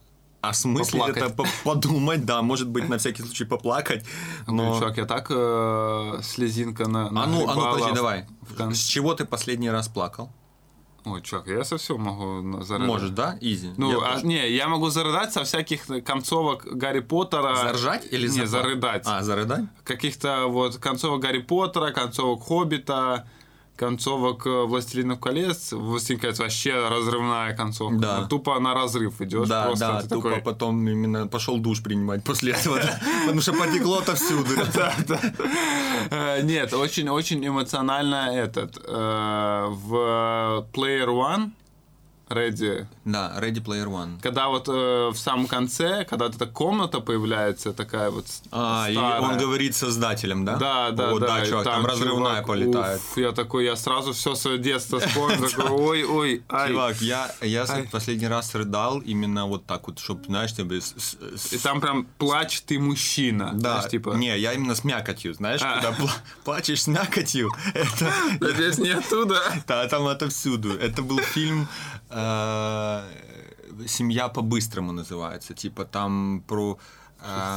осмыслить 0.42 0.92
Поплакать. 1.02 1.18
это, 1.24 1.34
по- 1.36 1.46
подумать, 1.64 2.26
да, 2.26 2.42
может 2.42 2.70
быть, 2.70 2.88
на 2.88 2.98
всякий 2.98 3.24
случай 3.24 3.44
поплакать, 3.46 4.06
Ну, 4.48 4.54
но... 4.54 4.80
чувак, 4.80 4.98
я 4.98 5.06
так 5.06 5.28
э, 5.30 6.20
слезинка 6.24 6.88
на 6.88 7.08
А 7.08 7.28
ну, 7.28 7.50
а 7.50 7.56
ну, 7.56 7.62
подожди, 7.74 7.92
в- 7.92 7.96
давай. 7.96 8.26
в 8.42 8.56
кон- 8.56 8.74
С 8.74 8.80
чего 8.84 9.14
ты 9.16 9.26
последний 9.26 9.70
раз 9.72 9.88
плакал? 9.90 10.30
Ой, 11.06 11.22
чувак, 11.22 11.48
я 11.48 11.64
со 11.64 11.78
всего 11.78 11.98
могу 11.98 12.62
зарыдать. 12.62 12.88
Может, 12.88 13.14
да? 13.16 13.38
Изи. 13.42 13.72
Ну, 13.78 13.90
Я 13.92 13.98
а, 14.08 14.14
тоже. 14.14 14.28
не, 14.28 14.50
я 14.52 14.68
могу 14.68 14.90
зарыдать 14.90 15.34
со 15.34 15.44
всяких 15.44 15.88
концовок 16.06 16.66
Гарри 16.72 17.00
Поттера. 17.00 17.56
Заржать 17.56 18.06
или 18.12 18.28
Не, 18.28 18.46
зарыдать. 18.46 19.04
А, 19.06 19.24
зарыдать? 19.24 19.66
Каких-то 19.84 20.46
вот 20.48 20.78
концовок 20.78 21.22
Гарри 21.22 21.40
Поттера, 21.40 21.92
концовок 21.92 22.44
Хоббита, 22.44 23.28
концовок 23.80 24.46
э, 24.46 24.66
Властелинов 24.66 25.20
колец. 25.20 25.72
Властелин 25.72 26.20
колец 26.20 26.40
вообще 26.40 26.88
разрывная 26.90 27.56
концовка. 27.56 27.98
Да. 27.98 28.18
Ну, 28.22 28.28
тупо 28.28 28.60
на 28.60 28.74
разрыв 28.74 29.22
идешь. 29.22 29.48
Да, 29.48 29.64
просто 29.64 29.88
да, 29.88 30.02
тупо 30.02 30.30
такой- 30.30 30.42
потом 30.44 30.88
именно 30.88 31.28
пошел 31.28 31.58
душ 31.58 31.82
принимать 31.82 32.24
после 32.24 32.52
этого, 32.52 32.80
потому 33.26 33.42
что 33.42 33.54
потекло 33.54 33.98
отовсюду. 34.00 34.50
Да, 34.74 34.94
да. 35.08 35.20
Э, 36.12 36.42
Нет, 36.44 36.74
очень-очень 36.74 37.46
эмоционально 37.48 38.30
этот. 38.34 38.78
э, 38.86 39.66
В 39.70 40.66
Player 40.74 41.08
One 41.08 41.52
Ready 42.30 42.86
Да, 43.06 43.34
Ready 43.40 43.64
Player 43.64 43.88
One. 43.88 44.22
когда 44.22 44.48
вот 44.50 44.68
э, 44.70 45.10
в 45.10 45.18
самом 45.18 45.48
конце, 45.48 46.06
когда 46.06 46.26
вот 46.26 46.36
эта 46.36 46.46
комната 46.46 47.00
появляется, 47.00 47.74
такая 47.74 48.12
вот 48.12 48.26
А, 48.52 48.88
и 48.90 48.94
старая. 48.94 49.22
он 49.22 49.38
говорит 49.38 49.76
создателям, 49.76 50.46
да? 50.46 50.56
Да, 50.58 50.92
да, 50.92 51.12
О, 51.12 51.20
да. 51.20 51.28
да, 51.28 51.44
и 51.44 51.50
чувак, 51.50 51.64
там 51.64 51.86
разрывная 51.86 52.32
чувак, 52.42 52.46
полетает. 52.48 53.00
уф, 53.00 53.18
я 53.18 53.32
такой, 53.32 53.66
я 53.66 53.76
сразу 53.76 54.14
все 54.14 54.36
свое 54.36 54.58
детство 54.58 55.00
вспомнил, 55.00 55.50
такой, 55.50 55.70
ой, 55.72 56.04
ой, 56.04 56.44
ай. 56.50 56.70
Чувак, 56.70 57.02
я, 57.02 57.32
я 57.42 57.66
последний 57.92 58.28
раз 58.28 58.54
рыдал 58.56 59.00
именно 59.00 59.46
вот 59.48 59.66
так 59.66 59.88
вот, 59.88 60.00
чтобы, 60.00 60.26
знаешь, 60.26 60.54
тебе... 60.54 60.80
И 61.52 61.58
там 61.58 61.82
прям 61.82 62.06
плачь 62.18 62.62
ты 62.62 62.80
мужчина. 62.80 63.52
Да, 63.54 63.82
типа. 63.88 64.12
не, 64.12 64.38
я 64.38 64.54
именно 64.54 64.76
с 64.76 64.84
мякотью, 64.84 65.34
знаешь, 65.34 65.62
А. 65.64 65.74
когда 65.82 65.92
пла- 65.98 66.18
плачешь 66.44 66.84
с 66.84 66.88
мякотью, 66.88 67.52
это... 67.74 68.14
Надеюсь, 68.40 68.78
не 68.78 68.90
оттуда. 68.92 69.42
Да, 69.68 69.88
там 69.88 70.06
отовсюду. 70.08 70.74
Это 70.74 71.02
был 71.02 71.20
фильм 71.20 71.68
э, 72.10 72.19
«Семья 73.88 74.28
по-быстрому» 74.28 74.92
называется. 74.92 75.54
Типа 75.54 75.86
там 75.86 76.44
про... 76.48 76.78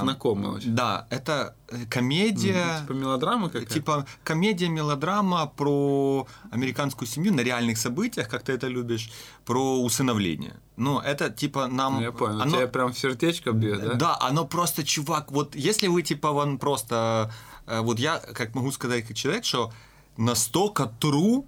Знакомый 0.00 0.50
очень. 0.50 0.74
Да, 0.74 1.06
это 1.10 1.54
комедия... 1.88 2.80
Типа 2.80 2.92
мелодрама 2.92 3.46
какая-то? 3.48 3.72
Типа 3.72 4.06
комедия-мелодрама 4.24 5.46
про 5.46 6.26
американскую 6.50 7.06
семью 7.08 7.32
на 7.32 7.42
реальных 7.42 7.78
событиях, 7.78 8.28
как 8.28 8.42
ты 8.42 8.52
это 8.52 8.66
любишь, 8.66 9.10
про 9.44 9.80
усыновление. 9.80 10.54
Ну, 10.76 10.98
это 10.98 11.30
типа 11.30 11.68
нам... 11.68 11.94
Ну, 11.94 12.02
Я 12.02 12.12
понял, 12.12 12.42
оно- 12.42 12.56
тебя 12.56 12.66
прям 12.66 12.92
в 12.92 12.98
сердечко 12.98 13.52
бьет, 13.52 13.80
да? 13.80 13.94
да, 13.94 14.18
оно 14.20 14.44
просто, 14.46 14.82
чувак, 14.82 15.30
вот 15.30 15.54
если 15.54 15.86
вы 15.86 16.02
типа 16.02 16.32
вон 16.32 16.58
просто, 16.58 17.30
э, 17.66 17.80
вот 17.82 18.00
я 18.00 18.18
как 18.18 18.56
могу 18.56 18.72
сказать 18.72 19.06
как 19.06 19.16
человек, 19.16 19.44
что 19.44 19.72
настолько 20.16 20.92
true, 21.00 21.44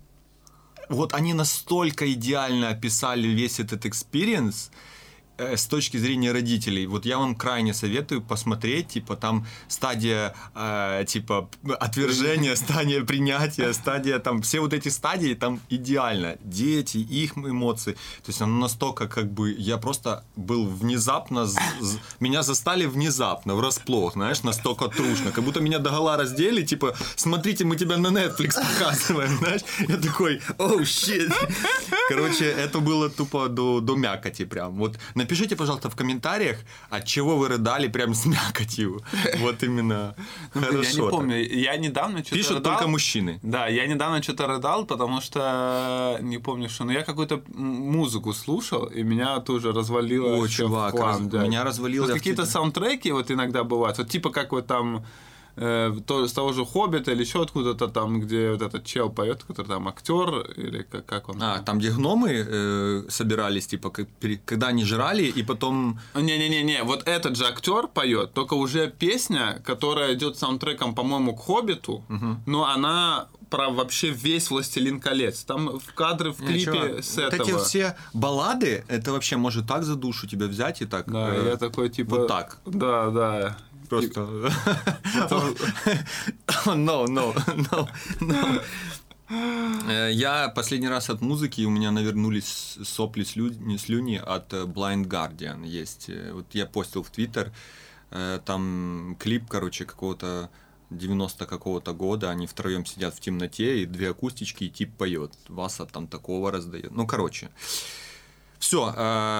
вот 0.88 1.14
они 1.14 1.34
настолько 1.34 2.12
идеально 2.12 2.70
описали 2.70 3.28
весь 3.28 3.60
этот 3.60 3.84
experience 3.84 4.70
э, 4.70 5.03
с 5.38 5.66
точки 5.66 5.96
зрения 5.96 6.32
родителей. 6.32 6.86
Вот 6.86 7.06
я 7.06 7.18
вам 7.18 7.34
крайне 7.34 7.74
советую 7.74 8.22
посмотреть, 8.22 8.88
типа 8.88 9.16
там 9.16 9.46
стадия 9.68 10.34
э, 10.54 11.04
типа 11.08 11.48
отвержения, 11.80 12.54
стадия 12.56 13.04
принятия, 13.04 13.72
стадия 13.72 14.18
там 14.18 14.42
все 14.42 14.60
вот 14.60 14.72
эти 14.72 14.88
стадии 14.90 15.34
там 15.34 15.60
идеально. 15.70 16.36
Дети, 16.44 16.98
их 16.98 17.36
эмоции. 17.36 17.92
То 17.92 18.28
есть 18.28 18.42
оно 18.42 18.58
настолько 18.58 19.08
как 19.08 19.32
бы 19.32 19.52
я 19.58 19.76
просто 19.78 20.24
был 20.36 20.66
внезапно 20.66 21.46
з- 21.46 21.58
з- 21.80 21.98
меня 22.20 22.42
застали 22.42 22.86
внезапно 22.86 23.54
врасплох, 23.54 24.12
знаешь, 24.14 24.42
настолько 24.42 24.88
трушно, 24.88 25.30
как 25.32 25.44
будто 25.44 25.60
меня 25.60 25.78
догола 25.78 26.16
раздели, 26.16 26.62
типа 26.62 26.94
смотрите, 27.16 27.64
мы 27.64 27.76
тебя 27.76 27.96
на 27.96 28.08
Netflix 28.08 28.54
показываем, 28.54 29.38
знаешь. 29.38 29.62
Я 29.88 29.96
такой, 29.96 30.40
оу, 30.58 30.84
щит. 30.84 31.32
Короче, 32.08 32.44
это 32.44 32.78
было 32.80 33.08
тупо 33.10 33.48
до, 33.48 33.80
до 33.80 33.96
мякоти 33.96 34.44
прям. 34.44 34.72
Вот 34.74 34.98
напишите, 35.24 35.56
пожалуйста, 35.56 35.88
в 35.88 35.96
комментариях, 35.96 36.58
от 36.90 37.04
чего 37.04 37.36
вы 37.36 37.48
рыдали 37.48 37.88
прям 37.88 38.14
с 38.14 38.26
мякотью. 38.26 39.02
Вот 39.38 39.62
именно. 39.62 40.14
Ну, 40.54 40.82
я 40.82 40.92
не 40.92 41.10
помню, 41.10 41.36
я 41.36 41.76
недавно 41.76 42.18
что-то 42.20 42.36
Пишут 42.36 42.62
только 42.62 42.86
мужчины. 42.86 43.38
Да, 43.42 43.68
я 43.68 43.86
недавно 43.86 44.22
что-то 44.22 44.46
рыдал, 44.46 44.86
потому 44.86 45.20
что 45.20 46.18
не 46.22 46.38
помню, 46.38 46.68
что, 46.68 46.84
но 46.84 46.92
я 46.92 47.02
какую-то 47.02 47.42
музыку 47.54 48.32
слушал, 48.32 48.84
и 48.86 49.02
меня 49.02 49.40
тоже 49.40 49.72
развалило. 49.72 50.36
О, 50.36 50.48
чувак, 50.48 50.94
меня 50.94 51.64
развалило 51.64 52.06
какие-то 52.06 52.46
саундтреки 52.46 53.12
вот 53.12 53.30
иногда 53.30 53.64
бывают, 53.64 53.98
вот 53.98 54.08
типа 54.08 54.30
как 54.30 54.52
вот 54.52 54.66
там 54.66 55.04
э, 55.56 55.92
то, 56.06 56.26
с 56.26 56.32
того 56.32 56.52
же 56.52 56.64
Хоббита 56.64 57.12
или 57.12 57.22
еще 57.22 57.42
откуда-то 57.42 57.88
там, 57.88 58.20
где 58.20 58.50
вот 58.50 58.62
этот 58.62 58.84
чел 58.84 59.10
поет, 59.10 59.44
который 59.44 59.66
там 59.66 59.88
актер 59.88 60.50
или 60.56 60.82
как, 60.82 61.06
как 61.06 61.28
он. 61.28 61.42
А, 61.42 61.58
там, 61.60 61.78
где 61.78 61.90
гномы 61.90 62.30
э, 62.32 63.02
собирались, 63.08 63.66
типа, 63.66 63.90
как 63.90 64.08
когда 64.44 64.68
они 64.68 64.84
жрали, 64.84 65.24
и 65.24 65.42
потом... 65.42 65.98
Не-не-не-не, 66.14 66.82
вот 66.84 67.06
этот 67.06 67.36
же 67.36 67.46
актер 67.46 67.88
поет, 67.88 68.32
только 68.32 68.54
уже 68.54 68.90
песня, 68.90 69.62
которая 69.64 70.14
идет 70.14 70.38
саундтреком, 70.38 70.94
по-моему, 70.94 71.34
к 71.36 71.40
Хоббиту, 71.44 72.04
но 72.46 72.66
она 72.66 73.28
про 73.54 73.70
вообще 73.70 74.10
весь 74.10 74.50
Властелин 74.50 75.00
колец. 75.00 75.44
Там 75.44 75.78
в 75.78 75.94
кадры 75.94 76.32
в 76.32 76.38
клипе 76.38 76.64
чувак, 76.64 77.04
с 77.04 77.16
вот 77.16 77.34
этого. 77.34 77.48
эти 77.48 77.64
все 77.64 77.96
баллады, 78.12 78.84
это 78.88 79.12
вообще 79.12 79.36
может 79.36 79.68
так 79.68 79.84
за 79.84 79.94
душу 79.94 80.26
тебя 80.26 80.46
взять 80.46 80.82
и 80.82 80.86
так... 80.86 81.10
Да, 81.10 81.32
э, 81.32 81.50
я 81.50 81.56
такой 81.56 81.88
типа. 81.88 82.16
Вот 82.16 82.28
так. 82.28 82.58
Да, 82.66 83.10
да. 83.10 83.56
Просто... 84.00 84.20
No, 86.76 87.06
no, 87.06 87.34
no, 87.70 87.88
no. 88.20 88.62
Э, 89.88 90.10
Я 90.12 90.48
последний 90.48 90.88
раз 90.88 91.10
от 91.10 91.20
музыки, 91.20 91.64
у 91.66 91.70
меня 91.70 91.90
навернулись 91.90 92.78
сопли 92.84 93.24
слюни, 93.24 93.76
слюни 93.78 94.16
от 94.16 94.52
э, 94.52 94.64
Blind 94.64 95.06
Guardian. 95.06 95.66
Есть. 95.66 96.08
э, 96.08 96.32
Вот 96.32 96.46
я 96.54 96.66
постил 96.66 97.02
в 97.02 97.10
Твиттер, 97.10 97.52
э, 98.10 98.40
там 98.44 99.16
клип, 99.18 99.44
короче, 99.48 99.84
какого-то 99.84 100.50
90 100.90 101.46
какого-то 101.46 101.92
года, 101.94 102.30
они 102.30 102.46
втроем 102.46 102.84
сидят 102.86 103.14
в 103.14 103.20
темноте, 103.20 103.82
и 103.82 103.86
две 103.86 104.10
акустички, 104.10 104.64
и 104.64 104.70
тип 104.70 104.94
поет. 104.96 105.32
Васа 105.48 105.86
там 105.86 106.06
такого 106.06 106.50
раздает. 106.50 106.90
Ну, 106.90 107.06
короче. 107.06 107.48
Все, 108.64 108.94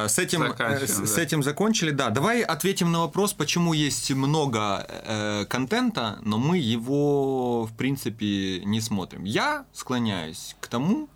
с 0.07 0.19
этим, 0.19 0.43
э, 0.43 0.87
с, 0.87 1.15
да. 1.15 1.23
этим 1.23 1.43
закончили. 1.43 1.93
Да, 1.93 2.11
давай 2.11 2.43
ответим 2.43 2.93
на 2.93 3.01
вопрос, 3.01 3.33
почему 3.33 3.73
есть 3.73 4.11
много 4.11 4.87
э, 4.87 5.47
контента, 5.49 6.19
но 6.21 6.37
мы 6.37 6.59
его, 6.59 7.65
в 7.65 7.75
принципе, 7.75 8.61
не 8.67 8.83
смотрим. 8.83 9.25
Я 9.25 9.65
склоняюсь 9.73 10.55
к 10.61 10.67
тому, 10.67 11.09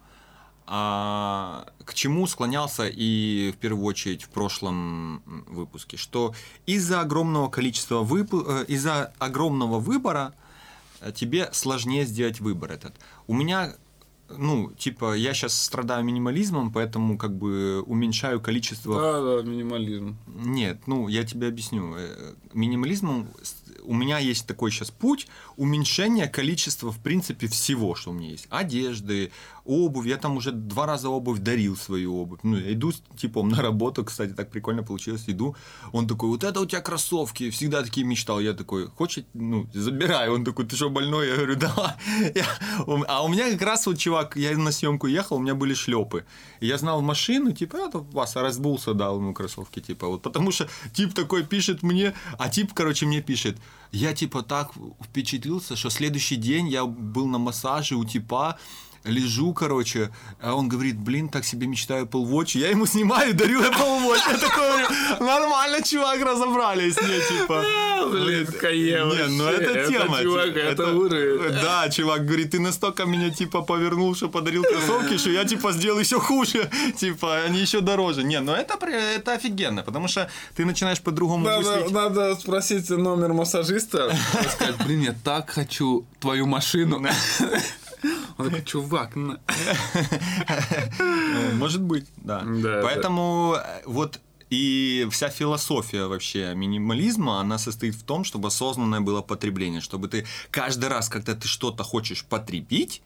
а, 0.66 1.66
к 1.84 1.92
чему 1.92 2.26
склонялся 2.26 2.88
и 2.88 3.52
в 3.54 3.58
первую 3.58 3.84
очередь 3.84 4.22
в 4.22 4.30
прошлом 4.30 5.22
выпуске, 5.46 5.98
что 5.98 6.34
из-за 6.64 7.02
огромного 7.02 7.50
количества 7.50 8.02
вып- 8.02 8.62
э, 8.62 8.64
из-за 8.68 9.12
огромного 9.18 9.80
выбора 9.80 10.32
э, 11.02 11.12
тебе 11.12 11.50
сложнее 11.52 12.06
сделать 12.06 12.40
выбор 12.40 12.72
этот. 12.72 12.94
У 13.26 13.34
меня 13.34 13.74
ну, 14.36 14.70
типа, 14.76 15.14
я 15.16 15.32
сейчас 15.34 15.60
страдаю 15.60 16.04
минимализмом, 16.04 16.72
поэтому 16.72 17.16
как 17.16 17.36
бы 17.36 17.82
уменьшаю 17.86 18.40
количество 18.40 19.00
Да, 19.00 19.42
да, 19.42 19.48
минимализм. 19.48 20.16
нет, 20.26 20.82
ну 20.86 21.08
я 21.08 21.24
тебе 21.24 21.48
объясню. 21.48 21.94
Э, 21.96 22.34
Минимализмом 22.52 23.28
у 23.84 23.94
меня 23.94 24.18
есть 24.18 24.46
такой 24.46 24.70
сейчас 24.70 24.90
путь 24.90 25.28
уменьшения 25.56 26.26
количества, 26.26 26.90
в 26.92 26.98
принципе, 26.98 27.46
всего, 27.46 27.94
что 27.94 28.10
у 28.10 28.14
меня 28.14 28.30
есть. 28.30 28.46
Одежды, 28.50 29.30
обувь. 29.64 30.06
Я 30.06 30.16
там 30.16 30.36
уже 30.36 30.52
два 30.52 30.86
раза 30.86 31.08
обувь 31.08 31.40
дарил 31.40 31.76
свою 31.76 32.16
обувь. 32.16 32.40
Ну, 32.42 32.56
я 32.56 32.72
иду 32.72 32.92
с 32.92 33.02
типом 33.16 33.48
на 33.48 33.62
работу, 33.62 34.04
кстати, 34.04 34.32
так 34.32 34.50
прикольно 34.50 34.82
получилось. 34.82 35.24
Иду, 35.26 35.56
он 35.92 36.06
такой, 36.06 36.28
вот 36.28 36.44
это 36.44 36.60
у 36.60 36.66
тебя 36.66 36.80
кроссовки, 36.80 37.50
всегда 37.50 37.82
такие 37.82 38.06
мечтал. 38.06 38.40
Я 38.40 38.52
такой, 38.54 38.86
хочет, 38.88 39.26
ну, 39.34 39.68
забирай. 39.74 40.28
Он 40.28 40.44
такой, 40.44 40.66
ты 40.66 40.76
что, 40.76 40.90
больной? 40.90 41.28
Я 41.28 41.36
говорю, 41.36 41.56
да. 41.56 41.96
Я- 42.34 42.46
А 43.08 43.22
у 43.24 43.28
меня 43.28 43.50
как 43.50 43.62
раз 43.62 43.86
вот, 43.86 43.98
чувак, 43.98 44.36
я 44.36 44.56
на 44.56 44.72
съемку 44.72 45.06
ехал, 45.06 45.36
у 45.36 45.40
меня 45.40 45.54
были 45.54 45.74
шлепы. 45.74 46.24
Я 46.60 46.78
знал 46.78 47.02
машину, 47.02 47.52
типа, 47.52 47.76
это 47.76 47.98
вас 47.98 48.36
разбулся, 48.36 48.94
дал 48.94 49.18
ему 49.18 49.34
кроссовки, 49.34 49.80
типа, 49.80 50.06
вот. 50.08 50.22
Потому 50.22 50.50
что 50.52 50.68
тип 50.92 51.14
такой 51.14 51.44
пишет 51.44 51.82
мне, 51.82 52.14
а 52.38 52.48
тип, 52.48 52.72
короче, 52.74 53.06
мне 53.06 53.20
пишет, 53.20 53.56
я, 53.92 54.12
типа, 54.12 54.42
так 54.42 54.72
впечатлился, 55.02 55.76
что 55.76 55.90
следующий 55.90 56.36
день 56.36 56.68
я 56.68 56.84
был 56.84 57.26
на 57.26 57.38
массаже 57.38 57.94
у 57.94 58.04
типа, 58.04 58.58
лежу, 59.04 59.52
короче, 59.52 60.10
а 60.40 60.54
он 60.54 60.68
говорит, 60.68 60.98
блин, 60.98 61.28
так 61.28 61.44
себе 61.44 61.66
мечтаю 61.66 62.06
Apple 62.06 62.24
Watch. 62.24 62.58
Я 62.58 62.70
ему 62.70 62.86
снимаю, 62.86 63.34
дарю 63.34 63.60
Apple 63.60 64.04
Watch. 64.04 64.20
Я 64.30 64.38
такой 64.38 65.26
нормально, 65.26 65.82
чувак, 65.82 66.20
разобрались. 66.22 66.96
Не, 67.00 67.38
типа... 67.38 67.64
Блин, 68.10 68.46
кае 68.46 69.04
Не, 69.04 69.26
ну 69.28 69.44
это 69.48 69.88
тема. 69.88 70.22
чувак, 70.22 70.46
типа, 70.46 70.58
это 70.58 70.92
уровень. 70.94 71.52
Да, 71.62 71.88
чувак 71.90 72.24
говорит, 72.24 72.52
ты 72.52 72.60
настолько 72.60 73.04
меня, 73.04 73.30
типа, 73.30 73.62
повернул, 73.62 74.14
что 74.14 74.28
подарил 74.28 74.62
кроссовки, 74.62 75.18
что 75.18 75.30
я, 75.30 75.44
типа, 75.44 75.72
сделал 75.72 75.98
еще 75.98 76.18
хуже. 76.18 76.70
Типа, 76.98 77.42
они 77.42 77.60
еще 77.60 77.80
дороже. 77.80 78.22
Не, 78.24 78.40
ну 78.40 78.52
это, 78.52 78.78
это 78.86 79.32
офигенно, 79.34 79.82
потому 79.82 80.08
что 80.08 80.30
ты 80.56 80.64
начинаешь 80.64 81.00
по-другому 81.00 81.44
Надо, 81.44 81.70
мыслить. 81.70 81.90
надо 81.90 82.34
спросить 82.36 82.90
номер 82.90 83.32
массажиста. 83.32 84.14
Сказать, 84.52 84.76
блин, 84.84 85.02
я 85.02 85.14
так 85.24 85.50
хочу 85.50 86.06
твою 86.20 86.46
машину. 86.46 87.04
Он 88.38 88.46
такой, 88.46 88.64
чувак, 88.64 89.16
на». 89.16 89.40
Может 91.54 91.82
быть, 91.82 92.06
да. 92.16 92.42
Да, 92.44 92.80
Поэтому 92.82 93.56
э, 93.58 93.82
вот 93.86 94.20
и 94.50 95.06
вся 95.10 95.28
философия 95.28 96.06
вообще 96.06 96.54
минимализма, 96.54 97.40
она 97.40 97.58
состоит 97.58 97.94
в 97.94 98.02
том, 98.02 98.24
чтобы 98.24 98.48
осознанное 98.48 99.00
было 99.00 99.20
потребление, 99.20 99.80
чтобы 99.80 100.08
ты 100.08 100.26
каждый 100.50 100.88
раз, 100.88 101.08
когда 101.08 101.34
ты 101.34 101.46
что-то 101.46 101.84
хочешь 101.84 102.24
потребить, 102.24 103.02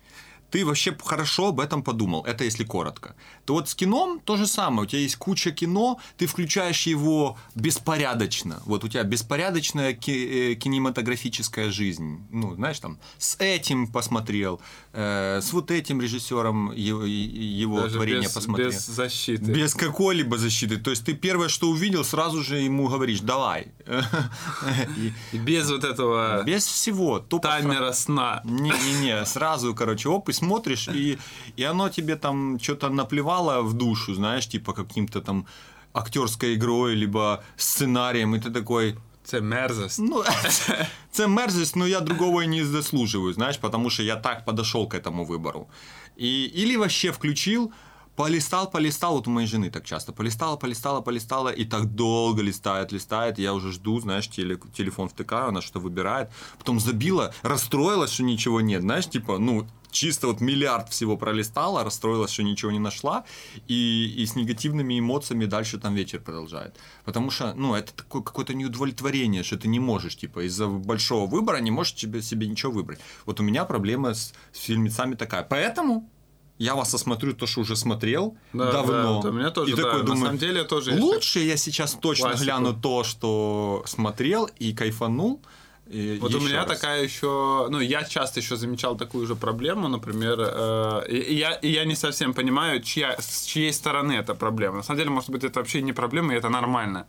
ты 0.53 0.65
вообще 0.65 0.97
хорошо 1.05 1.49
об 1.49 1.59
этом 1.61 1.83
подумал. 1.83 2.25
Это 2.27 2.45
если 2.45 2.65
коротко. 2.65 3.15
То 3.47 3.55
вот 3.55 3.69
с 3.69 3.75
кином 3.75 4.21
то 4.21 4.37
же 4.37 4.47
самое. 4.47 4.83
У 4.83 4.87
тебя 4.87 5.01
есть 5.03 5.17
куча 5.17 5.51
кино, 5.51 5.99
ты 6.19 6.27
включаешь 6.27 6.87
его 6.87 7.37
беспорядочно. 7.55 8.63
Вот 8.67 8.85
у 8.85 8.89
тебя 8.89 9.03
беспорядочная 9.03 9.95
ки- 9.95 10.53
э, 10.53 10.55
кинематографическая 10.55 11.71
жизнь. 11.71 12.19
Ну, 12.31 12.55
знаешь, 12.55 12.79
там, 12.81 12.99
с 13.19 13.37
этим 13.41 13.87
посмотрел, 13.87 14.61
э, 14.93 15.41
с 15.43 15.53
вот 15.53 15.71
этим 15.71 16.01
режиссером 16.01 16.73
его, 16.73 17.05
его 17.05 17.81
Даже 17.81 17.95
творение 17.95 18.23
без, 18.23 18.33
посмотрел. 18.33 18.69
без 18.71 18.87
защиты. 18.87 19.45
Без 19.53 19.75
какой-либо 19.75 20.37
защиты. 20.39 20.77
То 20.77 20.91
есть 20.91 21.05
ты 21.05 21.15
первое, 21.15 21.49
что 21.49 21.69
увидел, 21.71 22.05
сразу 22.05 22.43
же 22.43 22.59
ему 22.59 22.89
говоришь, 22.89 23.21
давай. 23.21 23.69
Без 25.33 25.71
вот 25.71 25.85
этого 25.85 26.43
Без 26.45 26.67
всего. 26.67 27.19
Таймера 27.19 27.93
сна. 27.93 28.41
не-не-не, 28.45 29.25
сразу, 29.27 29.75
короче, 29.75 30.09
оп, 30.09 30.29
и 30.29 30.33
смотришь, 30.43 30.89
и, 30.89 31.19
и 31.57 31.63
оно 31.65 31.89
тебе 31.89 32.17
там 32.17 32.59
что-то 32.61 32.89
наплевало 32.91 33.63
в 33.63 33.73
душу, 33.73 34.15
знаешь, 34.15 34.49
типа 34.49 34.73
каким-то 34.73 35.21
там 35.21 35.47
актерской 35.93 36.55
игрой, 36.55 36.95
либо 36.95 37.43
сценарием, 37.57 38.35
и 38.35 38.39
ты 38.39 38.51
такой, 38.51 38.97
Це 39.25 39.41
мерзость. 39.41 39.99
ну, 40.01 40.25
це 41.11 41.27
мерзость, 41.27 41.77
но 41.77 41.87
я 41.87 42.01
другого 42.01 42.43
и 42.43 42.47
не 42.47 42.65
заслуживаю, 42.65 43.33
знаешь, 43.33 43.59
потому 43.59 43.91
что 43.91 44.03
я 44.03 44.17
так 44.17 44.45
подошел 44.45 44.89
к 44.89 44.95
этому 44.99 45.25
выбору. 45.25 45.67
И, 46.17 46.63
или 46.63 46.77
вообще 46.77 47.13
включил, 47.13 47.73
полистал, 48.17 48.71
полистал, 48.71 49.15
вот 49.15 49.29
у 49.29 49.31
моей 49.31 49.47
жены 49.47 49.71
так 49.71 49.85
часто, 49.85 50.13
полистала, 50.13 50.57
полистала, 50.57 51.03
полистала, 51.03 51.51
и 51.51 51.65
так 51.65 51.85
долго 51.95 52.43
листает, 52.43 52.93
листает, 52.93 53.39
я 53.39 53.53
уже 53.53 53.73
жду, 53.73 54.01
знаешь, 54.01 54.29
теле, 54.29 54.59
телефон 54.77 55.09
втыкаю, 55.09 55.49
она 55.49 55.61
что-то 55.61 55.81
выбирает, 55.81 56.29
потом 56.59 56.81
забила, 56.81 57.33
расстроилась, 57.43 58.13
что 58.13 58.25
ничего 58.25 58.61
нет, 58.61 58.83
знаешь, 58.83 59.09
типа, 59.09 59.39
ну, 59.39 59.67
чисто 59.93 60.27
вот 60.27 60.41
миллиард 60.41 60.89
всего 60.89 61.17
пролистала, 61.17 61.85
расстроилась, 61.85 62.33
что 62.33 62.43
ничего 62.43 62.73
не 62.73 62.81
нашла, 62.81 63.25
и, 63.69 64.15
и 64.17 64.27
с 64.27 64.35
негативными 64.35 64.99
эмоциями 64.99 65.45
дальше 65.45 65.79
там 65.79 65.95
вечер 65.95 66.21
продолжает. 66.21 66.75
Потому 67.05 67.31
что, 67.31 67.55
ну, 67.55 67.75
это 67.75 67.93
такое 67.95 68.23
какое-то 68.23 68.55
неудовлетворение, 68.55 69.43
что 69.45 69.57
ты 69.57 69.69
не 69.69 69.79
можешь, 69.81 70.17
типа, 70.17 70.47
из-за 70.47 70.67
большого 70.67 71.27
выбора 71.27 71.59
не 71.59 71.71
можешь 71.71 71.95
тебе, 71.95 72.23
себе 72.23 72.49
ничего 72.49 72.73
выбрать. 72.73 72.99
Вот 73.27 73.39
у 73.41 73.43
меня 73.43 73.65
проблема 73.65 74.15
с, 74.15 74.33
с 74.53 74.59
фильмецами 74.59 75.15
такая. 75.15 75.43
Поэтому 75.45 76.09
я 76.59 76.75
вас 76.75 76.95
осмотрю 76.95 77.33
то, 77.35 77.47
что 77.47 77.61
уже 77.63 77.77
смотрел 77.77 78.37
Да, 78.53 78.71
давно. 78.73 79.21
да, 79.23 79.29
у 79.31 79.33
меня 79.33 79.51
тоже, 79.51 79.73
и 79.73 79.75
да, 79.77 79.83
такой 79.83 80.01
на 80.01 80.07
думаю, 80.07 80.25
самом 80.27 80.39
деле 80.39 80.65
тоже 80.65 80.95
лучше 81.01 81.41
я 81.41 81.57
сейчас 81.57 81.95
точно 81.95 82.29
классику. 82.29 82.45
гляну 82.45 82.75
то, 82.75 83.05
что 83.05 83.83
смотрел 83.87 84.49
и 84.59 84.73
кайфанул. 84.73 85.41
И 85.93 86.19
Вот 86.21 86.35
у 86.35 86.41
меня 86.41 86.65
раз. 86.65 86.69
такая 86.81 87.03
еще, 87.05 87.67
ну, 87.71 87.81
я 87.81 88.03
часто 88.05 88.41
еще 88.41 88.57
замечал 88.57 88.97
такую 88.97 89.27
же 89.27 89.35
проблему, 89.37 89.89
например, 89.89 90.37
э, 90.41 91.03
и, 91.09 91.35
я, 91.35 91.53
и 91.53 91.69
я 91.71 91.85
не 91.85 91.95
совсем 91.97 92.33
понимаю, 92.35 92.81
чья, 92.83 93.17
с 93.19 93.45
чьей 93.45 93.73
стороны 93.73 94.13
эта 94.13 94.35
проблема. 94.35 94.77
На 94.77 94.83
самом 94.83 94.99
деле, 94.99 95.11
может 95.11 95.31
быть, 95.31 95.45
это 95.45 95.61
вообще 95.61 95.83
не 95.83 95.93
проблема, 95.93 96.33
и 96.33 96.37
это 96.37 96.49
нормально. 96.49 97.07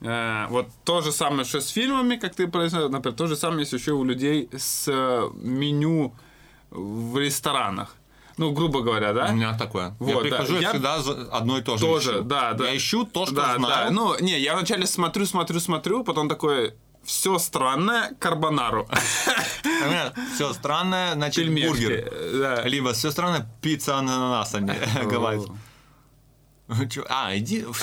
Э, 0.00 0.46
вот 0.50 0.66
то 0.84 1.00
же 1.00 1.10
самое, 1.12 1.44
что 1.44 1.60
с 1.60 1.68
фильмами, 1.68 2.16
как 2.16 2.34
ты 2.34 2.46
произнес, 2.48 2.90
например, 2.90 3.16
то 3.16 3.26
же 3.26 3.36
самое 3.36 3.60
есть 3.60 3.72
еще 3.72 3.92
у 3.92 4.04
людей 4.04 4.48
с 4.56 4.88
э, 4.88 5.28
меню 5.34 6.12
в 6.70 7.18
ресторанах. 7.18 7.94
Ну, 8.36 8.52
грубо 8.52 8.82
говоря, 8.82 9.12
да? 9.12 9.28
У 9.30 9.34
меня 9.34 9.58
такое. 9.58 9.86
я 9.86 9.94
Вот, 9.98 10.14
да. 10.14 10.20
прихожу, 10.20 10.54
я 10.54 10.60
Я 10.60 10.70
всегда 10.70 10.94
одно 11.32 11.58
и 11.58 11.62
то 11.62 11.76
же 11.76 11.84
Тоже, 11.84 12.10
ищу. 12.12 12.22
да, 12.22 12.52
да. 12.52 12.68
Я 12.68 12.76
ищу 12.76 13.04
то, 13.04 13.26
что 13.26 13.34
да, 13.34 13.56
знаю. 13.56 13.88
Да. 13.88 13.90
Ну, 13.90 14.14
не, 14.20 14.38
я 14.38 14.54
вначале 14.54 14.86
смотрю, 14.86 15.26
смотрю, 15.26 15.58
смотрю, 15.60 16.04
потом 16.04 16.28
такой, 16.28 16.74
все 17.08 17.38
странное, 17.38 18.14
карбонару. 18.20 18.86
Все 20.34 20.52
странное, 20.52 21.14
значит, 21.14 21.44
Пельмешки. 21.44 21.68
бургер. 21.70 22.12
Да. 22.38 22.62
Либо 22.68 22.92
все 22.92 23.10
странное, 23.10 23.48
пицца 23.62 23.96
ананаса 23.96 24.60
не 24.60 24.74
гавайская. 25.06 25.56
Чё? 26.90 27.02
А, 27.08 27.34
иди, 27.34 27.64
в 27.64 27.74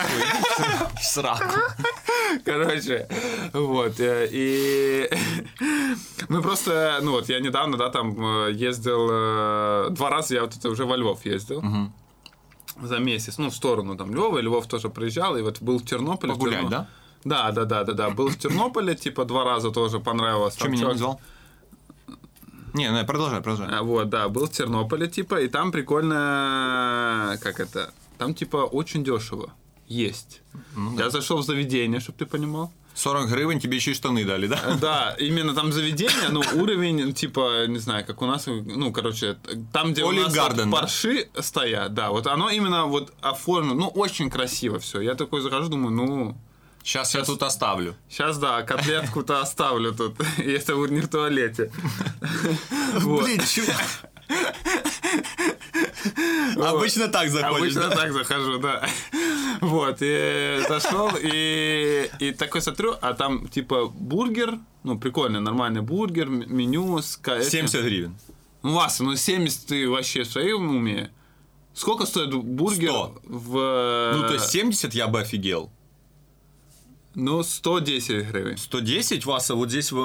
сраку. 1.01 1.59
Короче, 2.45 3.07
вот, 3.53 3.99
э, 3.99 4.27
и 4.31 5.09
мы 6.29 6.41
просто, 6.43 6.99
ну 7.01 7.11
вот, 7.11 7.27
я 7.27 7.39
недавно, 7.39 7.77
да, 7.77 7.89
там 7.89 8.15
э, 8.45 8.51
ездил, 8.51 9.07
э, 9.09 9.87
два 9.89 10.09
раза 10.11 10.35
я 10.35 10.41
вот 10.41 10.55
это 10.55 10.69
уже 10.69 10.85
во 10.85 10.97
Львов 10.97 11.25
ездил. 11.25 11.63
За 12.79 12.99
месяц, 12.99 13.39
ну, 13.39 13.49
в 13.49 13.55
сторону 13.55 13.95
там 13.97 14.13
Львова, 14.13 14.37
Львов 14.39 14.67
тоже 14.67 14.89
приезжал, 14.89 15.35
и 15.35 15.41
вот 15.41 15.61
был 15.61 15.79
в 15.79 15.85
Тернополе. 15.85 16.33
в 16.33 16.37
Погулять, 16.37 16.59
Терно- 16.65 16.69
да? 16.69 16.87
Да, 17.25 17.51
да, 17.51 17.65
да, 17.65 17.83
да, 17.83 17.93
да. 17.93 18.09
Был 18.11 18.29
в 18.29 18.37
Тернополе, 18.37 18.95
типа, 18.95 19.25
два 19.25 19.43
раза 19.43 19.71
тоже 19.71 19.99
понравилось. 19.99 20.53
Что 20.53 20.65
Там 20.65 20.71
меня 20.73 20.91
не 20.91 20.97
звал? 20.97 21.19
Не, 22.73 22.89
не, 22.89 23.03
продолжай, 23.03 23.41
продолжай. 23.41 23.67
А, 23.77 23.81
Вот, 23.83 24.09
да, 24.09 24.29
был 24.29 24.45
в 24.45 24.51
Тернополе, 24.51 25.07
типа, 25.07 25.41
и 25.41 25.47
там 25.47 25.71
прикольно, 25.71 27.37
как 27.41 27.59
это, 27.59 27.93
там, 28.17 28.33
типа, 28.33 28.57
очень 28.57 29.03
дешево 29.03 29.53
есть. 29.87 30.41
Ну 30.75 30.97
Я 30.97 31.09
зашел 31.09 31.37
в 31.37 31.45
заведение, 31.45 31.99
чтобы 31.99 32.17
ты 32.19 32.25
понимал. 32.25 32.71
40 32.95 33.29
гривен 33.29 33.59
тебе 33.59 33.75
еще 33.75 33.91
и 33.91 33.93
штаны 33.93 34.23
дали, 34.23 34.47
да? 34.47 34.77
Да, 34.81 35.15
именно 35.19 35.53
там 35.53 35.71
заведение, 35.71 36.29
ну, 36.29 36.41
уровень, 36.53 37.13
типа, 37.13 37.67
не 37.67 37.79
знаю, 37.79 38.05
как 38.05 38.21
у 38.21 38.25
нас, 38.25 38.45
ну, 38.47 38.91
короче, 38.93 39.37
там, 39.73 39.91
где 39.91 40.03
у 40.03 40.11
Olive 40.11 40.23
нас 40.23 40.35
Garden, 40.35 40.65
вот 40.65 40.71
да? 40.71 40.77
парши 40.81 41.27
стоят, 41.39 41.93
да, 41.93 42.09
вот 42.09 42.27
оно 42.27 42.49
именно 42.49 42.85
вот 42.85 43.13
оформлено, 43.21 43.75
ну, 43.75 43.87
очень 43.87 44.29
красиво 44.29 44.79
все. 44.79 45.01
Я 45.01 45.15
такой 45.15 45.41
захожу, 45.41 45.69
думаю, 45.69 45.91
ну, 45.91 46.37
Сейчас 46.85 47.15
я 47.15 47.23
тут 47.23 47.41
оставлю. 47.41 47.95
сейчас, 48.07 48.37
да, 48.37 48.61
котлетку-то 48.61 49.41
оставлю 49.41 49.91
тут, 49.91 50.21
и 50.37 50.51
это 50.51 50.73
не 50.73 51.01
в 51.01 51.07
туалете. 51.07 51.71
Блин, 53.03 53.41
чё? 53.43 53.63
Обычно 56.63 57.07
так 57.07 57.29
заходишь, 57.29 57.75
Обычно 57.75 57.89
так 57.89 58.13
захожу, 58.13 58.59
да. 58.59 58.87
Вот, 59.61 59.97
и 60.01 60.63
зашел, 60.69 61.09
и, 61.19 62.07
и 62.19 62.31
такой 62.31 62.61
смотрю, 62.61 62.95
а 63.01 63.15
там 63.15 63.47
типа 63.47 63.87
бургер, 63.87 64.59
ну, 64.83 64.99
прикольный, 64.99 65.39
нормальный 65.39 65.81
бургер, 65.81 66.29
меню 66.29 67.01
с... 67.01 67.17
ка- 67.17 67.37
этим. 67.37 67.67
70 67.67 67.81
гривен. 67.81 68.15
Ну, 68.61 68.75
Вася, 68.75 69.03
ну 69.03 69.15
70 69.15 69.65
ты 69.65 69.89
вообще 69.89 70.21
в 70.21 70.27
своем 70.27 70.69
уме? 70.69 71.09
Сколько 71.73 72.05
стоит 72.05 72.31
бургер 72.31 72.89
100. 72.91 73.21
в... 73.23 74.11
Ну, 74.17 74.27
то 74.27 74.33
есть 74.35 74.49
70 74.51 74.93
я 74.93 75.07
бы 75.07 75.21
офигел. 75.21 75.71
Ну, 77.15 77.43
110 77.43 78.27
гривен. 78.27 78.57
110, 78.57 79.25
Васа, 79.25 79.55
вот 79.55 79.69
здесь 79.69 79.91
э, 79.91 79.95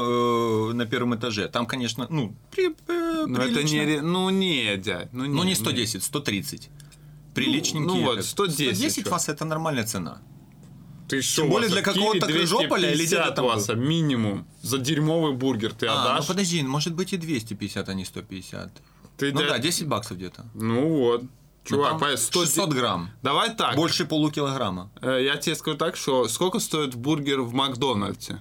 на 0.72 0.86
первом 0.86 1.14
этаже. 1.16 1.48
Там, 1.48 1.66
конечно, 1.66 2.06
ну, 2.10 2.34
при, 2.50 2.68
э, 2.88 3.24
Ну, 3.26 3.38
это 3.38 3.62
не... 3.64 4.00
Ну, 4.00 4.30
не, 4.30 4.76
дядь. 4.76 5.12
Ну, 5.12 5.24
не, 5.26 5.34
Ну, 5.34 5.42
не 5.44 5.50
ну, 5.50 5.56
110, 5.56 6.02
130. 6.02 6.70
Приличненькие. 7.34 7.86
ну 7.86 8.02
вот, 8.04 8.16
как- 8.16 8.24
110 8.24 8.76
110 8.76 9.04
чё. 9.04 9.10
вас 9.10 9.28
это 9.28 9.44
нормальная 9.44 9.84
цена. 9.84 10.20
Ты 11.08 11.22
что, 11.22 11.42
более 11.46 11.68
Вася, 11.68 11.72
для 11.72 11.82
какого-то 11.82 12.26
Крыжополя 12.26 12.90
или 12.92 13.04
где-то 13.04 13.32
250, 13.32 13.34
там? 13.34 13.44
Вася, 13.46 13.74
минимум. 13.74 14.46
За 14.62 14.78
дерьмовый 14.78 15.32
бургер 15.34 15.72
ты 15.72 15.86
А, 15.86 15.94
ну 16.04 16.10
отдашь? 16.12 16.26
подожди, 16.28 16.62
может 16.62 16.94
быть 16.94 17.12
и 17.12 17.16
250, 17.16 17.88
а 17.88 17.94
не 17.94 18.04
150. 18.04 18.70
Ты, 19.16 19.32
Ну 19.32 19.40
дядь, 19.40 19.48
да, 19.48 19.58
10 19.58 19.86
баксов 19.88 20.16
где-то. 20.18 20.44
Ну 20.54 20.88
вот. 20.88 21.24
Ну, 21.68 21.76
Чувак, 21.76 22.18
100 22.18 22.40
600 22.46 22.70
грамм. 22.72 23.10
Давай 23.22 23.54
так. 23.54 23.76
Больше 23.76 24.04
полукилограмма. 24.06 24.90
Э, 25.02 25.22
Я 25.22 25.36
тебе 25.36 25.54
скажу 25.54 25.76
так, 25.76 25.96
что 25.96 26.26
сколько 26.28 26.58
стоит 26.58 26.94
бургер 26.94 27.40
в 27.42 27.52
Макдональдсе? 27.52 28.40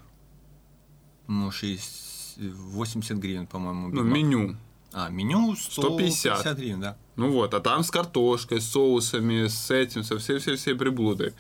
Ну, 1.28 1.52
6, 1.52 2.38
80 2.38 3.18
гривен, 3.18 3.46
по-моему. 3.46 3.90
Ну, 3.90 4.04
меню. 4.04 4.56
А, 4.94 5.10
меню 5.10 5.56
150. 5.56 6.40
150 6.40 6.58
гривен, 6.58 6.80
да. 6.82 6.98
Ну 7.18 7.32
вот, 7.32 7.54
а 7.54 7.60
там 7.60 7.84
с 7.84 7.92
картошкой, 7.92 8.62
с 8.62 8.70
соусами, 8.72 9.48
с 9.48 9.70
этим, 9.70 10.04
со 10.04 10.18
всей-всей-всей 10.18 10.74
приблудой. 10.76 11.34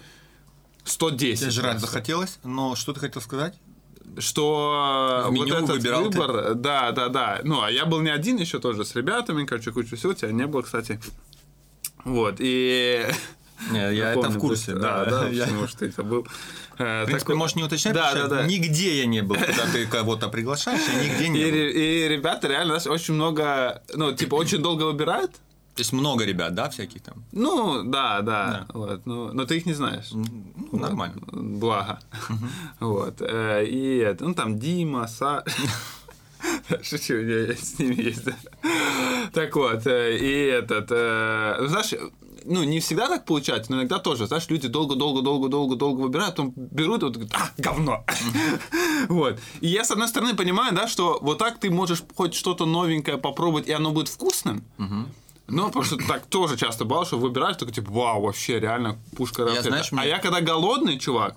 110. 0.84 1.39
Тебе 1.41 1.51
жрать 1.51 1.80
захотелось, 1.80 2.39
но 2.43 2.75
что 2.75 2.93
ты 2.93 2.99
хотел 2.99 3.21
сказать? 3.21 3.55
Что 4.17 5.23
В 5.25 5.30
вот 5.30 5.34
меню 5.34 5.55
этот 5.55 5.69
выбирал 5.69 6.09
ты? 6.09 6.19
выбор, 6.19 6.53
да, 6.55 6.91
да, 6.91 7.09
да. 7.09 7.39
Ну, 7.43 7.61
а 7.61 7.71
я 7.71 7.86
был 7.86 8.01
не 8.01 8.09
один 8.09 8.38
еще 8.38 8.59
тоже 8.59 8.84
с 8.84 8.95
ребятами, 8.95 9.45
короче, 9.45 9.71
куча 9.71 9.95
всего, 9.95 10.13
тебя 10.13 10.32
не 10.32 10.45
было, 10.47 10.61
кстати. 10.61 10.99
Вот, 12.06 12.36
и... 12.39 13.06
Не, 13.72 13.93
я, 13.95 14.12
это 14.14 14.22
помню, 14.22 14.38
в 14.38 14.39
курсе, 14.39 14.74
быстро. 14.74 14.80
да. 14.82 15.02
А, 15.02 15.06
да, 15.10 15.28
Я- 15.32 15.43
потому 15.45 15.68
что 15.68 15.86
это 15.86 16.04
был... 16.04 16.28
э, 16.78 17.04
В 17.04 17.06
принципе, 17.06 17.20
такой- 17.20 17.36
можешь 17.36 17.56
не 17.56 17.64
уточнять, 17.64 17.93
Да, 17.93 18.14
да, 18.14 18.28
да. 18.28 18.43
нигде 18.47 19.00
я 19.00 19.06
не 19.06 19.22
был, 19.22 19.36
когда 19.45 19.66
ты 19.72 19.86
кого-то 19.86 20.30
приглашаешь, 20.30 20.82
я 20.93 21.04
нигде 21.04 21.26
И, 21.26 21.30
не 21.30 21.43
был. 21.43 21.52
ре- 21.52 22.06
и 22.06 22.08
ребята 22.08 22.47
реально, 22.47 22.80
знаешь, 22.80 23.02
очень 23.02 23.14
много, 23.16 23.82
ну, 23.95 24.14
типа, 24.14 24.36
очень 24.36 24.62
долго 24.62 24.84
выбирают. 24.84 25.32
То 25.76 25.82
есть 25.82 25.93
много 25.93 26.26
ребят, 26.26 26.54
да, 26.56 26.70
всяких 26.70 27.02
там? 27.02 27.24
Ну, 27.32 27.84
да, 27.84 28.20
да, 28.22 28.66
Да. 28.68 28.68
вот, 28.74 29.06
ну, 29.06 29.32
но 29.34 29.45
ты 29.45 29.56
их 29.58 29.66
не 29.66 29.74
знаешь. 29.74 30.10
Ну, 30.12 30.26
нормально. 30.78 31.22
Благо. 31.32 32.00
Вот. 32.82 33.22
э, 33.22 33.66
И 33.66 33.97
это, 33.97 34.26
ну 34.26 34.34
там 34.34 34.60
Дима, 34.60 35.08
Са... 35.08 35.43
Шучу, 36.83 37.15
я 37.15 37.55
с 37.55 37.79
ними 37.79 38.01
ездил. 38.01 38.33
Так 39.33 39.55
вот, 39.55 39.85
э, 39.87 40.17
и 40.17 40.45
этот, 40.45 40.87
э, 40.89 41.65
знаешь, 41.67 41.93
ну, 42.45 42.63
не 42.63 42.79
всегда 42.79 43.07
так 43.07 43.25
получается, 43.25 43.71
но 43.71 43.77
иногда 43.77 43.99
тоже, 43.99 44.27
знаешь, 44.27 44.47
люди 44.49 44.67
долго-долго-долго-долго-долго 44.67 46.01
выбирают, 46.01 46.35
потом 46.35 46.53
берут 46.55 47.01
и 47.01 47.05
вот, 47.05 47.15
говорят, 47.15 47.33
а, 47.35 47.49
говно. 47.57 48.05
Вот. 49.07 49.39
И 49.61 49.67
я, 49.67 49.83
с 49.83 49.91
одной 49.91 50.07
стороны, 50.07 50.35
понимаю, 50.35 50.73
да, 50.75 50.87
что 50.87 51.19
вот 51.21 51.37
так 51.37 51.59
ты 51.59 51.69
можешь 51.69 52.03
хоть 52.15 52.33
что-то 52.33 52.65
новенькое 52.65 53.17
попробовать, 53.17 53.67
и 53.67 53.71
оно 53.71 53.91
будет 53.91 54.07
вкусным. 54.07 54.63
Ну, 55.51 55.65
потому 55.65 55.83
что 55.83 55.97
так 55.97 56.27
тоже 56.27 56.57
часто 56.57 56.85
бывало, 56.85 57.05
что 57.05 57.17
выбираешь, 57.17 57.57
такой, 57.57 57.73
типа, 57.73 57.91
вау, 57.91 58.21
вообще, 58.21 58.59
реально, 58.59 58.99
пушка 59.17 59.45
ракета. 59.45 59.83
А 59.97 60.05
я 60.05 60.19
когда 60.19 60.41
голодный, 60.41 60.99
чувак, 60.99 61.35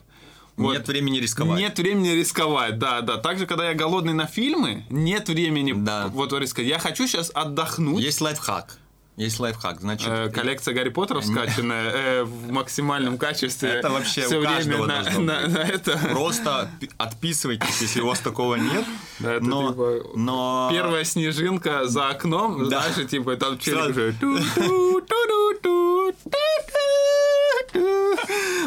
вот, 0.56 0.72
Нет 0.74 0.86
времени 0.88 1.18
рисковать. 1.18 1.58
нет 1.58 1.78
времени 1.78 2.10
рисковать, 2.10 2.78
да, 2.78 3.00
да. 3.00 3.16
Также, 3.16 3.46
когда 3.46 3.68
я 3.68 3.74
голодный 3.74 4.12
на 4.12 4.26
фильмы, 4.26 4.84
нет 4.90 5.28
времени 5.28 5.72
Да. 5.74 6.08
вот 6.08 6.32
рисковать. 6.32 6.68
Я 6.70 6.78
хочу 6.78 7.06
сейчас 7.06 7.30
отдохнуть. 7.34 8.02
Есть 8.02 8.20
лайфхак. 8.20 8.78
Есть 9.16 9.38
лайфхак. 9.40 9.80
Значит, 9.80 10.08
Э, 10.08 10.30
коллекция 10.30 10.72
Гарри 10.74 10.88
Поттеров 10.88 11.24
скачанная 11.26 11.90
э, 11.94 12.24
в 12.24 12.50
максимальном 12.50 13.18
качестве. 13.18 13.68
Это 13.68 13.90
вообще 13.90 14.22
Всё 14.22 14.38
у 14.38 14.40
время 14.40 14.78
на, 14.86 15.02
на- 15.18 15.46
на 15.48 15.58
это. 15.58 15.98
просто 16.10 16.70
пи- 16.80 16.90
отписывайтесь, 16.96 17.82
если 17.82 18.00
у 18.00 18.06
вас 18.06 18.20
такого 18.20 18.54
нет. 18.54 18.84
Да, 19.18 19.34
это 19.34 19.44
но, 19.44 19.68
типа 19.70 20.02
но 20.16 20.68
Первая 20.72 21.04
снежинка 21.04 21.86
за 21.86 22.08
окном, 22.08 22.68
Да. 22.70 22.80
знаешь, 22.90 23.10
типа 23.10 23.36
там 23.36 23.58
челик 23.58 23.90
уже. 23.90 24.14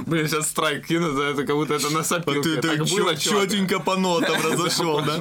Блин, 0.05 0.27
сейчас 0.27 0.47
страйк 0.49 0.85
кину 0.87 1.11
за 1.13 1.23
это, 1.23 1.43
как 1.45 1.55
будто 1.55 1.73
это 1.75 1.89
на 1.89 2.03
сопилке. 2.03 2.55
ты 2.55 2.61
Так 2.61 2.77
так 2.77 2.87
было, 2.89 3.15
четенько 3.15 3.79
по 3.79 3.95
нотам 3.95 4.35
разошел, 4.43 5.01
да? 5.05 5.17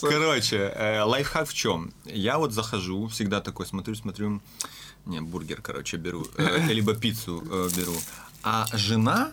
Короче, 0.00 0.56
э, 0.76 1.02
лайфхак 1.02 1.48
в 1.48 1.54
чем? 1.54 1.92
Я 2.04 2.38
вот 2.38 2.52
захожу, 2.52 3.06
всегда 3.08 3.40
такой 3.40 3.66
смотрю, 3.66 3.94
смотрю, 3.94 4.40
не, 5.06 5.20
бургер, 5.20 5.60
короче, 5.62 5.96
беру, 5.96 6.26
э, 6.38 6.72
либо 6.72 6.94
пиццу 6.94 7.42
э, 7.50 7.68
беру. 7.76 7.94
А 8.42 8.66
жена, 8.72 9.32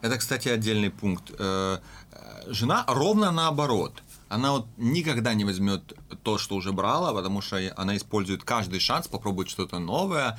это, 0.00 0.18
кстати, 0.18 0.48
отдельный 0.48 0.90
пункт, 0.90 1.30
э, 1.38 1.78
э, 2.12 2.52
жена 2.52 2.84
ровно 2.88 3.30
наоборот. 3.30 4.02
Она 4.28 4.52
вот 4.52 4.66
никогда 4.78 5.34
не 5.34 5.44
возьмет 5.44 5.92
то, 6.22 6.38
что 6.38 6.54
уже 6.54 6.72
брала, 6.72 7.12
потому 7.12 7.42
что 7.42 7.60
она 7.76 7.96
использует 7.96 8.44
каждый 8.44 8.80
шанс 8.80 9.06
попробовать 9.06 9.50
что-то 9.50 9.78
новое 9.78 10.38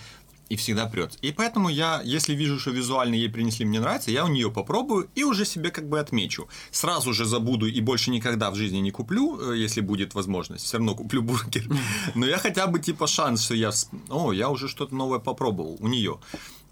и 0.54 0.56
всегда 0.56 0.86
прет. 0.86 1.18
И 1.22 1.32
поэтому 1.32 1.68
я, 1.70 2.02
если 2.06 2.36
вижу, 2.36 2.60
что 2.60 2.70
визуально 2.70 3.16
ей 3.16 3.30
принесли, 3.30 3.66
мне 3.66 3.80
нравится, 3.80 4.12
я 4.12 4.24
у 4.24 4.28
нее 4.28 4.52
попробую 4.52 5.10
и 5.16 5.24
уже 5.24 5.46
себе 5.46 5.72
как 5.72 5.90
бы 5.90 6.00
отмечу. 6.00 6.48
Сразу 6.72 7.12
же 7.12 7.26
забуду 7.26 7.66
и 7.66 7.82
больше 7.82 8.12
никогда 8.12 8.52
в 8.52 8.56
жизни 8.56 8.78
не 8.78 8.92
куплю, 8.92 9.54
э, 9.54 9.58
если 9.58 9.82
будет 9.82 10.14
возможность. 10.14 10.66
Все 10.66 10.78
равно 10.78 10.94
куплю 10.94 11.24
бургер. 11.24 11.68
Но 12.16 12.28
я 12.28 12.38
хотя 12.38 12.68
бы 12.68 12.80
типа 12.80 13.08
шанс, 13.08 13.44
что 13.44 13.56
я, 13.56 13.72
о, 14.10 14.32
я 14.32 14.50
уже 14.50 14.68
что-то 14.68 14.94
новое 14.94 15.20
попробовал 15.20 15.78
у 15.80 15.88
нее. 15.88 16.20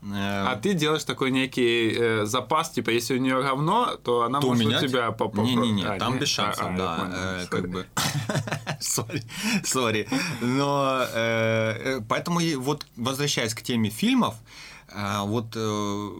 А 0.03 0.55
ты 0.55 0.73
делаешь 0.73 1.03
такой 1.03 1.29
некий 1.29 1.93
э, 1.95 2.25
запас, 2.25 2.71
типа, 2.71 2.89
если 2.89 3.15
у 3.15 3.19
нее 3.19 3.41
говно, 3.41 3.97
то 4.03 4.23
она 4.23 4.39
то 4.39 4.47
у 4.47 4.49
может 4.49 4.65
меня 4.65 4.77
у 4.79 4.81
тебя 4.81 5.11
попробовать. 5.11 5.51
Не-не-не, 5.55 5.83
А, 5.83 5.99
там 5.99 6.13
нет? 6.13 6.21
без 6.21 6.29
шансов, 6.29 6.65
А, 6.65 6.73
а, 6.73 6.77
да. 6.77 7.43
э, 7.43 7.45
как 7.47 7.69
бы. 7.69 7.85
Сори, 8.79 9.23
сори. 9.63 10.07
Но 10.41 11.01
э, 11.13 11.97
э, 11.97 12.01
поэтому 12.09 12.39
вот 12.57 12.85
возвращаясь 12.95 13.53
к 13.53 13.61
теме 13.61 13.89
фильмов, 13.89 14.35
вот 14.93 15.55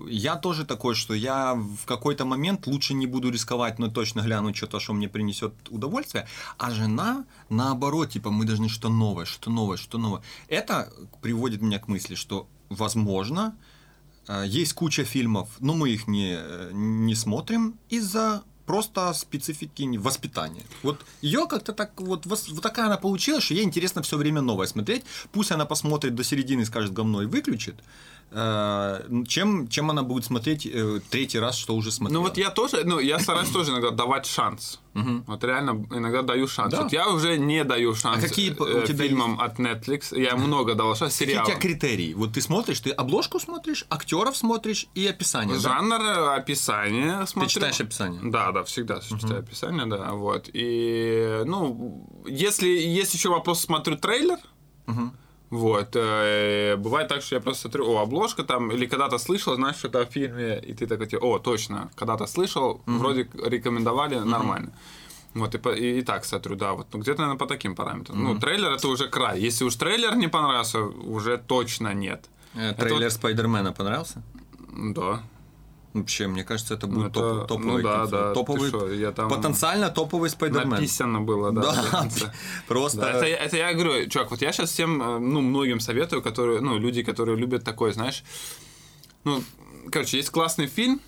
я 0.07 0.37
тоже 0.37 0.63
такой, 0.65 0.95
что 0.95 1.13
я 1.13 1.55
в 1.55 1.85
какой-то 1.85 2.23
момент 2.23 2.67
лучше 2.67 2.93
не 2.93 3.05
буду 3.05 3.29
рисковать, 3.29 3.79
но 3.79 3.89
точно 3.89 4.21
гляну 4.21 4.53
что-то, 4.53 4.79
что 4.79 4.93
мне 4.93 5.09
принесет 5.09 5.53
удовольствие. 5.69 6.25
А 6.57 6.71
жена, 6.71 7.25
наоборот, 7.49 8.11
типа, 8.11 8.29
мы 8.29 8.45
должны 8.45 8.69
что 8.69 8.87
новое, 8.87 9.25
что 9.25 9.49
новое, 9.49 9.75
что 9.75 9.97
новое. 9.97 10.21
Это 10.47 10.89
приводит 11.21 11.61
меня 11.61 11.79
к 11.79 11.89
мысли, 11.89 12.15
что, 12.15 12.47
возможно, 12.69 13.57
есть 14.45 14.73
куча 14.73 15.03
фильмов, 15.03 15.49
но 15.59 15.73
мы 15.73 15.89
их 15.89 16.07
не, 16.07 16.35
э, 16.37 16.69
не 16.73 17.15
смотрим 17.15 17.79
из-за 17.89 18.43
просто 18.71 19.13
специфики 19.13 19.97
воспитания. 19.97 20.63
Вот 20.83 20.97
ее 21.21 21.45
как-то 21.47 21.73
так 21.73 21.91
вот, 21.99 22.25
вот 22.25 22.61
такая 22.61 22.85
она 22.85 22.97
получилась, 22.97 23.43
что 23.43 23.53
ей 23.53 23.65
интересно 23.65 24.01
все 24.01 24.15
время 24.17 24.41
новое 24.41 24.67
смотреть. 24.67 25.03
Пусть 25.33 25.51
она 25.51 25.65
посмотрит 25.65 26.15
до 26.15 26.23
середины, 26.23 26.65
скажет 26.65 26.93
говно 26.93 27.21
и 27.21 27.25
выключит. 27.25 27.75
э, 28.33 29.23
чем, 29.27 29.67
чем 29.67 29.89
она 29.89 30.03
будет 30.03 30.23
смотреть 30.25 30.65
э, 30.65 30.99
третий 31.09 31.39
раз, 31.39 31.57
что 31.57 31.75
уже 31.75 31.91
смотрела. 31.91 32.21
Ну 32.21 32.27
вот 32.27 32.37
я 32.37 32.49
тоже, 32.49 32.83
ну 32.85 32.99
я 32.99 33.19
стараюсь 33.19 33.49
тоже 33.49 33.71
иногда 33.71 33.91
давать 33.91 34.25
шанс. 34.25 34.79
Вот 35.27 35.43
реально 35.43 35.85
иногда 35.91 36.21
даю 36.21 36.47
шанс. 36.47 36.71
Да. 36.73 36.83
Вот 36.83 36.93
я 36.93 37.07
уже 37.09 37.37
не 37.37 37.63
даю 37.63 37.95
шанс 37.95 38.17
А 38.17 38.27
какие 38.27 38.51
э, 38.51 38.85
тебя 38.87 39.05
фильмам 39.07 39.39
от 39.39 39.59
Netflix. 39.59 40.17
Я 40.17 40.35
много 40.35 40.75
давал 40.75 40.95
шанс 40.95 41.13
Какие 41.13 41.27
у 41.27 41.29
сериалам. 41.31 41.51
тебя 41.51 41.59
критерии? 41.61 42.13
Вот 42.13 42.33
ты 42.33 42.41
смотришь, 42.41 42.79
ты 42.81 42.91
обложку 42.91 43.39
смотришь, 43.39 43.85
актеров 43.89 44.35
смотришь 44.35 44.87
и 44.95 45.07
описание. 45.07 45.55
да? 45.55 45.61
Жанр, 45.61 46.01
э, 46.01 46.35
описание 46.35 47.25
смотрю. 47.27 47.49
читаешь 47.49 47.79
описание? 47.81 48.19
Да, 48.23 48.51
да, 48.51 48.60
всегда 48.63 48.99
читаю 48.99 49.39
описание, 49.39 49.85
да, 49.85 50.11
вот. 50.13 50.49
И, 50.53 51.41
ну, 51.45 52.05
если 52.27 52.67
есть 52.67 53.13
еще 53.13 53.29
вопрос, 53.29 53.61
смотрю 53.61 53.95
трейлер, 53.97 54.37
вот, 55.49 55.95
э, 55.95 56.77
бывает 56.77 57.09
так, 57.09 57.21
что 57.21 57.35
я 57.35 57.41
просто 57.41 57.63
смотрю, 57.63 57.85
о, 57.91 58.01
обложка 58.01 58.43
там, 58.43 58.71
или 58.71 58.85
когда-то 58.85 59.17
слышал, 59.17 59.55
знаешь, 59.55 59.75
что-то 59.75 59.99
о 59.99 60.05
фильме, 60.05 60.59
и 60.59 60.73
ты 60.73 60.87
такой, 60.87 61.07
о, 61.19 61.39
точно, 61.39 61.89
когда-то 61.95 62.25
слышал, 62.27 62.81
вроде 62.85 63.27
рекомендовали, 63.45 64.15
нормально. 64.19 64.71
Вот, 65.33 65.55
и, 65.55 65.57
и, 65.79 65.99
и 65.99 66.01
так 66.03 66.25
смотрю, 66.25 66.55
да, 66.55 66.71
вот, 66.73 66.87
ну, 66.93 66.99
где-то, 66.99 67.21
наверное, 67.21 67.37
по 67.39 67.45
таким 67.47 67.75
параметрам. 67.75 68.23
Ну, 68.23 68.39
трейлер 68.39 68.71
это 68.71 68.87
уже 68.87 69.07
край. 69.07 69.39
Если 69.39 69.65
уж 69.65 69.75
трейлер 69.75 70.15
не 70.15 70.27
понравился, 70.29 70.79
уже 70.83 71.37
точно 71.37 71.93
нет. 71.93 72.29
Э, 72.53 72.69
Это 72.71 72.81
Трейлер 72.81 73.03
вот- 73.05 73.13
Спайдермена 73.13 73.71
понравился? 73.73 74.21
Да. 74.73 75.21
Вообще, 75.93 76.27
мне 76.27 76.43
кажется, 76.45 76.75
это 76.75 76.87
Ну, 76.87 76.93
будет 76.95 77.11
это- 77.11 77.19
топ- 77.39 77.47
топовый, 77.49 77.83
ну 77.83 77.89
да, 77.89 78.05
да, 78.05 78.33
топовый 78.33 78.69
шо, 78.71 78.89
я 78.93 79.11
там- 79.11 79.29
потенциально 79.29 79.89
топовый 79.89 80.29
Спайдермен. 80.29 80.69
Написано 80.69 81.19
было, 81.21 81.51
да. 81.51 81.61
Да, 81.91 82.33
просто. 82.67 83.01
Да, 83.01 83.11
это, 83.11 83.25
я- 83.27 83.37
это 83.37 83.57
я 83.57 83.73
говорю, 83.73 84.07
чувак, 84.09 84.31
вот 84.31 84.41
я 84.41 84.53
сейчас 84.53 84.69
всем, 84.71 85.01
э, 85.01 85.19
ну, 85.19 85.41
многим 85.41 85.79
советую, 85.81 86.21
которые, 86.21 86.61
ну, 86.61 86.77
люди, 86.79 87.03
которые 87.03 87.37
любят 87.37 87.65
такое, 87.65 87.91
знаешь, 87.91 88.23
ну, 89.25 89.43
короче, 89.91 90.15
есть 90.17 90.29
классный 90.29 90.67
фильм, 90.67 91.01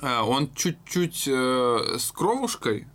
э, 0.00 0.20
он 0.20 0.48
чуть-чуть 0.54 1.24
э, 1.26 1.96
с 1.98 2.12
кровушкой, 2.12 2.86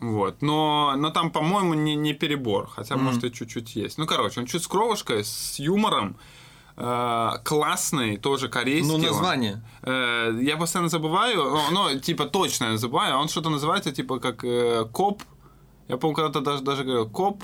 вот, 0.00 0.42
но, 0.42 0.94
но 0.98 1.10
там, 1.10 1.30
по-моему, 1.30 1.72
не, 1.74 1.94
не 1.96 2.12
перебор, 2.12 2.68
хотя, 2.68 2.96
может, 2.96 3.24
и 3.24 3.32
чуть-чуть 3.32 3.74
есть. 3.76 3.96
Ну, 3.98 4.06
короче, 4.06 4.40
он 4.40 4.46
чуть 4.46 4.62
с 4.62 4.66
кровушкой, 4.68 5.24
с 5.24 5.58
юмором, 5.58 6.16
классный, 7.44 8.16
тоже 8.16 8.48
корейский. 8.48 8.90
Ну, 8.90 8.98
название. 8.98 9.62
Э, 9.82 10.32
я 10.40 10.56
постоянно 10.56 10.88
забываю, 10.88 11.58
ну, 11.72 11.98
типа, 12.00 12.24
точно 12.24 12.72
я 12.72 12.78
забываю, 12.78 13.16
он 13.18 13.28
что-то 13.28 13.50
называется, 13.50 13.92
типа, 13.92 14.18
как 14.18 14.44
э, 14.44 14.86
коп, 14.92 15.22
я 15.88 15.96
помню, 15.96 16.16
когда-то 16.16 16.40
даже, 16.40 16.62
даже 16.62 16.84
говорил, 16.84 17.08
коп, 17.08 17.42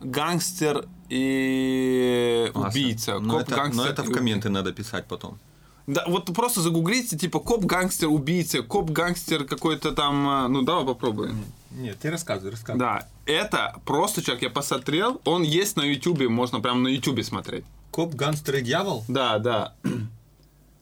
гангстер 0.00 0.86
и 1.10 2.50
убийца. 2.54 3.18
Но 3.18 3.34
коп, 3.34 3.42
это, 3.42 3.56
гангстер 3.56 3.84
но 3.84 3.90
это 3.90 4.02
в 4.02 4.12
комменты 4.12 4.48
надо 4.48 4.72
писать 4.72 5.06
потом. 5.06 5.38
да, 5.86 6.04
вот 6.06 6.32
просто 6.34 6.60
загуглите, 6.60 7.18
типа, 7.18 7.40
коп, 7.40 7.64
гангстер, 7.64 8.08
убийца, 8.08 8.62
коп, 8.62 8.90
гангстер 8.90 9.44
какой-то 9.44 9.92
там, 9.92 10.28
э, 10.28 10.48
ну, 10.48 10.62
давай 10.62 10.84
попробуем. 10.86 11.44
Нет, 11.72 11.98
ты 11.98 12.10
рассказывай, 12.10 12.52
рассказывай. 12.52 12.78
Да, 12.80 13.06
это 13.26 13.74
просто, 13.84 14.22
человек, 14.22 14.44
я 14.44 14.50
посмотрел, 14.50 15.20
он 15.24 15.42
есть 15.42 15.76
на 15.76 15.82
ютубе, 15.82 16.28
можно 16.28 16.60
прямо 16.60 16.80
на 16.80 16.88
ютубе 16.88 17.22
смотреть. 17.22 17.64
Коп, 17.90 18.14
гангстер 18.14 18.56
и 18.56 18.62
дьявол? 18.62 19.04
Да, 19.08 19.38
да, 19.38 19.74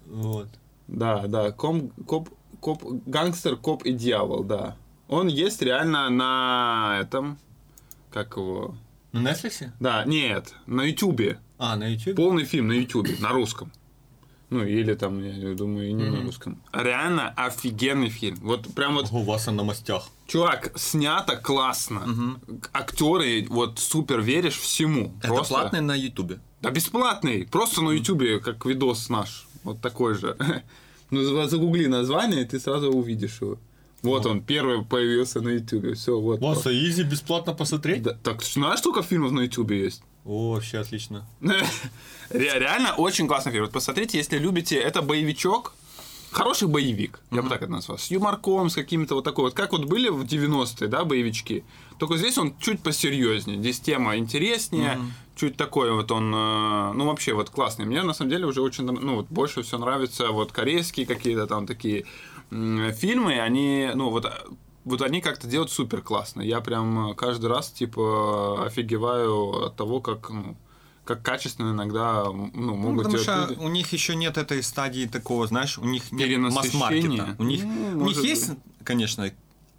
Вот. 0.07 0.48
да, 0.88 1.26
да, 1.26 1.52
коп, 1.52 1.92
коп, 2.07 2.28
коп, 2.61 2.82
гангстер, 3.07 3.57
коп 3.57 3.84
и 3.84 3.92
дьявол, 3.92 4.44
да. 4.44 4.76
Он 5.09 5.28
есть 5.28 5.62
реально 5.62 6.11
на 6.11 6.98
этом, 7.00 7.38
как 8.11 8.36
его... 8.36 8.74
На 9.12 9.30
Netflix? 9.30 9.70
Да, 9.78 10.05
нет, 10.05 10.55
на 10.66 10.82
ютубе. 10.82 11.38
А, 11.59 11.76
на 11.76 11.86
YouTube? 11.86 12.16
Полный 12.16 12.44
фильм 12.44 12.66
на 12.68 12.72
ютубе, 12.72 13.14
на 13.20 13.28
русском. 13.30 13.70
Ну, 14.50 14.62
или 14.64 14.94
там, 14.94 15.22
я 15.24 15.55
думаю, 15.55 15.88
и 15.88 15.92
не 15.92 16.05
на 16.05 16.22
русском. 16.22 16.61
Реально 16.72 17.30
офигенный 17.30 18.09
фильм. 18.09 18.38
Вот 18.42 18.72
прям 18.74 18.94
вот 18.94 19.11
У 19.12 19.22
вас 19.22 19.46
на 19.46 19.62
мастях. 19.64 20.09
Чувак, 20.26 20.72
снято 20.76 21.36
классно. 21.36 22.38
Актеры, 22.72 23.46
вот 23.48 23.78
супер 23.78 24.20
веришь 24.20 24.59
всему. 24.59 25.12
Это 25.18 25.28
Просто- 25.28 25.55
платный 25.55 25.80
на 25.80 25.94
YouTube. 25.94 26.38
Да 26.65 26.71
бесплатный. 26.71 27.47
Просто 27.51 27.83
на 27.83 27.91
Ютубе, 27.91 28.41
как 28.41 28.65
видос 28.67 29.09
наш. 29.11 29.47
Вот 29.65 29.81
такой 29.81 30.15
же. 30.15 30.37
Ну, 31.11 31.23
за- 31.23 31.49
загугли 31.49 31.87
название, 31.87 32.43
и 32.43 32.45
ты 32.45 32.59
сразу 32.59 32.91
увидишь 32.91 33.39
его. 33.41 33.59
Вот 34.03 34.27
он, 34.27 34.41
первый 34.43 34.83
появился 34.85 35.41
на 35.43 35.51
Ютубе. 35.51 35.95
Все, 35.95 36.19
вот. 36.19 36.41
Васа, 36.41 36.71
изи 36.73 37.05
бесплатно 37.05 37.55
посмотреть? 37.55 38.03
Да, 38.03 38.15
так 38.23 38.43
знаешь, 38.43 38.81
сколько 38.81 39.03
фильмов 39.03 39.31
на 39.33 39.43
Ютубе 39.43 39.85
есть? 39.85 40.03
О, 40.25 40.55
вообще 40.55 40.79
отлично. 40.79 41.25
Ре- 41.41 42.59
Реально 42.59 42.95
очень 42.97 43.29
классный 43.29 43.53
фильм. 43.53 43.65
Вот 43.65 43.73
посмотрите, 43.73 44.19
если 44.19 44.39
любите, 44.39 44.77
это 44.77 45.03
боевичок. 45.03 45.75
Хороший 46.35 46.68
боевик, 46.68 47.20
я 47.30 47.43
бы 47.43 47.49
так 47.49 47.62
это 47.62 47.70
назвал, 47.70 47.99
с 47.99 48.11
юморком, 48.11 48.68
с 48.68 48.74
какими-то 48.74 49.14
вот 49.14 49.24
такой 49.24 49.45
вот, 49.45 49.55
как 49.55 49.72
вот 49.72 49.85
были 49.85 50.09
в 50.09 50.22
90-е, 50.24 50.89
да, 50.89 51.05
боевички. 51.05 51.64
Только 51.99 52.16
здесь 52.16 52.37
он 52.39 52.55
чуть 52.59 52.80
посерьезнее, 52.80 53.59
здесь 53.59 53.80
тема 53.80 54.16
интереснее, 54.16 54.99
чуть 55.37 55.57
такой 55.57 55.93
вот 55.93 56.11
он, 56.11 56.35
э, 56.35 56.93
ну 56.95 57.07
вообще 57.07 57.35
вот 57.35 57.51
классный. 57.51 57.85
Мне 57.85 58.03
на 58.03 58.14
самом 58.14 58.30
деле 58.30 58.47
уже 58.47 58.61
очень, 58.61 58.85
ну 58.85 59.16
вот 59.16 59.26
больше 59.28 59.62
все 59.62 59.78
нравится 59.78 60.28
вот 60.28 60.53
корейские 60.53 61.07
какие-то 61.07 61.47
там 61.47 61.66
такие 61.66 62.05
фильмы, 62.51 63.41
они, 63.41 63.91
ну 63.95 64.11
вот 64.11 64.26
вот 64.85 65.01
они 65.01 65.20
как-то 65.22 65.47
делают 65.47 65.70
супер 65.70 66.03
классно. 66.03 66.43
Я 66.43 66.61
прям 66.61 67.14
каждый 67.14 67.47
раз 67.47 67.70
типа 67.70 68.66
офигеваю 68.66 69.66
от 69.66 69.76
того, 69.76 70.01
как 70.01 70.28
ну, 70.28 70.57
как 71.05 71.22
качественно 71.22 71.72
иногда 71.72 72.24
ну, 72.24 72.50
Ну, 72.55 72.74
могут 72.76 73.05
потому 73.05 73.22
делать 73.22 73.24
что 73.24 73.46
люди. 73.50 73.61
у 73.61 73.68
них 73.68 73.92
еще 73.92 74.16
нет 74.16 74.38
этой 74.38 74.62
стадии 74.62 75.07
такого, 75.07 75.46
знаешь, 75.46 75.78
у 75.78 75.84
них 75.84 76.11
нет 76.12 76.38
масс-маркета. 76.38 77.36
У 77.38 77.44
них, 77.44 77.64
Ну, 77.64 78.05
у 78.05 78.07
них 78.07 78.22
есть, 78.24 78.52
конечно, 78.82 79.30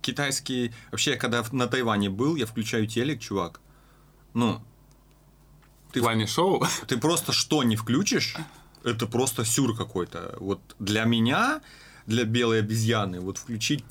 китайские... 0.02 0.74
Вообще, 0.92 1.12
я 1.12 1.18
когда 1.18 1.44
на 1.52 1.68
Тайване 1.68 2.10
был, 2.10 2.36
я 2.36 2.46
включаю 2.46 2.88
телек, 2.88 3.20
чувак. 3.20 3.60
Ну, 4.34 4.62
В 5.90 6.00
плане 6.00 6.28
шоу. 6.28 6.64
ты 6.88 6.98
просто 6.98 7.32
что 7.32 7.64
не 7.64 7.76
включишь, 7.76 8.36
это 8.84 9.08
просто 9.08 9.46
сюр 9.46 9.76
какой-то. 9.76 10.38
Вот 10.40 10.60
для 10.80 11.06
меня, 11.06 11.62
для 12.06 12.24
белой 12.26 12.60
обезьяны, 12.60 13.20
вот 13.20 13.38
включить 13.38 13.84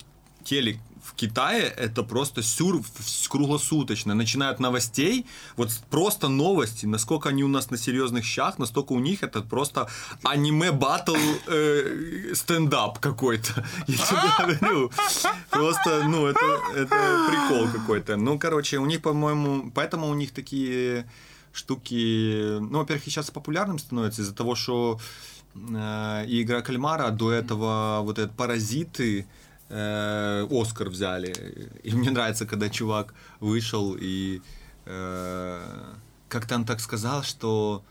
телек 0.44 0.78
в 1.04 1.14
Китае 1.14 1.62
это 1.76 2.02
просто 2.02 2.42
сюр 2.42 2.82
круглосуточно. 3.28 4.14
Начиная 4.14 4.50
от 4.50 4.60
новостей, 4.60 5.26
вот 5.56 5.70
просто 5.90 6.28
новости, 6.28 6.86
насколько 6.86 7.28
они 7.28 7.44
у 7.44 7.48
нас 7.48 7.70
на 7.70 7.76
серьезных 7.76 8.24
щах, 8.24 8.58
настолько 8.58 8.92
у 8.92 9.00
них 9.00 9.22
это 9.22 9.42
просто 9.42 9.88
аниме 10.22 10.72
батл 10.72 11.16
э, 11.46 12.32
стендап 12.34 13.00
какой-то. 13.00 13.66
Я 13.86 13.96
тебе 13.96 14.58
говорю. 14.60 14.90
Просто, 15.50 16.04
ну, 16.08 16.26
это, 16.26 16.60
это 16.74 17.28
прикол 17.28 17.68
какой-то. 17.68 18.16
Ну, 18.16 18.38
короче, 18.38 18.78
у 18.78 18.86
них, 18.86 19.02
по-моему, 19.02 19.70
поэтому 19.74 20.08
у 20.08 20.14
них 20.14 20.32
такие 20.32 21.06
штуки, 21.52 22.58
ну, 22.60 22.78
во-первых, 22.78 23.06
и 23.06 23.10
сейчас 23.10 23.30
популярным 23.30 23.78
становится 23.78 24.22
из-за 24.22 24.34
того, 24.34 24.54
что 24.54 24.98
э, 25.54 26.24
и 26.26 26.42
игра 26.42 26.62
кальмара 26.62 27.10
до 27.10 27.30
этого 27.30 28.00
вот 28.02 28.18
этот 28.18 28.34
паразиты 28.36 29.26
э, 29.68 30.46
Оскар 30.50 30.88
взяли. 30.88 31.32
И 31.82 31.92
мне 31.94 32.10
нравится, 32.10 32.46
когда 32.46 32.68
чувак 32.68 33.14
вышел 33.40 33.96
и 34.00 34.40
э, 34.86 35.92
как-то 36.28 36.54
он 36.56 36.64
так 36.64 36.80
сказал, 36.80 37.22
что 37.22 37.84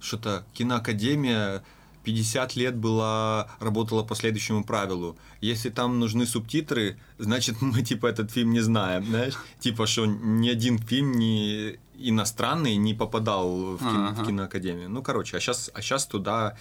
что-то 0.00 0.44
киноакадемия 0.54 1.62
50 2.04 2.56
лет 2.56 2.74
была, 2.76 3.48
работала 3.60 4.02
по 4.02 4.14
следующему 4.16 4.64
правилу. 4.64 5.16
Если 5.40 5.70
там 5.70 6.00
нужны 6.00 6.26
субтитры, 6.26 6.98
значит 7.18 7.56
мы 7.62 7.82
типа 7.82 8.06
этот 8.08 8.30
фильм 8.32 8.50
не 8.52 8.60
знаем, 8.60 9.04
знаешь? 9.06 9.34
Типа, 9.60 9.86
что 9.86 10.06
ни 10.06 10.48
один 10.48 10.78
фильм 10.78 11.12
не 11.12 11.78
иностранный 11.94 12.74
не 12.76 12.94
попадал 12.94 13.76
в, 13.76 13.78
кино- 13.78 14.08
в 14.14 14.18
Ага. 14.18 14.24
киноакадемию. 14.26 14.90
Ну, 14.90 15.02
короче, 15.02 15.36
а 15.36 15.40
сейчас, 15.40 15.70
а 15.72 15.80
сейчас 15.80 16.06
туда 16.06 16.56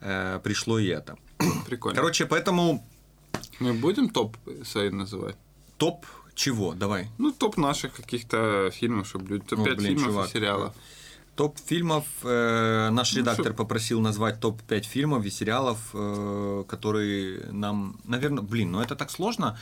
э, 0.00 0.40
пришло 0.42 0.80
и 0.80 0.88
это. 0.88 1.16
Прикольно. 1.66 1.94
Короче, 1.94 2.26
поэтому 2.26 2.84
Мы 3.60 3.72
будем 3.74 4.08
топ 4.08 4.36
свои 4.64 4.90
называть? 4.90 5.36
топ 5.78 6.06
чего? 6.34 6.74
Давай. 6.74 7.08
Ну, 7.18 7.32
топ 7.32 7.56
наших 7.58 7.92
каких-то 7.94 8.70
фильмов, 8.72 9.06
чтобы 9.08 9.28
люди... 9.28 9.44
Ну, 9.50 9.56
Топ-5 9.64 9.74
блин, 9.76 9.88
фильмов 9.96 10.06
чувак. 10.06 10.28
и 10.28 10.32
сериалов. 10.32 10.74
Топ 11.36 11.58
фильмов. 11.66 12.04
э, 12.22 12.88
наш 12.90 13.12
Ну, 13.14 13.18
редактор 13.20 13.46
шо- 13.52 13.54
попросил 13.54 14.00
назвать 14.00 14.40
топ 14.40 14.60
5 14.62 14.84
фильмов 14.86 15.24
и 15.24 15.30
сериалов, 15.30 15.78
э, 15.94 16.64
которые 16.68 17.46
нам, 17.52 17.96
наверное, 18.04 18.42
блин, 18.42 18.72
ну 18.72 18.80
это 18.80 18.94
так 18.96 19.10
сложно. 19.10 19.58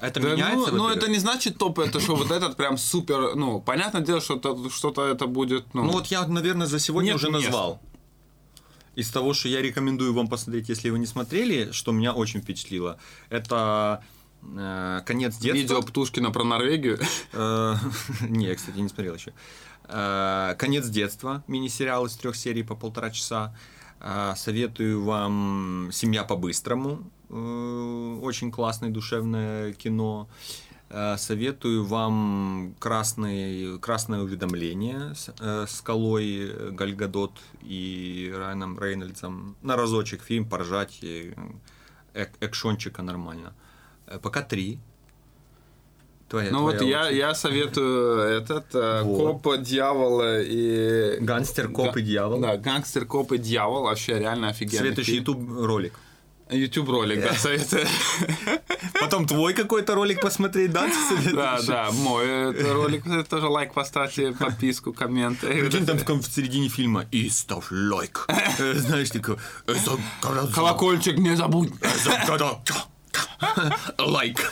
Это 0.00 0.20
Да, 0.20 0.30
меняется. 0.32 0.72
ну, 0.72 0.78
но 0.78 0.90
это 0.90 1.08
не 1.08 1.18
значит 1.18 1.58
топ, 1.58 1.78
это 1.78 2.00
что 2.00 2.16
вот 2.16 2.30
этот 2.30 2.56
прям 2.56 2.76
супер, 2.76 3.34
ну, 3.36 3.60
понятное 3.60 4.02
дело, 4.02 4.20
что 4.20 4.40
что-то 4.70 5.06
это 5.06 5.26
будет, 5.26 5.74
ну, 5.74 5.84
Ну 5.84 5.92
вот 5.92 6.06
я, 6.06 6.26
наверное, 6.26 6.66
за 6.66 6.78
сегодня 6.80 7.12
Нет 7.12 7.16
уже 7.16 7.30
назвал. 7.30 7.80
Из 8.94 9.10
того, 9.10 9.32
что 9.32 9.48
я 9.48 9.62
рекомендую 9.62 10.12
вам 10.12 10.28
посмотреть, 10.28 10.68
если 10.68 10.90
вы 10.90 10.98
не 10.98 11.06
смотрели, 11.06 11.70
что 11.72 11.92
меня 11.92 12.12
очень 12.12 12.40
впечатлило, 12.42 12.98
это 13.30 14.04
э, 14.42 15.00
конец 15.06 15.36
детства. 15.38 15.56
видео 15.56 15.82
Птушкина 15.82 16.30
про 16.30 16.44
Норвегию. 16.44 16.98
Э, 17.32 17.74
Не, 18.28 18.46
я, 18.46 18.54
кстати, 18.54 18.76
не 18.78 18.88
смотрел 18.88 19.14
еще. 19.14 19.32
Э, 19.84 20.54
Конец 20.58 20.88
детства. 20.88 21.42
Мини-сериал 21.46 22.06
из 22.06 22.16
трех 22.16 22.36
серий 22.36 22.62
по 22.62 22.74
полтора 22.74 23.10
часа. 23.10 23.56
Э, 24.00 24.34
Советую 24.36 25.02
вам 25.04 25.90
Семья 25.92 26.24
по-быстрому. 26.24 27.10
Очень 27.30 28.50
классное 28.52 28.90
душевное 28.90 29.72
кино. 29.72 30.28
Э, 30.94 31.16
Советую 31.16 31.84
вам 31.84 32.74
красный, 32.78 33.78
красное 33.78 34.20
уведомление 34.20 35.14
с 35.14 35.30
э, 35.40 35.64
скалой 35.68 36.50
э, 36.50 36.70
Гальгадот 36.70 37.32
и 37.62 38.30
Райаном 38.36 38.78
Рейнольдсом. 38.78 39.56
На 39.62 39.76
разочек 39.76 40.22
фильм 40.22 40.44
поржать. 40.48 40.98
и, 41.02 41.32
э, 42.14 42.26
Экшончика 42.40 43.02
нормально. 43.02 43.54
Пока 44.22 44.42
три. 44.42 44.78
Твоя, 46.28 46.50
Ну 46.50 46.62
вот 46.62 46.76
твоя 46.78 46.90
я, 47.00 47.06
очередь. 47.06 47.18
я 47.18 47.34
советую 47.34 48.18
этот 48.20 48.74
э, 48.74 49.02
Вот. 49.02 49.42
Коп, 49.42 49.58
Дьявола 49.62 50.40
и... 50.42 51.18
Гангстер, 51.20 51.68
коп 51.68 51.94
Га- 51.94 52.00
и 52.00 52.02
дьявол. 52.02 52.40
Да, 52.40 52.56
Гангстер, 52.56 53.04
Коп 53.06 53.32
и 53.32 53.38
Дьявол. 53.38 53.82
Вообще 53.84 54.18
реально 54.18 54.48
офигенный 54.48 54.78
Следующий. 54.88 55.16
YouTube 55.16 55.40
ролик. 55.58 55.94
YouTube 56.52 56.88
ролик, 56.88 57.22
да, 57.22 57.34
советую. 57.34 57.86
Потом 59.00 59.26
твой 59.26 59.54
какой-то 59.54 59.94
ролик 59.94 60.20
посмотреть, 60.20 60.72
да? 60.72 60.88
Да, 61.32 61.60
да, 61.66 61.90
мой 61.92 62.24
э, 62.26 62.72
ролик, 62.72 63.06
э, 63.06 63.24
тоже 63.24 63.46
лайк 63.48 63.72
поставьте, 63.74 64.32
подписку, 64.38 64.92
комменты. 64.92 65.46
Прикинь, 65.46 65.86
там 65.86 65.98
в, 66.20 66.26
середине 66.26 66.68
фильма 66.68 67.06
и 67.10 67.28
ставь 67.28 67.66
лайк. 67.70 68.26
Э, 68.58 68.74
Знаешь, 68.74 69.10
такой... 69.10 69.36
«Это 69.66 69.98
когда- 70.20 70.46
Колокольчик 70.52 71.16
не 71.16 71.36
забудь. 71.36 71.72
Лайк. 73.98 74.50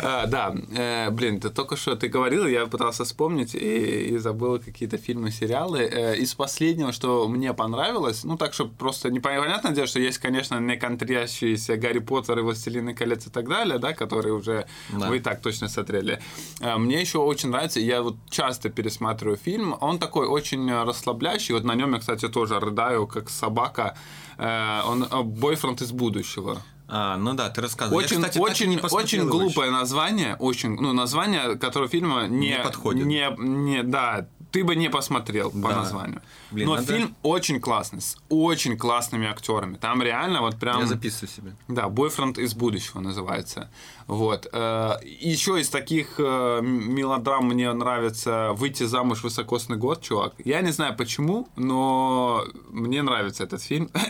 А, 0.00 0.26
да, 0.26 0.54
э, 0.76 1.10
блин, 1.10 1.40
ты 1.40 1.50
только 1.50 1.76
что 1.76 1.96
ты 1.96 2.08
говорил, 2.08 2.46
я 2.46 2.66
пытался 2.66 3.04
вспомнить 3.04 3.54
и, 3.54 4.16
забыл 4.18 4.58
какие-то 4.58 4.96
фильмы, 4.98 5.30
сериалы. 5.30 5.80
Э, 5.80 6.16
из 6.16 6.34
последнего, 6.34 6.92
что 6.92 7.28
мне 7.28 7.52
понравилось, 7.52 8.24
ну 8.24 8.36
так, 8.36 8.54
что 8.54 8.66
просто 8.66 9.10
непонятно 9.10 9.70
дело, 9.70 9.86
что 9.86 10.00
есть, 10.00 10.18
конечно, 10.18 10.58
не 10.60 10.76
контрящиеся 10.76 11.76
Гарри 11.76 11.98
Поттер 11.98 12.38
и 12.38 12.42
Властелины 12.42 12.94
колец 12.94 13.26
и 13.26 13.30
так 13.30 13.48
далее, 13.48 13.78
да, 13.78 13.92
которые 13.92 14.34
уже 14.34 14.66
вы 14.90 15.16
и 15.16 15.20
так 15.20 15.40
точно 15.42 15.68
смотрели. 15.68 16.20
Э, 16.60 16.76
Мне 16.76 17.00
еще 17.00 17.18
очень 17.18 17.50
нравится, 17.50 17.80
я 17.80 18.02
вот 18.02 18.16
часто 18.30 18.70
пересматриваю 18.70 19.36
фильм, 19.36 19.76
он 19.80 19.98
такой 19.98 20.26
очень 20.26 20.72
расслабляющий, 20.72 21.54
вот 21.54 21.64
на 21.64 21.74
нем 21.74 21.92
я, 21.94 21.98
кстати, 21.98 22.28
тоже 22.28 22.60
рыдаю, 22.60 23.06
как 23.06 23.30
собака. 23.30 23.96
Он 24.38 25.06
бойфренд 25.24 25.80
из 25.80 25.92
будущего. 25.92 26.62
А, 26.88 27.16
ну 27.16 27.34
да, 27.34 27.50
ты 27.50 27.60
рассказывал. 27.60 27.98
Я, 28.00 28.06
Очень, 28.06 28.16
кстати, 28.18 28.34
так 28.34 28.42
и 28.42 28.50
очень, 28.52 28.78
очень 28.80 29.28
глупое 29.28 29.70
название, 29.70 30.36
очень, 30.38 30.76
ну, 30.80 30.92
название, 30.92 31.56
которое 31.56 31.88
фильма 31.88 32.26
не, 32.28 32.50
Не 32.50 32.58
подходит. 32.60 33.06
Не, 33.06 33.34
не, 33.38 33.82
да, 33.82 34.28
ты 34.52 34.62
бы 34.62 34.76
не 34.76 34.88
посмотрел 34.88 35.50
по 35.50 35.68
Да. 35.70 35.76
названию. 35.76 36.22
Блин, 36.52 36.68
Но 36.68 36.76
надо- 36.76 36.86
фильм 36.94 37.16
очень 37.22 37.60
классный, 37.60 38.00
с 38.00 38.16
очень 38.28 38.78
классными 38.78 39.26
актерами. 39.26 39.74
Там 39.76 40.00
реально 40.00 40.40
вот 40.40 40.56
прям... 40.58 40.76
еще. 40.76 40.82
Я 40.84 40.88
записываю 40.94 41.28
себе. 41.28 41.56
Да, 41.68 41.88
бойфренд 41.88 42.38
из 42.38 42.54
будущего 42.54 43.00
называется. 43.00 43.68
Вот. 44.06 44.46
Еще 44.54 45.60
из 45.60 45.68
таких 45.68 46.14
э, 46.18 46.60
мелодрам 46.62 47.44
мне 47.46 47.72
нравится 47.72 48.52
«Выйти 48.54 48.84
замуж 48.84 49.24
высокосный 49.24 49.76
год», 49.76 50.00
чувак. 50.02 50.34
Я 50.44 50.60
не 50.60 50.70
знаю 50.70 50.96
почему, 50.96 51.48
но 51.56 52.44
мне 52.70 53.02
нравится 53.02 53.42
этот 53.42 53.60
фильм. 53.60 53.90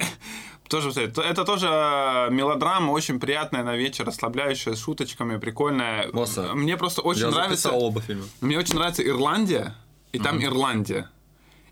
Тоже, 0.68 0.90
вот 0.90 1.18
это 1.18 1.44
тоже 1.44 1.68
э, 1.68 2.30
мелодрама, 2.30 2.90
очень 2.90 3.20
приятная 3.20 3.62
на 3.62 3.76
вечер, 3.76 4.04
расслабляющая, 4.04 4.74
с 4.74 4.80
шуточками, 4.80 5.38
прикольная. 5.38 6.10
Боса, 6.10 6.54
Мне 6.54 6.76
просто 6.76 7.02
очень 7.02 7.22
Я 7.22 7.30
нравится... 7.30 7.70
оба 7.70 8.00
фильма. 8.00 8.24
Мне 8.40 8.58
очень 8.58 8.74
нравится 8.74 9.06
Ирландия, 9.06 9.74
и 10.12 10.18
там 10.18 10.42
Ирландия. 10.42 11.10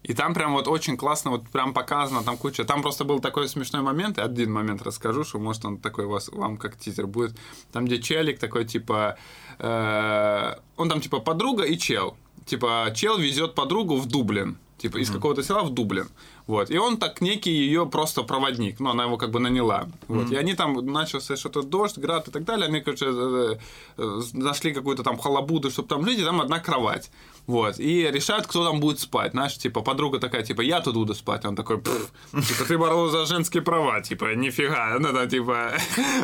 И 0.04 0.12
там 0.12 0.34
прям 0.34 0.52
вот 0.52 0.68
очень 0.68 0.98
классно, 0.98 1.30
вот 1.30 1.48
прям 1.48 1.72
показано, 1.72 2.22
там 2.22 2.36
куча. 2.36 2.64
Там 2.64 2.82
просто 2.82 3.04
был 3.04 3.20
такой 3.20 3.48
смешной 3.48 3.80
момент, 3.80 4.18
один 4.18 4.52
момент 4.52 4.82
расскажу, 4.82 5.24
что 5.24 5.38
может 5.38 5.64
он 5.64 5.78
такой 5.78 6.04
вас, 6.04 6.28
вам 6.28 6.58
как 6.58 6.76
тизер 6.76 7.06
будет. 7.06 7.34
Там, 7.72 7.86
где 7.86 7.98
челик 7.98 8.38
такой, 8.38 8.66
типа, 8.66 9.16
э, 9.58 10.54
он 10.76 10.90
там 10.90 11.00
типа 11.00 11.20
подруга 11.20 11.64
и 11.64 11.78
чел. 11.78 12.16
Типа, 12.44 12.92
чел 12.94 13.16
везет 13.16 13.54
подругу 13.54 13.96
в 13.96 14.06
Дублин. 14.06 14.58
типа 14.76 14.98
из 14.98 15.10
какого-то 15.10 15.42
села 15.42 15.62
в 15.62 15.70
Дублин. 15.70 16.08
Вот. 16.46 16.70
И 16.70 16.76
он 16.76 16.98
так 16.98 17.20
некий 17.22 17.50
ее 17.50 17.86
просто 17.86 18.22
проводник. 18.22 18.78
Ну, 18.80 18.90
она 18.90 19.04
его 19.04 19.16
как 19.16 19.30
бы 19.30 19.40
наняла. 19.40 19.86
Вот. 20.08 20.30
И 20.30 20.36
они 20.36 20.54
там 20.54 20.74
начался 20.86 21.36
что-то 21.36 21.62
дождь, 21.62 21.98
град 21.98 22.28
и 22.28 22.30
так 22.30 22.44
далее. 22.44 22.66
Они, 22.66 22.80
короче, 22.80 23.06
э, 23.08 23.56
э, 23.96 24.20
нашли 24.34 24.74
какую-то 24.74 25.02
там 25.02 25.18
халабуду, 25.18 25.70
чтобы 25.70 25.88
там 25.88 26.04
жить, 26.04 26.18
и 26.18 26.24
там 26.24 26.40
одна 26.40 26.60
кровать. 26.60 27.10
Вот. 27.46 27.80
И 27.80 28.10
решают, 28.10 28.46
кто 28.46 28.62
там 28.64 28.80
будет 28.80 29.00
спать. 29.00 29.32
Знаешь, 29.32 29.56
типа, 29.56 29.80
подруга 29.80 30.18
такая, 30.18 30.42
типа, 30.42 30.60
я 30.60 30.80
тут 30.80 30.94
буду 30.94 31.14
спать. 31.14 31.46
Он 31.46 31.56
такой, 31.56 31.78
«Пф, 31.78 32.10
типа, 32.32 32.64
ты 32.68 32.76
боролся 32.76 33.18
за 33.18 33.26
женские 33.26 33.62
права. 33.62 34.02
Типа, 34.02 34.34
нифига. 34.34 34.98
Ну, 34.98 35.12
да, 35.12 35.26
типа, 35.26 35.72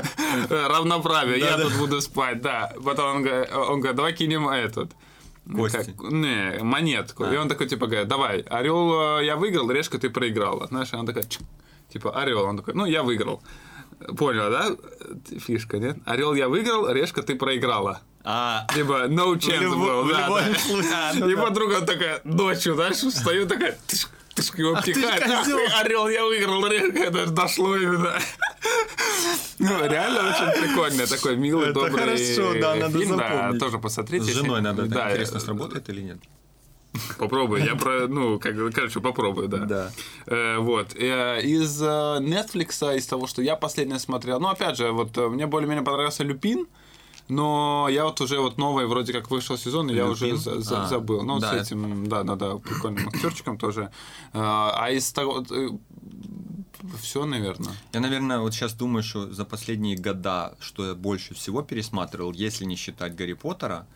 равноправие. 0.51 1.39
Я 1.39 1.57
тут 1.59 1.79
буду 1.79 2.01
спать, 2.03 2.43
да. 2.43 2.75
Потом 2.85 3.17
он 3.17 3.23
говорит, 3.23 3.97
давай 3.97 4.13
кинем 4.13 4.49
этот. 4.49 4.91
Кости. 5.57 5.95
Как- 5.99 6.11
не, 6.13 6.59
монетку. 6.63 7.25
И 7.25 7.37
он 7.37 7.49
такой, 7.49 7.67
типа, 7.69 7.87
говорит, 7.87 8.09
давай, 8.09 8.41
орел 8.41 9.19
э, 9.19 9.25
я 9.27 9.37
выиграл, 9.37 9.71
решка 9.71 9.99
ты 9.99 10.11
проиграла. 10.11 10.67
Знаешь, 10.67 10.93
она 10.93 11.05
такая, 11.05 11.25
«Чик». 11.25 11.43
типа, 11.93 12.21
орел. 12.21 12.45
Он 12.45 12.57
такой, 12.57 12.75
ну, 12.75 12.87
я 12.87 13.03
выиграл. 13.03 13.43
Понял, 14.17 14.51
да? 14.51 14.77
Фишка, 15.39 15.79
нет? 15.79 15.99
Орел 16.07 16.35
я 16.35 16.49
выиграл, 16.49 16.89
решка 16.91 17.23
ты 17.23 17.35
проиграла. 17.35 18.01
А, 18.23 18.67
Типа, 18.75 19.07
no 19.09 19.35
chance 19.35 19.69
был, 19.71 20.05
в 20.05 20.09
да, 20.13 20.27
любом 20.27 20.39
да. 20.53 20.59
случае. 20.59 20.93
А, 20.95 21.31
И 21.31 21.35
подруга 21.37 21.81
такая, 21.81 22.21
ночью, 22.25 22.75
знаешь, 22.75 22.97
встаю 22.97 23.47
такая, 23.47 23.79
тышк, 23.87 24.11
его 24.37 24.81
ты 24.81 24.93
ж 24.93 24.97
пихает. 24.97 25.23
козёл. 25.25 25.59
Орел, 25.79 26.09
я 26.09 26.25
выиграл, 26.25 26.65
это 26.65 27.27
дошло 27.31 27.77
именно. 27.77 28.19
Ну, 29.59 29.87
реально 29.87 30.31
очень 30.31 30.63
прикольный 30.63 31.07
такой 31.07 31.37
милый, 31.37 31.71
Это 31.71 31.75
добрый 31.81 32.17
хорошо, 32.17 32.55
да, 32.61 32.75
надо 32.77 32.99
фильм, 32.99 33.19
да, 33.19 33.29
запомнить. 33.29 33.61
тоже 33.61 33.79
посмотрите. 33.79 34.25
с 34.25 34.35
женой 34.35 34.63
надо, 34.63 34.87
да, 34.87 35.11
интересно, 35.11 35.37
э, 35.37 35.41
сработает 35.41 35.89
или 35.91 36.01
нет? 36.01 36.19
Попробуй, 37.19 37.63
я 37.63 37.77
про, 37.77 38.09
ну, 38.09 38.39
как, 38.41 38.55
короче, 38.75 39.01
попробую, 39.01 39.49
да. 39.49 39.59
Да. 39.59 39.91
Э, 40.27 40.59
вот. 40.59 40.95
Э, 40.97 41.41
из 41.43 41.81
э, 41.83 41.87
Netflix, 41.87 42.97
из 42.97 43.07
того, 43.07 43.27
что 43.27 43.43
я 43.43 43.55
последнее 43.57 43.99
смотрел, 43.99 44.41
ну, 44.41 44.49
опять 44.49 44.77
же, 44.77 44.91
вот 44.91 45.17
э, 45.17 45.29
мне 45.29 45.47
более-менее 45.47 45.85
понравился 45.85 46.25
Люпин, 46.25 46.67
но 47.31 47.89
я 47.91 48.05
вот 48.05 48.21
уже 48.21 48.39
вот 48.41 48.59
новый, 48.59 48.87
вроде 48.87 49.13
как 49.13 49.31
вышел 49.31 49.57
сезон, 49.57 49.91
и 49.91 49.95
я 49.95 50.07
уже 50.07 50.37
за- 50.37 50.61
за- 50.61 50.85
А, 50.85 50.87
забыл. 50.89 51.23
Ну, 51.23 51.39
да, 51.39 51.53
с 51.65 51.67
этим, 51.67 52.09
да, 52.09 52.23
да, 52.23 52.37
да, 52.37 52.57
прикольным 52.59 53.09
актерчиком 53.09 53.57
тоже. 53.59 53.91
Э, 54.33 54.39
А 54.43 54.91
из 54.91 55.11
того, 55.13 55.45
все, 57.01 57.25
наверное. 57.27 57.73
Я, 57.93 58.01
наверное, 58.01 58.39
вот 58.41 58.55
сейчас 58.55 58.73
думаю, 58.75 59.03
что 59.03 59.33
за 59.33 59.45
последние 59.45 59.97
года, 59.97 60.55
что 60.61 60.87
я 60.87 60.95
больше 60.95 61.35
всего 61.35 61.63
пересматривал, 61.63 62.33
если 62.33 62.65
не 62.65 62.77
считать 62.77 63.15
Гарри 63.15 63.35
Поттера, 63.35 63.87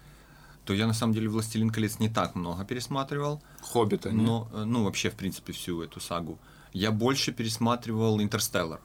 то 0.64 0.72
я 0.72 0.86
на 0.86 0.94
самом 0.94 1.12
деле 1.14 1.28
«Властелин 1.28 1.70
колец» 1.70 1.98
не 1.98 2.08
так 2.08 2.34
много 2.34 2.64
пересматривал, 2.64 3.42
Хоббита, 3.60 4.10
не? 4.10 4.22
но, 4.22 4.48
э, 4.52 4.64
ну, 4.64 4.84
вообще, 4.84 5.10
в 5.10 5.14
принципе, 5.14 5.52
всю 5.52 5.82
эту 5.82 6.00
сагу. 6.00 6.38
Я 6.72 6.90
больше 6.90 7.32
пересматривал 7.32 8.20
«Интерстеллар». 8.20 8.80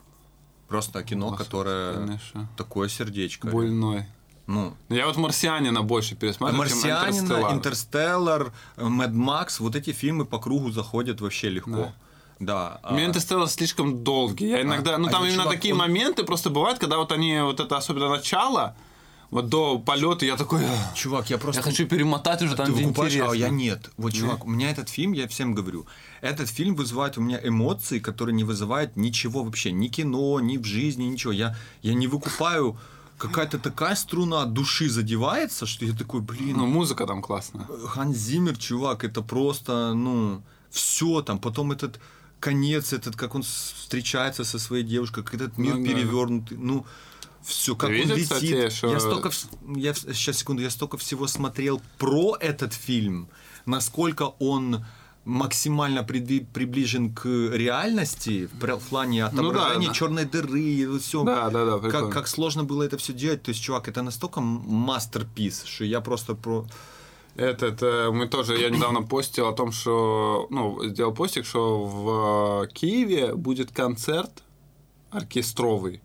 Просто 0.68 1.04
кино, 1.04 1.30
Господи, 1.30 1.46
которое 1.48 1.94
конечно. 1.96 2.48
такое 2.58 2.90
сердечко. 2.90 3.48
Больной. 3.48 4.06
Ну, 4.50 4.74
Я 4.90 5.06
вот 5.06 5.18
«Марсианина» 5.18 5.84
больше 5.84 6.16
пересматривал, 6.16 6.66
чем 6.66 6.78
«Марсианина», 6.78 7.18
«Интерстеллар». 7.20 7.54
«Интерстеллар», 7.54 8.54
«Мэд 8.78 9.12
Макс», 9.14 9.60
вот 9.60 9.76
эти 9.76 9.92
фильмы 9.92 10.26
по 10.26 10.40
кругу 10.40 10.72
заходят 10.72 11.22
вообще 11.22 11.50
легко. 11.50 11.92
Да. 12.40 12.80
а- 12.82 12.94
Мне 12.94 13.06
Интерстеллар 13.06 13.48
слишком 13.48 14.04
долгий. 14.04 14.50
Я 14.50 14.62
иногда, 14.64 14.98
ну 14.98 15.08
а 15.08 15.12
там 15.12 15.22
этот 15.22 15.34
именно 15.34 15.44
чувак, 15.44 15.56
такие 15.56 15.74
он- 15.74 15.80
моменты 15.80 16.24
просто 16.24 16.50
бывают, 16.50 16.80
когда 16.80 16.98
вот 16.98 17.12
они, 17.12 17.40
вот 17.42 17.60
это 17.60 17.78
особенно 17.78 18.10
начало, 18.10 18.76
вот 19.30 19.50
до 19.50 19.78
полета, 19.78 20.26
я 20.26 20.36
такой, 20.36 20.62
«Ах, 20.66 20.96
Чувак, 20.96 21.30
я 21.30 21.38
просто... 21.38 21.60
я 21.60 21.64
хочу 21.64 21.86
перемотать 21.86 22.42
уже 22.42 22.56
там, 22.56 22.66
Ты 22.66 22.72
где 22.72 22.82
выкупаешь, 22.86 23.12
интересно. 23.14 23.34
а 23.34 23.36
я 23.36 23.50
нет. 23.50 23.92
Вот, 23.98 24.14
чувак, 24.14 24.46
у 24.46 24.50
меня 24.50 24.72
этот 24.72 24.90
фильм, 24.90 25.12
я 25.12 25.28
всем 25.28 25.54
говорю, 25.54 25.86
этот 26.22 26.50
фильм 26.50 26.74
вызывает 26.74 27.20
у 27.20 27.22
меня 27.22 27.40
эмоции, 27.44 28.00
которые 28.00 28.34
не 28.36 28.44
вызывают 28.44 28.96
ничего 28.96 29.44
вообще, 29.44 29.72
ни 29.72 29.90
кино, 29.90 30.40
ни 30.40 30.58
в 30.58 30.64
жизни, 30.64 31.04
ничего. 31.04 31.34
Я, 31.34 31.56
я 31.84 31.94
не 31.94 32.08
выкупаю, 32.08 32.78
какая-то 33.20 33.60
такая 33.60 33.96
струна 33.96 34.42
от 34.44 34.54
души 34.54 34.90
задевается, 34.90 35.66
что 35.66 35.86
я 35.86 35.94
такой, 35.94 36.22
блин, 36.22 36.58
Ну, 36.58 36.66
музыка 36.66 37.06
там 37.06 37.22
классная. 37.22 37.68
Ханс 37.88 38.18
Зиммер, 38.18 38.58
чувак, 38.58 39.04
это 39.04 39.22
просто, 39.22 39.94
ну, 39.94 40.42
все 40.72 41.22
там. 41.22 41.38
Потом 41.40 41.72
этот 41.72 42.00
конец, 42.40 42.94
этот, 42.94 43.16
как 43.16 43.36
он 43.36 43.44
встречается 43.44 44.44
со 44.44 44.58
своей 44.60 44.84
девушкой, 44.84 45.24
как 45.24 45.34
этот 45.36 45.58
мир 45.58 45.76
Ну 45.76 45.84
да. 45.86 45.90
перевернутый, 45.90 46.58
ну, 46.58 46.86
все, 47.44 47.76
как 47.76 47.90
видел, 47.90 48.12
он 48.14 48.18
летит. 48.18 48.32
кстати, 48.34 48.70
что- 48.70 48.92
Я 48.92 49.00
столько, 49.00 49.32
я, 49.76 49.94
сейчас, 49.94 50.38
секунду, 50.38 50.62
я 50.62 50.70
столько 50.70 50.98
всего 50.98 51.28
смотрел 51.28 51.82
про 51.98 52.36
этот 52.40 52.74
фильм, 52.74 53.28
насколько 53.66 54.24
он 54.40 54.86
максимально 55.30 56.04
приближен 56.04 57.14
к 57.14 57.26
реальности 57.26 58.50
в 58.52 58.90
плане 58.90 59.30
Ну 59.32 59.32
да, 59.32 59.42
отображения 59.42 59.88
да. 59.88 59.94
черной 59.94 60.26
дыры 60.26 60.60
и 60.60 60.98
все. 61.00 61.24
Да, 61.24 61.50
да, 61.50 61.66
да, 61.66 61.78
прикольно. 61.78 62.08
как, 62.08 62.14
как 62.14 62.28
сложно 62.28 62.64
было 62.64 62.84
это 62.84 62.98
все 62.98 63.14
делать. 63.14 63.44
То 63.44 63.50
есть, 63.50 63.62
чувак, 63.62 63.88
это 63.88 64.02
настолько 64.02 64.42
мастерпис, 64.42 65.64
что 65.66 65.86
я 65.86 66.02
просто 66.02 66.36
про... 66.36 66.66
Этот, 67.36 67.82
э, 67.84 68.10
мы 68.12 68.28
тоже, 68.28 68.58
я 68.58 68.70
недавно 68.70 69.04
постил 69.04 69.48
о 69.48 69.54
том, 69.54 69.72
что, 69.72 70.48
ну, 70.50 70.84
сделал 70.84 71.14
постик, 71.14 71.46
что 71.46 71.86
в 71.86 72.68
Киеве 72.74 73.36
будет 73.36 73.72
концерт 73.72 74.44
оркестровый 75.12 76.02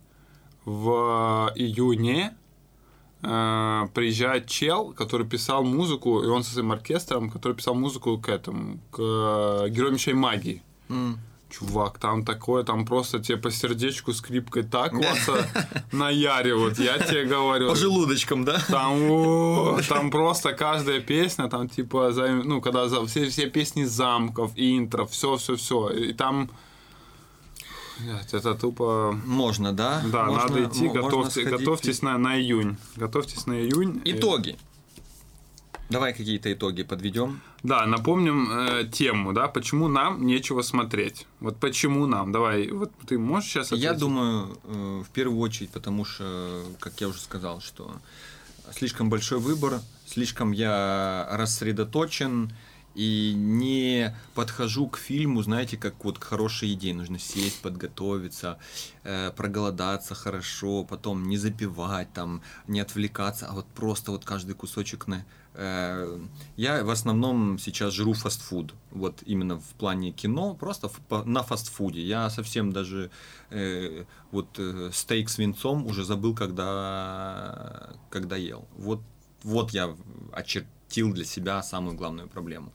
в 0.65 1.51
июне. 1.57 2.37
Э, 3.27 3.89
приезжает 3.95 4.47
чел, 4.49 4.93
который 4.93 5.27
писал 5.27 5.65
музыку, 5.65 6.23
и 6.23 6.27
он 6.27 6.45
со 6.45 6.53
своим 6.53 6.73
оркестром, 6.73 7.31
который 7.31 7.55
писал 7.55 7.75
музыку 7.75 8.19
к 8.19 8.29
этому, 8.29 8.79
к 8.91 8.99
э, 8.99 9.69
Героям 9.71 9.95
Мечей 9.95 10.15
Магии. 10.15 10.63
Чувак, 11.51 11.99
там 11.99 12.25
такое, 12.25 12.65
там 12.65 12.85
просто 12.85 13.21
тебе 13.21 13.39
по 13.39 13.51
сердечку 13.51 14.13
скрипкой 14.13 14.65
так 14.65 14.91
классно 14.91 15.47
наяривают, 15.93 16.79
я 16.81 16.99
тебе 16.99 17.27
говорю. 17.27 17.69
По 17.69 17.77
желудочкам, 17.77 18.45
да? 18.45 18.59
Там, 18.69 19.79
там 19.89 20.11
просто 20.11 20.53
каждая 20.53 21.01
песня, 21.01 21.49
там 21.49 21.69
типа, 21.69 22.11
ну, 22.45 22.61
когда 22.61 22.89
все, 23.07 23.29
все 23.29 23.49
песни 23.49 23.85
замков, 23.85 24.51
интро, 24.57 25.07
все, 25.07 25.37
все, 25.37 25.55
все. 25.55 25.91
И 25.91 26.13
там, 26.13 26.51
это 28.33 28.55
тупо... 28.55 29.19
Можно, 29.25 29.73
да? 29.73 30.03
Да, 30.11 30.25
Можно- 30.25 30.43
надо 30.49 30.65
идти, 30.65 30.85
можно 30.85 31.03
готовьте, 31.03 31.31
сходить. 31.43 31.59
готовьтесь 31.61 32.03
на, 32.03 32.19
на 32.19 32.39
июнь. 32.39 32.77
Готовьтесь 32.97 33.47
на 33.47 33.55
июнь. 33.61 34.01
Итоги. 34.05 34.57
Давай 35.91 36.15
какие-то 36.15 36.53
итоги 36.53 36.83
подведем. 36.83 37.41
Да, 37.63 37.87
напомним 37.87 38.49
э, 38.51 38.89
тему, 38.91 39.33
да, 39.33 39.49
почему 39.49 39.89
нам 39.89 40.27
нечего 40.27 40.63
смотреть. 40.63 41.27
Вот 41.41 41.59
почему 41.59 42.07
нам. 42.07 42.33
Давай, 42.33 42.71
вот 42.71 42.91
ты 43.07 43.19
можешь 43.19 43.51
сейчас 43.51 43.71
Я 43.71 43.91
ответить? 43.91 44.01
думаю, 44.01 44.59
э, 44.65 45.03
в 45.07 45.11
первую 45.11 45.39
очередь, 45.41 45.71
потому 45.71 46.05
что, 46.05 46.63
как 46.81 47.01
я 47.01 47.09
уже 47.09 47.21
сказал, 47.21 47.61
что 47.61 47.93
слишком 48.73 49.11
большой 49.11 49.39
выбор, 49.39 49.81
слишком 50.07 50.53
я 50.53 51.29
рассредоточен 51.31 52.53
и 52.95 53.33
не 53.37 54.15
подхожу 54.35 54.89
к 54.89 54.99
фильму, 54.99 55.43
знаете, 55.43 55.77
как 55.77 56.05
вот 56.05 56.19
к 56.19 56.25
хорошей 56.25 56.73
идее. 56.75 56.95
Нужно 56.95 57.19
сесть, 57.19 57.61
подготовиться, 57.61 58.59
э, 59.03 59.31
проголодаться 59.37 60.15
хорошо, 60.15 60.85
потом 60.85 61.29
не 61.29 61.37
запивать, 61.37 62.13
там, 62.13 62.43
не 62.69 62.81
отвлекаться, 62.81 63.47
а 63.47 63.53
вот 63.55 63.67
просто 63.67 64.11
вот 64.13 64.25
каждый 64.25 64.55
кусочек 64.55 65.07
на... 65.09 65.25
э, 65.55 66.21
Я 66.57 66.85
в 66.85 66.91
основном 66.91 67.59
сейчас 67.59 67.95
жру 67.95 68.13
фастфуд, 68.15 68.75
вот 68.93 69.23
именно 69.27 69.59
в 69.59 69.75
плане 69.79 70.13
кино, 70.13 70.55
просто 70.55 70.89
в- 70.89 71.01
по- 71.09 71.25
на 71.25 71.43
фастфуде. 71.43 72.01
Я 72.01 72.31
совсем 72.31 72.73
даже 72.73 73.11
э, 73.51 74.05
вот 74.31 74.49
э, 74.59 74.91
стейк 74.93 75.29
с 75.29 75.39
винцом 75.39 75.87
уже 75.87 76.05
забыл, 76.05 76.35
когда, 76.35 77.91
когда 78.11 78.37
ел. 78.37 78.67
Вот, 78.77 79.01
вот 79.43 79.71
я 79.73 79.95
очертил 80.33 81.13
для 81.13 81.25
себя 81.25 81.63
самую 81.63 81.97
главную 81.97 82.29
проблему. 82.29 82.73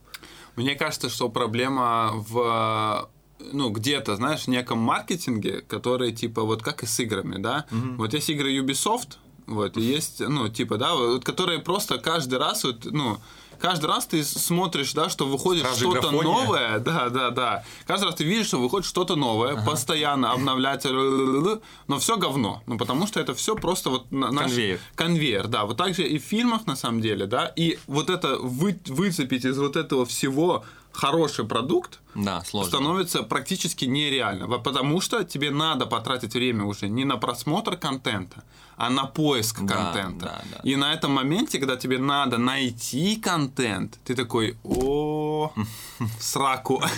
Мне 0.59 0.75
кажется, 0.75 1.07
что 1.09 1.29
проблема 1.29 2.11
в 2.13 3.09
ну, 3.53 3.69
где-то, 3.69 4.17
знаешь, 4.17 4.41
в 4.41 4.47
неком 4.49 4.79
маркетинге, 4.79 5.61
который, 5.61 6.11
типа, 6.11 6.43
вот 6.43 6.61
как 6.61 6.83
и 6.83 6.85
с 6.85 6.99
играми, 6.99 7.41
да? 7.41 7.65
Вот 7.97 8.13
есть 8.13 8.29
игры 8.29 8.51
Ubisoft, 8.59 9.15
вот, 9.47 9.77
и 9.77 9.81
есть, 9.81 10.19
ну, 10.19 10.49
типа, 10.49 10.77
да, 10.77 10.95
вот, 10.95 11.23
которые 11.23 11.59
просто 11.59 11.97
каждый 11.97 12.39
раз, 12.39 12.65
вот, 12.65 12.83
ну, 12.91 13.19
каждый 13.59 13.85
раз 13.87 14.05
ты 14.07 14.23
смотришь, 14.23 14.93
да, 14.93 15.09
что 15.09 15.25
выходит 15.27 15.65
что-то 15.75 16.11
новое, 16.11 16.79
да, 16.89 17.09
да, 17.09 17.29
да. 17.29 17.63
Каждый 17.85 18.05
раз 18.05 18.15
ты 18.15 18.23
видишь, 18.23 18.47
что 18.47 18.59
выходит 18.59 18.87
что-то 18.87 19.15
новое, 19.15 19.63
постоянно 19.65 20.31
обновляется, 20.31 20.89
л-л-л-л, 20.89 21.61
но 21.87 21.99
все 21.99 22.17
говно. 22.17 22.61
Ну, 22.67 22.77
потому 22.77 23.07
что 23.07 23.19
это 23.19 23.33
все 23.33 23.55
просто 23.55 23.89
вот 23.89 24.11
на- 24.11 24.31
наш- 24.31 24.45
Конвейер. 24.51 24.79
конвейер, 24.95 25.47
да. 25.47 25.65
Вот 25.65 25.77
так 25.77 25.95
же 25.95 26.03
и 26.07 26.17
в 26.19 26.23
фильмах, 26.23 26.65
на 26.67 26.75
самом 26.75 27.01
деле, 27.01 27.25
да. 27.25 27.51
И 27.55 27.77
вот 27.87 28.09
это 28.09 28.37
вы, 28.37 28.79
выцепить 28.87 29.45
из 29.45 29.57
вот 29.57 29.75
этого 29.75 30.05
всего 30.05 30.63
хороший 30.91 31.45
продукт 31.45 31.99
Да, 32.15 32.43
сложно. 32.43 32.69
становится 32.71 33.23
практически 33.23 33.85
нереально. 33.85 34.47
Потому 34.59 35.01
что 35.01 35.23
тебе 35.23 35.51
надо 35.51 35.85
потратить 35.85 36.33
время 36.33 36.63
уже 36.65 36.89
не 36.89 37.05
на 37.05 37.17
просмотр 37.17 37.77
контента, 37.77 38.43
а 38.79 38.89
на 38.89 39.05
поиск 39.05 39.59
Да, 39.61 39.75
контента. 39.75 40.25
да, 40.25 40.41
да. 40.53 40.59
И 40.63 40.75
на 40.77 40.93
этом 40.93 41.11
моменте, 41.11 41.59
когда 41.59 41.75
тебе 41.75 41.97
надо 41.99 42.37
найти 42.37 43.17
контент, 43.17 43.99
ты 44.05 44.15
такой, 44.15 44.55
о 44.63 45.51
сраку. 46.19 46.81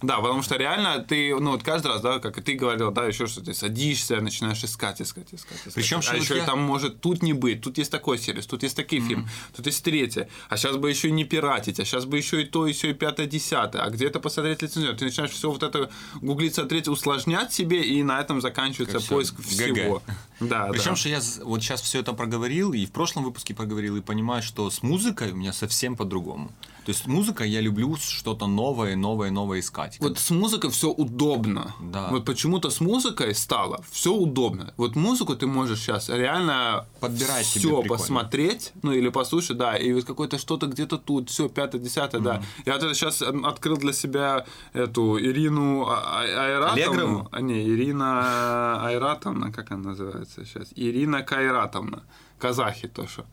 Да, 0.00 0.20
потому 0.20 0.42
что 0.42 0.54
реально 0.56 1.00
ты, 1.00 1.34
ну 1.40 1.50
вот 1.50 1.64
каждый 1.64 1.88
раз, 1.88 2.00
да, 2.02 2.20
как 2.20 2.38
и 2.38 2.40
ты 2.40 2.54
говорил, 2.54 2.92
да, 2.92 3.04
еще 3.06 3.26
что 3.26 3.40
ты 3.44 3.52
садишься, 3.52 4.20
начинаешь 4.20 4.62
искать, 4.62 5.02
искать, 5.02 5.34
искать. 5.34 5.58
искать. 5.58 5.74
Причем, 5.74 6.00
а 6.08 6.14
еще 6.16 6.36
я- 6.36 6.44
там 6.44 6.60
может 6.62 7.00
тут 7.00 7.20
не 7.20 7.32
быть, 7.32 7.62
тут 7.62 7.78
есть 7.78 7.90
такой 7.90 8.16
сервис, 8.18 8.46
тут 8.46 8.62
есть 8.62 8.76
такие 8.76 9.02
фильмы, 9.02 9.28
тут 9.56 9.66
есть 9.66 9.82
третье, 9.82 10.28
а 10.48 10.56
сейчас 10.56 10.76
бы 10.76 10.88
еще 10.88 11.08
и 11.08 11.10
не 11.10 11.24
пиратить, 11.24 11.80
а 11.80 11.84
сейчас 11.84 12.04
бы 12.04 12.16
еще 12.16 12.42
и 12.42 12.44
то, 12.44 12.68
еще 12.68 12.90
и 12.90 12.94
пятое, 12.94 13.26
десятое, 13.26 13.82
а 13.82 13.90
где-то 13.90 14.20
посмотреть 14.20 14.62
лицензию. 14.62 14.94
Ты 14.96 15.06
начинаешь 15.06 15.32
все 15.32 15.50
вот 15.50 15.64
это 15.64 15.90
гуглить, 16.22 16.54
смотреть, 16.54 16.86
усложнять 16.86 17.52
себе, 17.52 17.82
и 17.82 18.04
на 18.04 18.20
этом 18.20 18.40
заканчивается 18.40 18.98
Как 19.00 19.06
поиск 19.08 19.40
всего. 19.42 20.00
Да, 20.40 20.68
Причем, 20.70 20.90
да. 20.90 20.96
что 20.96 21.08
я 21.08 21.20
вот 21.36 21.62
сейчас 21.62 21.80
все 21.82 22.00
это 22.00 22.12
проговорил, 22.12 22.72
и 22.72 22.86
в 22.86 22.92
прошлом 22.92 23.24
выпуске 23.24 23.54
проговорил, 23.54 23.96
и 23.96 24.00
понимаю, 24.00 24.42
что 24.42 24.70
с 24.70 24.82
музыкой 24.82 25.32
у 25.32 25.36
меня 25.36 25.52
совсем 25.52 25.96
по-другому. 25.96 26.50
То 26.84 26.92
есть 26.92 27.06
музыка 27.06 27.44
я 27.44 27.60
люблю 27.60 27.96
что-то 27.96 28.46
новое, 28.46 28.96
новое, 28.96 29.30
новое 29.30 29.60
искать. 29.60 29.98
Вот 30.00 30.18
с 30.18 30.30
музыкой 30.30 30.70
все 30.70 30.90
удобно. 30.90 31.74
Да. 31.80 32.08
Вот 32.10 32.24
почему-то 32.24 32.70
с 32.70 32.80
музыкой 32.80 33.34
стало 33.34 33.82
все 33.90 34.12
удобно. 34.14 34.72
Вот 34.76 34.96
музыку 34.96 35.36
ты 35.36 35.46
можешь 35.46 35.80
сейчас 35.80 36.08
реально 36.08 36.86
Подбирать 37.00 37.46
все 37.46 37.82
посмотреть, 37.82 38.72
ну 38.82 38.92
или 38.92 39.08
послушать, 39.10 39.58
да, 39.58 39.76
и 39.76 39.92
вот 39.92 40.04
какое-то 40.04 40.38
что-то 40.38 40.66
где-то 40.66 40.98
тут, 40.98 41.28
все, 41.30 41.48
пятое, 41.48 41.80
десятое, 41.80 42.20
да. 42.20 42.42
Я 42.64 42.74
вот 42.74 42.82
это 42.82 42.94
сейчас 42.94 43.22
открыл 43.22 43.76
для 43.76 43.92
себя 43.92 44.46
эту 44.72 45.18
Ирину 45.20 45.86
А- 45.88 46.22
А- 46.22 46.44
Айратовну. 46.44 47.28
А, 47.32 47.40
не, 47.40 47.68
Ирина 47.68 48.86
Айратовна, 48.86 49.52
как 49.52 49.70
она 49.70 49.90
называется 49.90 50.44
сейчас? 50.44 50.68
Ирина 50.74 51.22
Кайратовна. 51.22 52.02
Казахи 52.38 52.88
то, 52.88 53.06
что. 53.06 53.24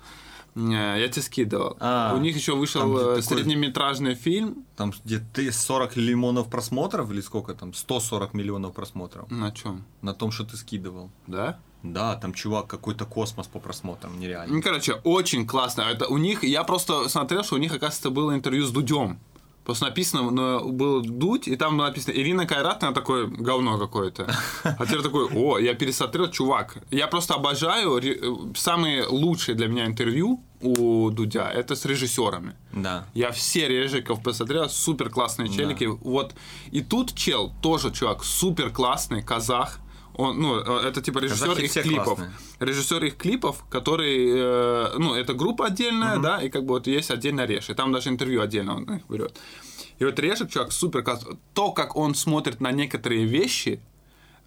Не, 0.55 0.99
Я 0.99 1.07
тебе 1.09 1.21
скидывал. 1.21 1.75
А, 1.79 2.13
У 2.15 2.19
них 2.19 2.35
еще 2.35 2.51
там, 2.53 2.59
вышел 2.59 2.81
где 2.93 2.95
э, 3.01 3.21
такой- 3.21 3.23
среднеметражный 3.23 4.15
фильм. 4.15 4.65
Там 4.77 4.93
где 5.03 5.19
ты 5.19 5.51
40 5.51 5.95
миллионов 5.97 6.49
просмотров 6.49 7.11
или 7.11 7.21
сколько 7.21 7.53
там? 7.53 7.73
140 7.73 8.33
миллионов 8.33 8.73
просмотров 8.73 9.29
На 9.29 9.51
чем? 9.51 9.83
на 10.01 10.13
том, 10.13 10.31
что 10.31 10.45
ты 10.45 10.55
скидывал. 10.57 11.09
Да? 11.27 11.59
Да, 11.83 12.15
там 12.15 12.33
чувак 12.33 12.67
какой-то 12.67 13.05
космос 13.05 13.47
по 13.47 13.59
просмотрам, 13.59 14.19
нереально. 14.19 14.55
Ну, 14.55 14.61
короче, 14.61 14.93
очень 15.03 15.45
классно. 15.45 15.81
Это 15.81 16.07
у 16.07 16.17
них, 16.17 16.43
я 16.43 16.63
просто 16.63 17.09
смотрел, 17.09 17.43
что 17.43 17.55
у 17.55 17.59
них, 17.59 17.71
оказывается, 17.73 18.09
было 18.09 18.33
интервью 18.33 18.65
с 18.65 18.71
Дудем. 18.71 19.19
Просто 19.65 19.85
написано, 19.85 20.29
но 20.29 20.63
был 20.63 21.01
Дудь, 21.01 21.47
и 21.47 21.55
там 21.55 21.77
было 21.77 21.87
написано 21.87 22.13
Ирина 22.13 22.45
Кайратовна, 22.45 22.93
такое 22.93 23.25
говно 23.25 23.79
какое-то. 23.79 24.27
А 24.63 24.85
теперь 24.85 25.01
такой, 25.01 25.27
о, 25.33 25.57
я 25.57 25.73
пересмотрел, 25.73 26.29
чувак. 26.29 26.77
Я 26.91 27.07
просто 27.07 27.33
обожаю, 27.33 27.97
э, 27.97 28.53
самые 28.55 29.07
лучшие 29.07 29.55
для 29.55 29.67
меня 29.67 29.87
интервью 29.87 30.43
у 30.61 31.09
Дудя, 31.09 31.49
это 31.49 31.75
с 31.75 31.83
режиссерами. 31.85 32.53
Да. 32.73 33.07
Я 33.15 33.31
все 33.31 33.67
режиков 33.67 34.21
посмотрел, 34.21 34.69
супер 34.69 35.09
классные 35.09 35.49
челики. 35.49 35.85
Вот. 35.85 36.35
И 36.71 36.81
тут 36.81 37.15
чел, 37.15 37.51
тоже 37.61 37.91
чувак, 37.91 38.23
супер 38.23 38.69
классный, 38.69 39.23
казах. 39.23 39.79
Он, 40.17 40.39
ну, 40.39 40.59
э, 40.59 40.87
это 40.87 41.01
типа 41.01 41.19
режиссер 41.19 41.47
Казахи 41.47 41.65
их 41.65 41.73
клипов. 41.73 42.17
классные. 42.17 42.31
Режиссер 42.59 43.03
их 43.03 43.17
клипов, 43.17 43.65
который, 43.69 44.31
э, 44.33 44.97
ну, 44.97 45.13
это 45.13 45.33
группа 45.33 45.67
отдельная, 45.67 46.17
да, 46.17 46.41
и 46.41 46.49
как 46.49 46.63
бы 46.63 46.75
вот 46.75 46.87
есть 46.87 47.11
отдельно 47.11 47.45
Реш. 47.45 47.69
И 47.69 47.73
там 47.73 47.91
даже 47.91 48.09
интервью 48.09 48.41
отдельно 48.41 48.75
он 48.77 48.83
их 48.95 49.03
берет. 49.09 49.37
И 49.99 50.05
вот 50.05 50.19
Решек, 50.19 50.49
чувак, 50.49 50.71
супер 50.71 51.03
классный. 51.03 51.37
То, 51.53 51.71
как 51.71 51.95
он 51.95 52.15
смотрит 52.15 52.61
на 52.61 52.71
некоторые 52.71 53.25
вещи, 53.25 53.79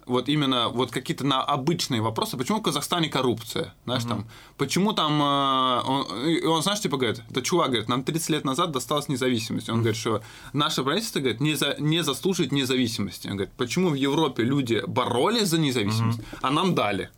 вот 0.09 0.27
именно 0.27 0.69
вот 0.69 0.91
какие-то 0.91 1.25
на 1.25 1.41
обычные 1.41 2.01
вопросы, 2.01 2.35
почему 2.35 2.59
в 2.59 2.63
Казахстане 2.63 3.09
коррупция, 3.09 3.73
знаешь, 3.85 4.03
там, 4.03 4.27
почему 4.57 4.93
там, 4.93 5.21
э, 5.21 5.81
он, 5.85 6.47
он, 6.47 6.63
знаешь, 6.63 6.81
типа 6.81 6.97
говорит, 6.97 7.21
это 7.29 7.41
чувак 7.41 7.69
говорит, 7.69 7.87
нам 7.87 8.03
30 8.03 8.29
лет 8.29 8.45
назад 8.45 8.71
досталась 8.71 9.07
независимость, 9.07 9.69
он 9.69 9.77
говорит, 9.77 9.95
что 9.95 10.21
наше 10.51 10.83
правительство, 10.83 11.19
говорит, 11.19 11.39
не, 11.39 11.53
за, 11.53 11.75
не 11.79 12.03
заслуживает 12.03 12.51
независимости, 12.51 13.27
он 13.27 13.37
говорит, 13.37 13.53
почему 13.55 13.89
в 13.89 13.93
Европе 13.93 14.43
люди 14.43 14.83
боролись 14.87 15.47
за 15.47 15.59
независимость, 15.59 16.19
а 16.41 16.49
нам 16.49 16.75
дали, 16.75 17.09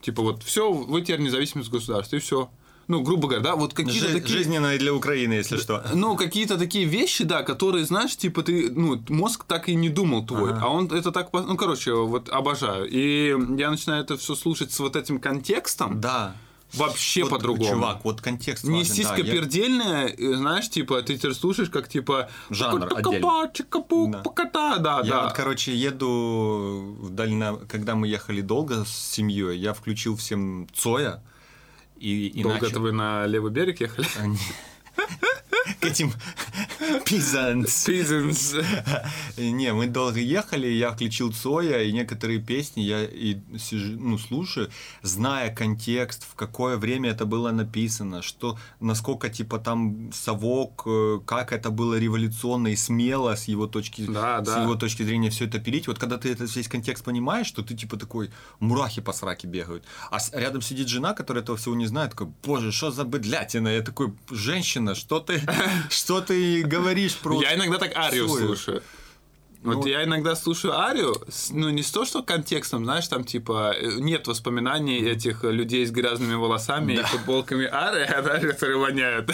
типа 0.00 0.22
вот, 0.22 0.42
все, 0.42 0.72
вы 0.72 1.02
теперь 1.02 1.20
независимость 1.20 1.70
государства, 1.70 2.16
и 2.16 2.20
все. 2.20 2.48
Ну, 2.88 3.00
грубо 3.02 3.28
говоря, 3.28 3.42
да, 3.44 3.54
вот 3.56 3.74
какие-то 3.74 4.08
Жи- 4.08 4.20
такие... 4.20 4.38
Жизненное 4.38 4.78
для 4.78 4.92
Украины, 4.92 5.34
если 5.34 5.56
что. 5.56 5.82
Ну, 5.94 6.16
какие-то 6.16 6.58
такие 6.58 6.84
вещи, 6.84 7.24
да, 7.24 7.42
которые, 7.42 7.84
знаешь, 7.84 8.16
типа 8.16 8.42
ты, 8.42 8.70
ну, 8.70 9.00
мозг 9.08 9.44
так 9.44 9.68
и 9.68 9.74
не 9.74 9.88
думал 9.88 10.26
твой, 10.26 10.50
Ага. 10.52 10.60
а 10.64 10.68
он 10.68 10.86
это 10.86 11.12
так, 11.12 11.28
ну, 11.32 11.56
короче, 11.56 11.92
вот 11.94 12.28
обожаю. 12.28 12.86
И 12.88 13.28
я 13.58 13.70
начинаю 13.70 14.02
это 14.02 14.16
все 14.16 14.34
слушать 14.34 14.72
с 14.72 14.80
вот 14.80 14.96
этим 14.96 15.20
контекстом, 15.20 16.00
Да. 16.00 16.34
вообще 16.74 17.22
Вот, 17.22 17.30
по-другому. 17.30 17.70
Чувак, 17.70 18.04
вот 18.04 18.20
контекст 18.20 18.64
Не 18.64 18.78
важен, 18.78 18.88
да, 18.88 18.94
сиська 18.94 19.16
я- 19.22 19.24
пердельная, 19.32 20.06
э, 20.08 20.34
знаешь, 20.36 20.68
типа, 20.70 21.00
ты 21.02 21.16
теперь 21.16 21.34
слушаешь, 21.34 21.70
как 21.70 21.88
типа... 21.88 22.30
Жанр 22.50 22.88
«Чика-па, 22.88 23.50
чика-пу, 23.54 24.08
Да. 24.10 24.18
пуката», 24.18 24.76
да, 24.78 25.00
Я 25.04 25.10
да. 25.10 25.22
вот, 25.24 25.32
короче, 25.34 25.74
еду 25.76 26.96
в 27.00 27.10
дально... 27.10 27.58
Когда 27.68 27.94
мы 27.94 28.08
ехали 28.08 28.40
долго 28.40 28.84
с 28.84 28.90
семьей, 29.12 29.56
я 29.58 29.72
включил 29.72 30.16
всем 30.16 30.66
Цоя 30.74 31.22
и, 32.02 32.28
и 32.28 32.42
Долго 32.42 32.66
это 32.66 32.80
вы 32.80 32.92
на 32.92 33.26
левый 33.26 33.52
берег 33.52 33.80
ехали? 33.80 34.06
К 35.80 35.84
этим 35.84 36.12
peasants. 37.04 37.88
Peasants. 37.88 38.64
Не, 39.36 39.72
мы 39.72 39.86
долго 39.86 40.18
ехали, 40.18 40.66
я 40.66 40.90
включил 40.90 41.32
Цоя, 41.32 41.82
и 41.82 41.92
некоторые 41.92 42.40
песни 42.40 42.80
я 42.82 43.04
и 43.04 43.38
сижу, 43.58 43.98
ну, 43.98 44.18
слушаю, 44.18 44.70
зная 45.02 45.54
контекст, 45.54 46.24
в 46.24 46.34
какое 46.34 46.76
время 46.76 47.10
это 47.10 47.26
было 47.26 47.50
написано, 47.52 48.22
что, 48.22 48.58
насколько, 48.80 49.28
типа, 49.28 49.58
там 49.58 50.10
совок, 50.12 50.82
э, 50.86 51.20
как 51.26 51.52
это 51.52 51.70
было 51.70 51.98
революционно 51.98 52.68
и 52.68 52.76
смело 52.76 53.34
с 53.34 53.48
его 53.48 53.66
точки, 53.66 54.02
Да, 54.02 54.42
с 54.42 54.46
да. 54.46 54.62
его 54.62 54.74
точки 54.74 55.02
зрения 55.04 55.30
все 55.30 55.46
это 55.46 55.58
пилить. 55.58 55.86
Вот 55.86 55.98
когда 55.98 56.18
ты 56.18 56.30
этот 56.30 56.54
весь 56.56 56.68
контекст 56.68 57.04
понимаешь, 57.04 57.46
что 57.46 57.62
ты, 57.62 57.74
типа, 57.74 57.96
такой, 57.96 58.30
мурахи 58.60 59.00
по 59.00 59.12
сраке 59.12 59.46
бегают. 59.46 59.84
А 60.10 60.18
рядом 60.32 60.62
сидит 60.62 60.88
жена, 60.88 61.14
которая 61.14 61.42
этого 61.42 61.56
всего 61.56 61.74
не 61.76 61.86
знает, 61.86 62.10
такой, 62.10 62.28
боже, 62.44 62.72
что 62.72 62.90
за 62.90 63.04
быдлятина? 63.04 63.68
Я 63.68 63.82
такой, 63.82 64.12
женщина, 64.30 64.81
что 64.94 65.20
ты, 65.20 65.42
что 65.90 66.20
ты 66.20 66.62
говоришь 66.62 67.16
про... 67.16 67.40
Я 67.42 67.54
иногда 67.54 67.78
так 67.78 67.96
Арию 67.96 68.28
Цоя?» 68.28 68.46
слушаю. 68.46 68.82
Вот 69.62 69.76
Ну, 69.76 69.86
я 69.86 70.02
иногда 70.02 70.34
слушаю 70.34 70.76
Арию, 70.76 71.14
ну 71.50 71.70
не 71.70 71.82
с 71.82 71.90
то, 71.92 72.04
что 72.04 72.22
контекстом, 72.22 72.84
знаешь, 72.84 73.06
там 73.06 73.22
типа 73.22 73.74
э, 73.76 73.92
нет 73.98 74.26
воспоминаний 74.26 74.98
этих 74.98 75.44
людей 75.44 75.86
с 75.86 75.92
грязными 75.92 76.34
волосами 76.34 76.94
и 76.94 77.02
футболками 77.02 77.66
Ари, 77.66 78.06
да, 78.08 78.40
которые 78.40 78.78
воняют. 78.78 79.30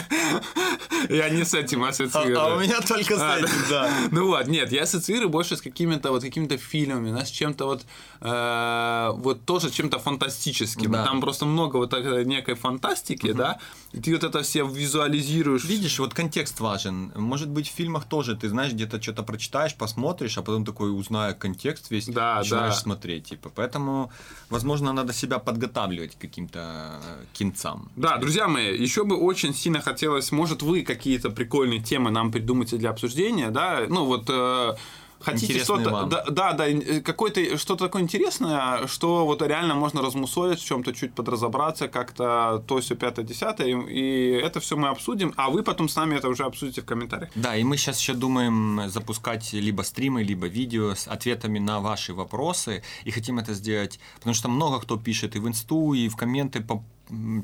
Я 1.08 1.30
не 1.30 1.44
с 1.44 1.54
этим 1.54 1.84
А, 1.84 1.88
ассоциирую. 1.88 2.38
а 2.40 2.56
у 2.56 2.60
меня 2.60 2.80
только 2.80 3.16
с 3.16 3.20
А, 3.22 3.38
этим, 3.38 3.48
да. 3.70 3.90
Ну 4.10 4.26
вот, 4.26 4.46
нет, 4.48 4.70
я 4.70 4.82
ассоциирую 4.82 5.30
больше 5.30 5.56
с 5.56 5.62
какими-то 5.62 6.10
вот 6.10 6.22
какими-то 6.22 6.58
фильмами, 6.58 7.08
знаешь, 7.10 7.30
чем-то 7.30 7.64
вот 7.64 7.86
э, 8.20 9.10
вот 9.14 9.44
тоже 9.46 9.70
чем-то 9.70 9.98
фантастическим. 9.98 10.92
Да. 10.92 11.04
Там 11.04 11.20
просто 11.20 11.46
много 11.46 11.76
вот 11.76 11.90
такой 11.90 12.24
некой 12.26 12.54
фантастики, 12.54 13.32
да, 13.32 13.58
и 13.92 14.00
ты 14.00 14.12
вот 14.12 14.24
это 14.24 14.42
все 14.42 14.66
визуализируешь. 14.66 15.64
Видишь, 15.64 15.98
вот 15.98 16.12
контекст 16.12 16.60
важен. 16.60 17.12
Может 17.14 17.48
быть, 17.48 17.68
в 17.68 17.74
фильмах 17.74 18.04
тоже 18.04 18.36
ты 18.36 18.48
знаешь, 18.48 18.72
где-то 18.72 19.00
что-то 19.00 19.22
прочитаешь, 19.22 19.74
посмотришь, 19.74 20.17
а 20.26 20.42
потом 20.42 20.64
такой, 20.64 20.90
узная 20.90 21.32
контекст 21.34 21.90
весь, 21.90 22.06
Да, 22.06 22.36
начинаешь 22.38 22.74
да. 22.74 22.80
смотреть. 22.80 23.24
Типа. 23.24 23.50
Поэтому, 23.54 24.10
возможно, 24.50 24.92
надо 24.92 25.12
себя 25.12 25.38
подготавливать 25.38 26.16
к 26.16 26.18
каким-то 26.20 27.00
э, 27.02 27.24
кинцам. 27.32 27.90
Да, 27.96 28.16
друзья 28.16 28.48
мои, 28.48 28.76
еще 28.76 29.04
бы 29.04 29.16
очень 29.16 29.54
сильно 29.54 29.80
хотелось, 29.80 30.32
может, 30.32 30.62
вы 30.62 30.82
какие-то 30.82 31.30
прикольные 31.30 31.80
темы 31.80 32.10
нам 32.10 32.30
придумаете 32.32 32.76
для 32.76 32.90
обсуждения, 32.90 33.50
да, 33.50 33.84
ну 33.88 34.04
вот 34.04 34.24
э, 34.28 34.74
хотите 35.20 35.58
что-то, 35.58 36.06
да, 36.06 36.24
да, 36.30 36.52
да, 36.52 36.68
э, 36.68 37.00
какое-то 37.00 37.58
что-то 37.58 37.86
такое 37.86 38.02
интересное, 38.02 38.86
что 38.86 39.26
вот 39.26 39.42
реально 39.42 39.74
можно 39.74 40.02
размусолить, 40.02 40.60
в 40.60 40.64
чем-то 40.64 40.92
чуть 40.92 41.14
подразобраться, 41.14 41.88
как-то 41.88 42.62
то 42.66 42.80
все 42.80 42.94
пятое, 42.94 43.24
десятое, 43.24 43.68
и, 43.68 44.30
это 44.32 44.60
все 44.60 44.76
мы 44.76 44.88
обсудим, 44.88 45.32
а 45.36 45.50
вы 45.50 45.62
потом 45.62 45.88
с 45.88 45.96
нами 45.96 46.16
это 46.16 46.28
уже 46.28 46.44
обсудите 46.44 46.82
в 46.82 46.84
комментариях. 46.84 47.30
Да, 47.34 47.56
и 47.56 47.64
мы 47.64 47.76
сейчас 47.76 48.00
еще 48.00 48.14
думаем 48.14 48.88
запускать 48.88 49.52
либо 49.52 49.82
стримы, 49.82 50.22
либо 50.22 50.46
видео 50.46 50.94
с 50.94 51.08
ответами 51.08 51.58
на 51.58 51.80
ваши 51.80 52.14
вопросы. 52.14 52.82
И 53.04 53.10
хотим 53.10 53.38
это 53.38 53.54
сделать, 53.54 53.98
потому 54.16 54.34
что 54.34 54.48
много 54.48 54.80
кто 54.80 54.96
пишет 54.96 55.36
и 55.36 55.38
в 55.38 55.48
инсту, 55.48 55.94
и 55.94 56.08
в 56.08 56.16
комменты 56.16 56.60
по 56.60 56.82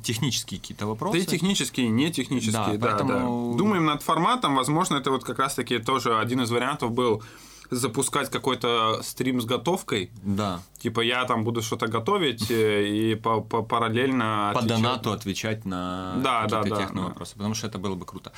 технические 0.03 0.61
какие-то 0.61 0.87
вопросы. 0.87 1.19
Да 1.19 1.25
и 1.25 1.27
технические, 1.27 1.87
и 1.87 1.91
не 1.91 2.11
технические, 2.11 2.53
Да, 2.53 2.77
да, 2.77 2.97
поэтому- 2.97 3.53
да. 3.53 3.59
Думаем 3.59 3.87
над 3.87 4.03
форматом, 4.03 4.57
возможно, 4.57 4.97
это 4.97 5.11
вот 5.11 5.25
как 5.25 5.39
раз-таки 5.39 5.79
тоже 5.79 6.19
один 6.19 6.43
из 6.43 6.51
вариантов 6.51 6.93
был 6.93 7.23
запускать 7.71 8.31
какой-то 8.31 9.01
стрим 9.03 9.41
с 9.41 9.45
готовкой, 9.45 10.11
Да, 10.23 10.61
Типа 10.79 11.01
я 11.01 11.25
там 11.25 11.45
буду 11.45 11.63
что-то 11.63 11.87
готовить 11.89 12.51
э, 12.51 12.87
и 12.87 13.15
по, 13.15 13.41
по- 13.41 13.63
параллельно 13.63 14.51
по 14.55 14.61
отвечать. 14.61 14.83
донату 14.83 15.13
отвечать 15.13 15.65
на 15.65 16.15
Да, 16.23 16.43
какие-то 16.43 16.69
да, 16.69 16.77
да, 16.77 16.83
техно-вопросы, 16.83 17.35
потому 17.37 17.55
что 17.55 17.67
это 17.67 17.79
было 17.79 17.95
бы 17.95 18.05
круто. 18.07 18.33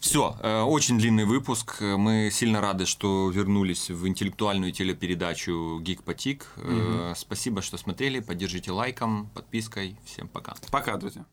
Все, 0.00 0.36
очень 0.66 0.96
длинный 0.98 1.24
выпуск. 1.24 1.80
Мы 1.80 2.30
сильно 2.32 2.60
рады, 2.60 2.86
что 2.86 3.30
вернулись 3.30 3.90
в 3.90 4.06
интеллектуальную 4.06 4.70
телепередачу 4.70 5.80
Geek 5.80 6.04
Потик. 6.04 6.46
Э, 6.56 7.14
Спасибо, 7.16 7.62
что 7.62 7.76
смотрели. 7.78 8.20
Поддержите 8.20 8.70
лайком, 8.70 9.28
подпиской. 9.34 9.96
Всем 10.04 10.28
пока. 10.28 10.54
Пока, 10.70 10.96
друзья. 10.98 11.24